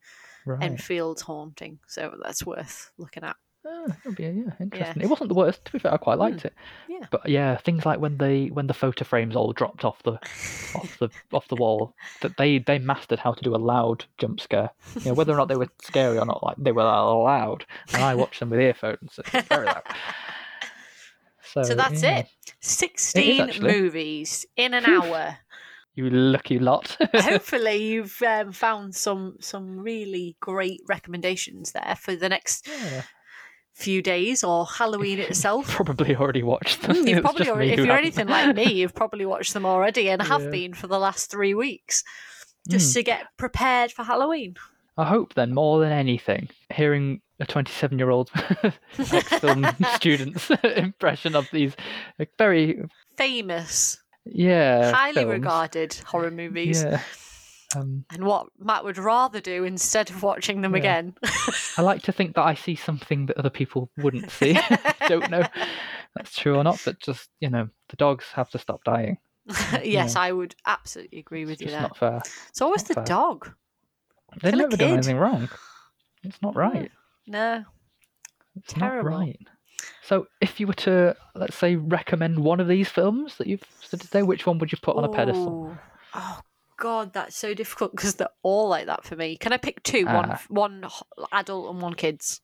Right. 0.45 0.61
Enfield 0.61 1.21
haunting. 1.21 1.79
So 1.87 2.15
that's 2.21 2.45
worth 2.45 2.91
looking 2.97 3.23
at. 3.23 3.37
Ah, 3.65 3.85
that'd 4.03 4.17
be 4.17 4.23
yeah, 4.23 4.51
interesting. 4.59 5.01
It 5.01 5.09
wasn't 5.09 5.29
the 5.29 5.35
worst, 5.35 5.63
to 5.63 5.71
be 5.71 5.79
fair. 5.79 5.93
I 5.93 5.97
quite 5.97 6.17
liked 6.19 6.43
it. 6.43 6.51
Hmm. 6.85 6.91
yeah. 6.91 7.07
But 7.09 7.29
yeah, 7.29 7.55
things 7.55 7.85
like 7.85 8.01
when 8.01 8.17
they 8.17 8.47
when 8.47 8.67
the 8.67 8.73
photo 8.73 9.05
frames 9.05 9.37
all 9.37 9.53
dropped 9.53 9.85
off 9.85 10.03
the 10.03 10.15
off 10.75 10.97
the 10.99 11.09
off 11.31 11.47
the 11.47 11.55
wall, 11.55 11.95
that 12.19 12.35
they 12.35 12.57
they 12.57 12.77
mastered 12.77 13.19
how 13.19 13.31
to 13.31 13.41
do 13.41 13.55
a 13.55 13.57
loud 13.57 14.03
jump 14.17 14.41
scare. 14.41 14.71
You 14.99 15.05
know, 15.05 15.13
whether 15.13 15.31
or 15.31 15.37
not 15.37 15.47
they 15.47 15.55
were 15.55 15.69
scary 15.81 16.17
or 16.17 16.25
not, 16.25 16.43
like 16.43 16.57
they 16.57 16.73
were 16.73 16.83
loud. 16.83 17.65
And 17.93 18.03
I 18.03 18.15
watched 18.15 18.41
them 18.41 18.49
with 18.49 18.59
earphones. 18.59 19.13
So 19.13 19.23
very 19.43 19.65
loud. 19.67 19.83
So, 21.45 21.61
So 21.61 21.75
that's 21.75 22.01
yeah. 22.01 22.19
it. 22.19 22.27
16 22.61 23.41
actually. 23.41 23.71
movies 23.73 24.45
in 24.57 24.73
an 24.73 24.85
hour. 24.85 25.37
You 25.95 26.09
lucky 26.09 26.57
lot. 26.59 26.97
Hopefully, 27.15 27.75
you've 27.75 28.19
um, 28.23 28.51
found 28.51 28.95
some 28.95 29.35
some 29.39 29.77
really 29.79 30.35
great 30.39 30.81
recommendations 30.87 31.71
there 31.71 31.95
for 31.99 32.15
the 32.15 32.29
next 32.29 32.67
Yeah. 32.67 33.03
few 33.73 34.01
days 34.01 34.43
or 34.43 34.65
Halloween 34.65 35.19
itself. 35.19 35.67
Probably 35.75 36.15
already 36.15 36.41
watched 36.43 36.81
them. 36.81 36.95
Mm, 36.95 37.07
You've 37.09 37.21
probably 37.23 37.49
already, 37.49 37.71
if 37.71 37.77
you're 37.77 37.87
hasn't. 37.87 38.05
anything 38.05 38.27
like 38.27 38.55
me, 38.55 38.73
you've 38.73 38.95
probably 38.95 39.25
watched 39.25 39.53
them 39.53 39.65
already 39.65 40.09
and 40.09 40.21
have 40.23 40.43
Yeah. 40.45 40.49
been 40.49 40.73
for 40.73 40.87
the 40.87 40.99
last 40.99 41.29
three 41.29 41.53
weeks, 41.53 42.03
just 42.69 42.91
Mm. 42.91 42.93
to 42.95 43.03
get 43.03 43.25
prepared 43.37 43.91
for 43.91 44.03
Halloween. 44.03 44.55
I 44.97 45.05
hope 45.05 45.33
then, 45.33 45.53
more 45.55 45.79
than 45.79 45.91
anything, 45.91 46.49
hearing 46.71 47.21
a 47.39 47.45
27 47.45 47.97
year 47.97 48.11
old 48.11 48.29
ex 48.99 49.27
film 49.39 49.65
student's 49.95 50.51
impression 50.63 51.35
of 51.35 51.47
these 51.51 51.75
very, 52.37 52.83
Famous, 53.17 54.02
yeah. 54.25 54.91
highly 54.91 55.13
films. 55.23 55.31
regarded 55.31 55.93
horror 56.05 56.31
movies, 56.31 56.83
Yeah. 56.83 57.01
Um, 57.75 58.05
and 58.11 58.23
what 58.23 58.47
Matt 58.59 58.83
would 58.83 58.99
rather 58.99 59.41
do 59.41 59.63
instead 59.63 60.11
of 60.11 60.21
watching 60.21 60.61
them 60.61 60.73
Yeah. 60.73 60.79
again. 60.79 61.15
I 61.75 61.81
like 61.81 62.03
to 62.03 62.11
think 62.11 62.35
that 62.35 62.43
I 62.43 62.53
see 62.53 62.75
something 62.75 63.25
that 63.25 63.37
other 63.37 63.49
people 63.49 63.89
wouldn't 63.97 64.29
see. 64.29 64.59
Don't 65.07 65.31
know 65.31 65.39
if 65.39 65.49
that's 66.15 66.37
true 66.37 66.55
or 66.57 66.63
not, 66.63 66.79
but 66.85 66.99
just, 66.99 67.29
you 67.39 67.49
know, 67.49 67.67
the 67.89 67.95
dogs 67.95 68.25
have 68.35 68.51
to 68.51 68.59
stop 68.59 68.83
dying. 68.83 69.17
yes, 69.83 70.15
I 70.15 70.31
would 70.31 70.53
absolutely 70.67 71.17
agree 71.17 71.45
with 71.45 71.53
It's 71.53 71.61
you 71.63 71.67
there. 71.71 71.81
not 71.81 71.97
fair. 71.97 72.21
So 72.53 72.65
always 72.67 72.83
the 72.83 72.93
fair. 72.93 73.05
dog. 73.05 73.51
They've 74.41 74.53
never 74.55 74.77
done 74.77 74.91
anything 74.93 75.17
wrong. 75.17 75.49
It's 76.23 76.41
not 76.43 76.55
right. 76.55 76.91
No, 77.25 77.63
It's 78.55 78.71
Terrible. 78.73 79.09
not 79.09 79.17
right. 79.19 79.39
So, 80.03 80.27
if 80.41 80.59
you 80.59 80.67
were 80.67 80.73
to, 80.73 81.15
let's 81.35 81.55
say, 81.55 81.75
recommend 81.75 82.39
one 82.39 82.59
of 82.59 82.67
these 82.67 82.89
films 82.89 83.37
that 83.37 83.47
you've 83.47 83.63
said 83.81 84.01
today, 84.01 84.21
which 84.23 84.45
one 84.45 84.57
would 84.59 84.71
you 84.71 84.77
put 84.81 84.97
on 84.97 85.03
a 85.05 85.09
pedestal? 85.09 85.77
Oh 86.13 86.39
God, 86.77 87.13
that's 87.13 87.37
so 87.37 87.53
difficult 87.61 87.91
because 87.91 88.15
they're 88.15 88.27
all 88.43 88.67
like 88.69 88.85
that 88.87 89.03
for 89.05 89.15
me. 89.15 89.37
Can 89.37 89.53
I 89.53 89.57
pick 89.57 89.81
two? 89.83 90.05
One, 90.05 90.31
Ah. 90.31 90.41
one 90.49 90.85
adult 91.31 91.71
and 91.71 91.81
one 91.81 91.93
kids. 91.93 92.41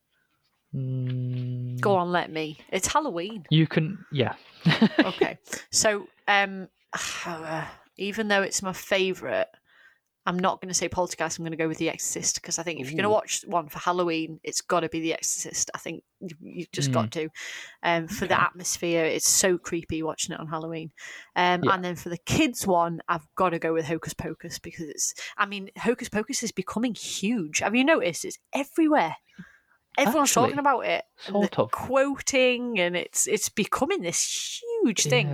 Mm, 0.74 1.80
Go 1.80 1.96
on, 1.96 2.12
let 2.12 2.30
me. 2.30 2.58
It's 2.70 2.86
Halloween. 2.92 3.44
You 3.50 3.66
can, 3.66 4.04
yeah. 4.12 4.34
Okay, 5.00 5.38
so 5.70 6.06
um, 6.28 6.68
even 7.96 8.28
though 8.28 8.42
it's 8.42 8.62
my 8.62 8.72
favourite, 8.72 9.48
I'm 10.26 10.38
not 10.38 10.60
going 10.60 10.68
to 10.68 10.74
say 10.74 10.88
Poltergeist. 10.88 11.38
I'm 11.38 11.44
going 11.44 11.52
to 11.52 11.56
go 11.56 11.66
with 11.66 11.78
The 11.78 11.88
Exorcist 11.88 12.34
because 12.40 12.58
I 12.58 12.62
think 12.62 12.78
if 12.80 12.86
you're 12.90 12.96
going 12.96 13.04
to 13.04 13.10
watch 13.10 13.42
one 13.46 13.68
for 13.68 13.78
Halloween, 13.78 14.38
it's 14.44 14.60
got 14.60 14.80
to 14.80 14.88
be 14.90 15.00
The 15.00 15.14
Exorcist. 15.14 15.70
I 15.74 15.78
think 15.78 16.02
you- 16.20 16.36
you've 16.42 16.72
just 16.72 16.92
got 16.92 17.10
to. 17.12 17.28
Um, 17.82 18.06
for 18.06 18.26
the 18.26 18.38
atmosphere, 18.40 19.06
it's 19.06 19.28
so 19.28 19.56
creepy 19.56 20.02
watching 20.02 20.34
it 20.34 20.40
on 20.40 20.46
Halloween. 20.46 20.92
Um, 21.36 21.64
Yeah. 21.64 21.72
And 21.74 21.82
then 21.84 21.96
for 21.96 22.10
the 22.10 22.18
kids 22.18 22.66
one, 22.66 23.00
I've 23.08 23.26
got 23.34 23.50
to 23.50 23.58
go 23.58 23.72
with 23.72 23.86
Hocus 23.86 24.12
Pocus 24.12 24.58
because 24.58 24.86
it's. 24.88 25.14
I 25.38 25.46
mean, 25.46 25.70
Hocus 25.78 26.10
Pocus 26.10 26.42
is 26.42 26.52
becoming 26.52 26.94
huge. 26.94 27.60
Have 27.60 27.74
you 27.74 27.84
noticed? 27.84 28.24
It's 28.26 28.38
everywhere. 28.52 29.16
Everyone's 29.98 30.30
talking 30.32 30.58
about 30.60 30.86
it. 30.86 31.04
sort 31.18 31.58
of. 31.58 31.70
quoting, 31.72 32.78
and 32.78 32.94
it's 32.96 33.26
it's 33.26 33.48
becoming 33.48 34.02
this 34.02 34.60
huge 34.82 35.04
thing. 35.04 35.28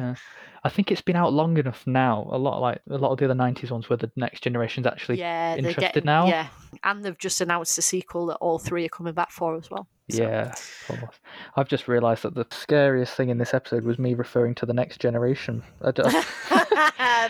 I 0.66 0.68
think 0.68 0.90
it's 0.90 1.00
been 1.00 1.14
out 1.14 1.32
long 1.32 1.56
enough 1.58 1.86
now. 1.86 2.28
A 2.32 2.36
lot 2.36 2.60
like 2.60 2.80
a 2.90 2.98
lot 2.98 3.12
of 3.12 3.18
the 3.18 3.26
other 3.26 3.34
'90s 3.34 3.70
ones, 3.70 3.88
where 3.88 3.96
the 3.96 4.10
next 4.16 4.42
generation's 4.42 4.84
actually 4.84 5.20
yeah, 5.20 5.54
interested 5.54 5.80
getting 5.80 6.04
now. 6.04 6.26
Yeah, 6.26 6.48
and 6.82 7.04
they've 7.04 7.16
just 7.16 7.40
announced 7.40 7.78
a 7.78 7.82
sequel 7.82 8.26
that 8.26 8.38
all 8.38 8.58
three 8.58 8.84
are 8.84 8.88
coming 8.88 9.14
back 9.14 9.30
for 9.30 9.54
as 9.54 9.70
well. 9.70 9.86
So- 10.10 10.22
Yeah, 10.22 10.52
of 10.52 11.00
course. 11.00 11.16
I've 11.56 11.68
just 11.68 11.88
realised 11.88 12.22
that 12.22 12.34
the 12.34 12.46
scariest 12.50 13.14
thing 13.14 13.28
in 13.30 13.38
this 13.38 13.52
episode 13.54 13.84
was 13.84 13.98
me 13.98 14.14
referring 14.14 14.54
to 14.56 14.66
the 14.66 14.72
next 14.74 15.00
generation. 15.00 15.62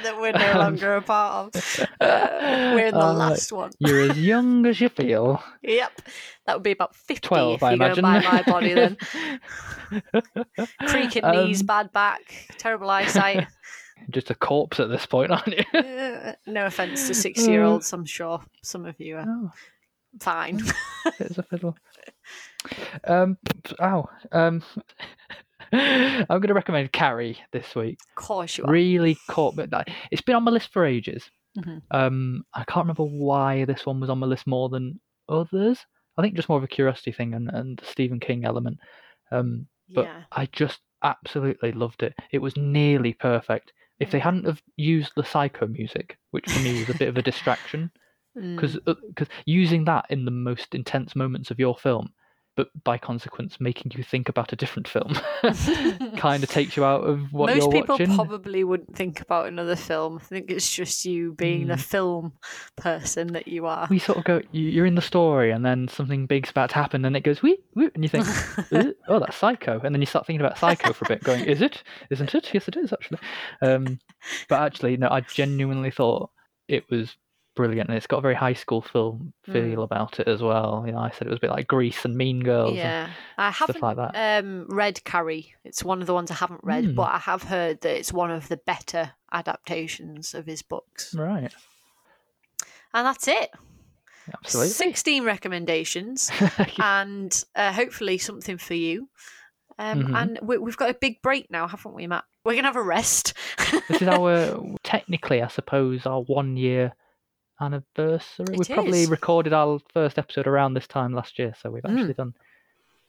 That 0.03 0.21
we're 0.21 0.33
no 0.33 0.59
longer 0.59 0.97
a 0.97 1.01
part 1.03 1.57
of. 1.57 1.87
We're 2.01 2.87
in 2.89 2.95
the 2.95 3.01
Uh, 3.01 3.15
last 3.15 3.51
one. 3.51 3.71
You're 3.79 4.11
as 4.11 4.19
young 4.19 4.67
as 4.67 4.79
you 4.81 4.89
feel. 4.91 5.43
Yep, 5.63 6.03
that 6.47 6.55
would 6.57 6.63
be 6.63 6.73
about 6.73 6.95
fifty 6.95 7.27
12, 7.27 7.55
if 7.55 7.63
I 7.63 7.73
you 7.73 7.79
go 7.79 7.85
imagine. 7.87 8.03
by 8.03 8.21
my 8.21 8.43
body. 8.43 8.75
Then 8.75 8.97
creaking 10.87 11.23
knees, 11.31 11.61
Um, 11.63 11.67
bad 11.67 11.93
back, 11.93 12.21
terrible 12.59 12.91
eyesight. 12.91 13.47
Just 14.11 14.31
a 14.31 14.35
corpse 14.35 14.79
at 14.81 14.89
this 14.91 15.07
point, 15.07 15.31
aren't 15.33 15.47
you? 15.57 15.65
Uh, 15.79 16.35
no 16.47 16.67
offense 16.67 17.07
to 17.09 17.15
six-year-olds, 17.15 17.93
I'm 17.93 18.05
sure 18.05 18.43
some 18.63 18.85
of 18.85 19.01
you 19.01 19.17
are 19.17 19.25
oh, 19.27 19.51
fine. 20.21 20.61
it's 21.19 21.39
a 21.39 21.43
fiddle. 21.43 21.77
Um, 23.05 23.39
ow. 23.81 24.09
Um, 24.33 24.63
I'm 25.73 26.27
going 26.29 26.43
to 26.49 26.55
recommend 26.55 26.93
Carrie 26.93 27.39
this 27.53 27.75
week. 27.75 27.99
of 28.17 28.23
course 28.25 28.57
you 28.59 28.65
are. 28.65 28.71
really 28.71 29.17
caught 29.29 29.57
me. 29.57 29.67
like, 29.71 29.89
It's 30.11 30.23
been 30.23 30.37
on 30.37 30.45
my 30.45 30.51
list 30.51 30.73
for 30.73 30.85
ages. 30.85 31.29
Mhm. 31.59 31.83
Um, 31.91 32.45
I 32.55 32.65
can't 32.65 32.85
remember 32.85 33.05
why 33.05 33.65
this 33.65 33.87
one 33.87 33.99
was 34.01 34.11
on 34.11 34.19
my 34.19 34.27
list 34.27 34.47
more 34.47 34.69
than 34.69 35.01
others. 35.29 35.79
I 36.17 36.23
think 36.23 36.35
just 36.35 36.49
more 36.49 36.59
of 36.59 36.65
a 36.65 36.69
curiosity 36.69 37.13
thing 37.13 37.35
and, 37.35 37.49
and 37.51 37.79
the 37.79 37.85
Stephen 37.87 38.21
King 38.21 38.45
element. 38.45 38.79
Um, 39.33 39.67
but 39.89 40.05
yeah. 40.05 40.23
I 40.33 40.47
just 40.53 40.81
absolutely 41.03 41.73
loved 41.73 42.03
it. 42.03 42.15
It 42.33 42.39
was 42.39 42.57
nearly 42.57 43.13
perfect. 43.15 43.73
If 43.99 44.11
they 44.11 44.19
hadn't 44.19 44.45
have 44.45 44.63
used 44.77 45.13
the 45.17 45.25
psycho 45.25 45.67
music, 45.67 46.19
which 46.31 46.51
for 46.51 46.61
me 46.61 46.81
was 46.81 46.91
a 46.91 46.99
bit 46.99 47.09
of 47.09 47.17
a 47.17 47.23
distraction, 47.23 47.91
Mm. 48.37 48.55
because 48.55 48.79
because 49.09 49.29
using 49.47 49.87
that 49.87 50.05
in 50.11 50.27
the 50.27 50.31
most 50.31 50.75
intense 50.75 51.17
moments 51.17 51.51
of 51.51 51.59
your 51.59 51.75
film, 51.75 52.11
but 52.57 52.69
by 52.85 52.99
consequence 52.99 53.61
making 53.61 53.93
you 53.95 54.03
think 54.03 54.29
about 54.29 54.53
a 54.53 54.57
different 54.57 54.89
film, 54.89 55.15
kind 56.17 56.43
of 56.43 56.49
takes 56.51 56.77
you 56.77 56.85
out 56.85 57.03
of 57.05 57.33
what 57.33 57.47
Most 57.55 57.57
you're 57.59 57.69
watching. 57.69 57.79
Most 57.87 57.99
people 57.99 58.17
watching. 58.17 58.17
probably 58.17 58.65
wouldn't 58.65 58.97
think 58.97 59.21
about 59.21 59.47
another 59.47 59.77
film. 59.77 60.17
I 60.21 60.25
think 60.25 60.51
it's 60.51 60.71
just 60.75 61.05
you 61.05 61.35
being 61.35 61.69
the 61.69 61.75
Mm. 61.75 61.81
film 61.81 62.33
person 62.77 63.29
that 63.35 63.47
you 63.49 63.67
are. 63.67 63.87
we 63.91 63.99
sort 63.99 64.19
of 64.19 64.25
go 64.25 64.41
you- 64.53 64.69
you're 64.71 64.87
in 64.87 64.95
the 64.95 65.01
story 65.03 65.51
and 65.51 65.65
then 65.65 65.87
something 65.89 66.27
big's 66.27 66.51
about 66.51 66.71
to 66.71 66.75
happen 66.77 67.05
and 67.05 67.17
it 67.17 67.21
goes 67.23 67.43
wee, 67.43 67.59
wee 67.75 67.91
and 67.95 68.03
you 68.03 68.09
think 68.09 68.27
oh 69.09 69.19
that's 69.21 69.37
psycho 69.37 69.81
and 69.85 69.95
then 69.95 70.01
you 70.03 70.07
start 70.07 70.27
thinking 70.27 70.45
about 70.45 70.59
psycho 70.59 70.93
for 70.93 71.05
a 71.05 71.09
bit 71.09 71.23
going 71.23 71.45
is 71.45 71.61
it 71.61 71.83
isn't 72.11 72.35
it 72.35 72.51
yes 72.55 72.67
it 72.69 72.77
is 72.77 72.93
actually 72.93 73.19
um, 73.63 73.99
but 74.49 74.61
actually 74.63 74.97
no 74.97 75.09
i 75.11 75.21
genuinely 75.21 75.91
thought 75.91 76.31
it 76.69 76.85
was 76.91 77.17
brilliant 77.57 77.89
and 77.89 77.97
it's 77.97 78.07
got 78.07 78.19
a 78.19 78.21
very 78.21 78.35
high 78.37 78.53
school 78.53 78.81
film 78.83 79.33
feel 79.51 79.83
about 79.83 80.21
it 80.21 80.29
as 80.29 80.41
well 80.43 80.85
you 80.87 80.93
know 80.93 80.99
i 80.99 81.11
said 81.11 81.27
it 81.27 81.31
was 81.31 81.39
a 81.39 81.41
bit 81.41 81.51
like 81.51 81.67
grease 81.67 82.05
and 82.05 82.17
mean 82.17 82.41
girls 82.41 82.75
yeah, 82.75 83.09
I 83.37 83.51
haven't 83.51 83.83
like 83.83 83.99
um, 84.15 84.67
read 84.69 85.03
Carrie. 85.05 85.55
It's 85.65 85.83
one 85.83 86.01
of 86.01 86.07
the 86.07 86.15
ones 86.15 86.31
I 86.31 86.35
haven't 86.35 86.61
read, 86.63 86.85
Mm. 86.85 86.95
but 86.95 87.11
I 87.13 87.19
have 87.19 87.43
heard 87.43 87.81
that 87.81 87.97
it's 87.99 88.13
one 88.13 88.31
of 88.31 88.49
the 88.49 88.57
better 88.59 89.13
adaptations 89.33 90.35
of 90.35 90.47
his 90.47 90.63
books. 90.63 91.15
right 91.15 91.53
And 92.95 93.07
that's 93.07 93.29
it. 93.29 93.51
absolutely 94.33 94.71
16 94.71 95.25
recommendations 95.25 96.31
and 96.79 97.45
uh, 97.55 97.73
hopefully 97.73 98.19
something 98.19 98.59
for 98.59 98.75
you. 98.75 99.09
Um, 99.79 100.05
Mhm. 100.05 100.17
And 100.23 100.39
we, 100.43 100.57
we've 100.59 100.77
got 100.77 100.91
a 100.91 100.95
big 100.95 101.21
break 101.23 101.51
now, 101.51 101.69
haven't 101.69 101.95
we, 101.95 102.07
Matt? 102.07 102.25
We're 102.45 102.53
going 102.53 102.63
to 102.65 102.69
have 102.69 102.77
a 102.77 102.83
rest. 102.83 103.35
this 103.89 104.01
is 104.03 104.09
our 104.17 104.63
technically 104.83 105.43
i 105.43 105.49
suppose 105.49 106.07
our 106.07 106.23
one 106.23 106.57
year 106.57 106.95
anniversary 107.61 108.47
It 108.53 108.59
we've 108.59 108.69
probably 108.69 109.07
recorded 109.07 109.53
our 109.53 109.79
first 109.93 110.19
episode 110.19 110.47
around 110.47 110.75
this 110.75 110.87
time 110.87 111.13
last 111.15 111.39
year 111.39 111.55
so 111.61 111.71
we've 111.71 111.83
Mm. 111.83 111.99
actually 111.99 112.15
done 112.15 112.35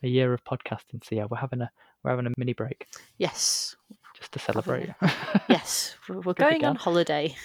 a 0.04 0.08
year 0.08 0.34
of 0.34 0.44
podcasting 0.44 1.04
so 1.04 1.16
yeah 1.16 1.26
we're 1.30 1.38
having 1.38 1.62
a 1.62 1.70
we're 2.04 2.12
having 2.12 2.28
a 2.28 2.32
mini 2.38 2.54
break 2.54 2.88
yes, 3.18 3.76
just 4.18 4.32
to 4.34 4.40
celebrate 4.40 4.90
yes. 5.50 5.96
We're 6.08 6.20
we're 6.22 6.34
going 6.34 6.64
on 6.64 6.76
holiday, 6.76 7.36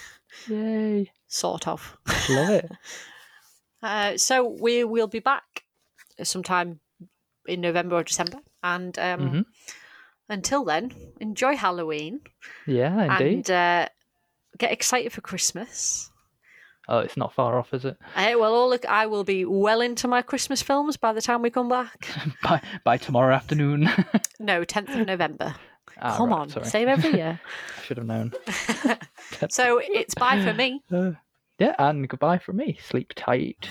yay 0.47 1.11
sort 1.27 1.67
of. 1.67 1.97
love 2.29 2.49
it 2.49 2.71
Uh, 3.81 4.15
so 4.17 4.47
we 4.47 4.85
will 4.85 5.07
be 5.07 5.19
back 5.19 5.63
sometime 6.23 6.79
in 7.45 7.59
November 7.59 7.97
or 7.97 8.03
December. 8.03 8.37
And 8.63 8.97
um, 8.97 9.19
Mhm. 9.19 9.45
until 10.29 10.63
then, 10.63 10.93
enjoy 11.19 11.57
Halloween 11.57 12.21
yeah 12.65 13.17
indeed 13.19 13.49
and 13.49 13.51
uh, 13.51 13.89
get 14.57 14.71
excited 14.71 15.11
for 15.11 15.19
Christmas. 15.19 16.09
Oh, 16.89 16.99
it's 16.99 17.15
not 17.15 17.33
far 17.33 17.57
off, 17.57 17.73
is 17.73 17.85
it? 17.85 17.97
Hey, 18.15 18.35
well, 18.35 18.53
all 18.53 18.69
look, 18.69 18.85
I 18.85 19.05
will 19.05 19.23
be 19.23 19.45
well 19.45 19.79
into 19.81 20.07
my 20.07 20.21
Christmas 20.21 20.61
films 20.61 20.97
by 20.97 21.13
the 21.13 21.21
time 21.21 21.41
we 21.41 21.49
come 21.49 21.69
back. 21.69 22.07
by 22.43 22.61
by 22.83 22.97
tomorrow 22.97 23.33
afternoon. 23.35 23.89
No, 24.39 24.65
10th 24.65 24.99
of 24.99 25.07
November. 25.07 25.55
Ah, 26.01 26.17
Come 26.17 26.29
right, 26.31 26.39
on, 26.39 26.49
sorry. 26.49 26.65
save 26.65 26.87
every 26.89 27.13
year. 27.13 27.39
I 27.79 27.81
should 27.83 27.97
have 27.97 28.05
known. 28.07 28.33
so 29.49 29.79
it's 29.81 30.15
bye 30.15 30.41
for 30.43 30.53
me. 30.53 30.81
Uh, 30.91 31.11
yeah, 31.59 31.75
and 31.79 32.09
goodbye 32.09 32.39
for 32.39 32.51
me. 32.51 32.77
Sleep 32.81 33.13
tight. 33.15 33.69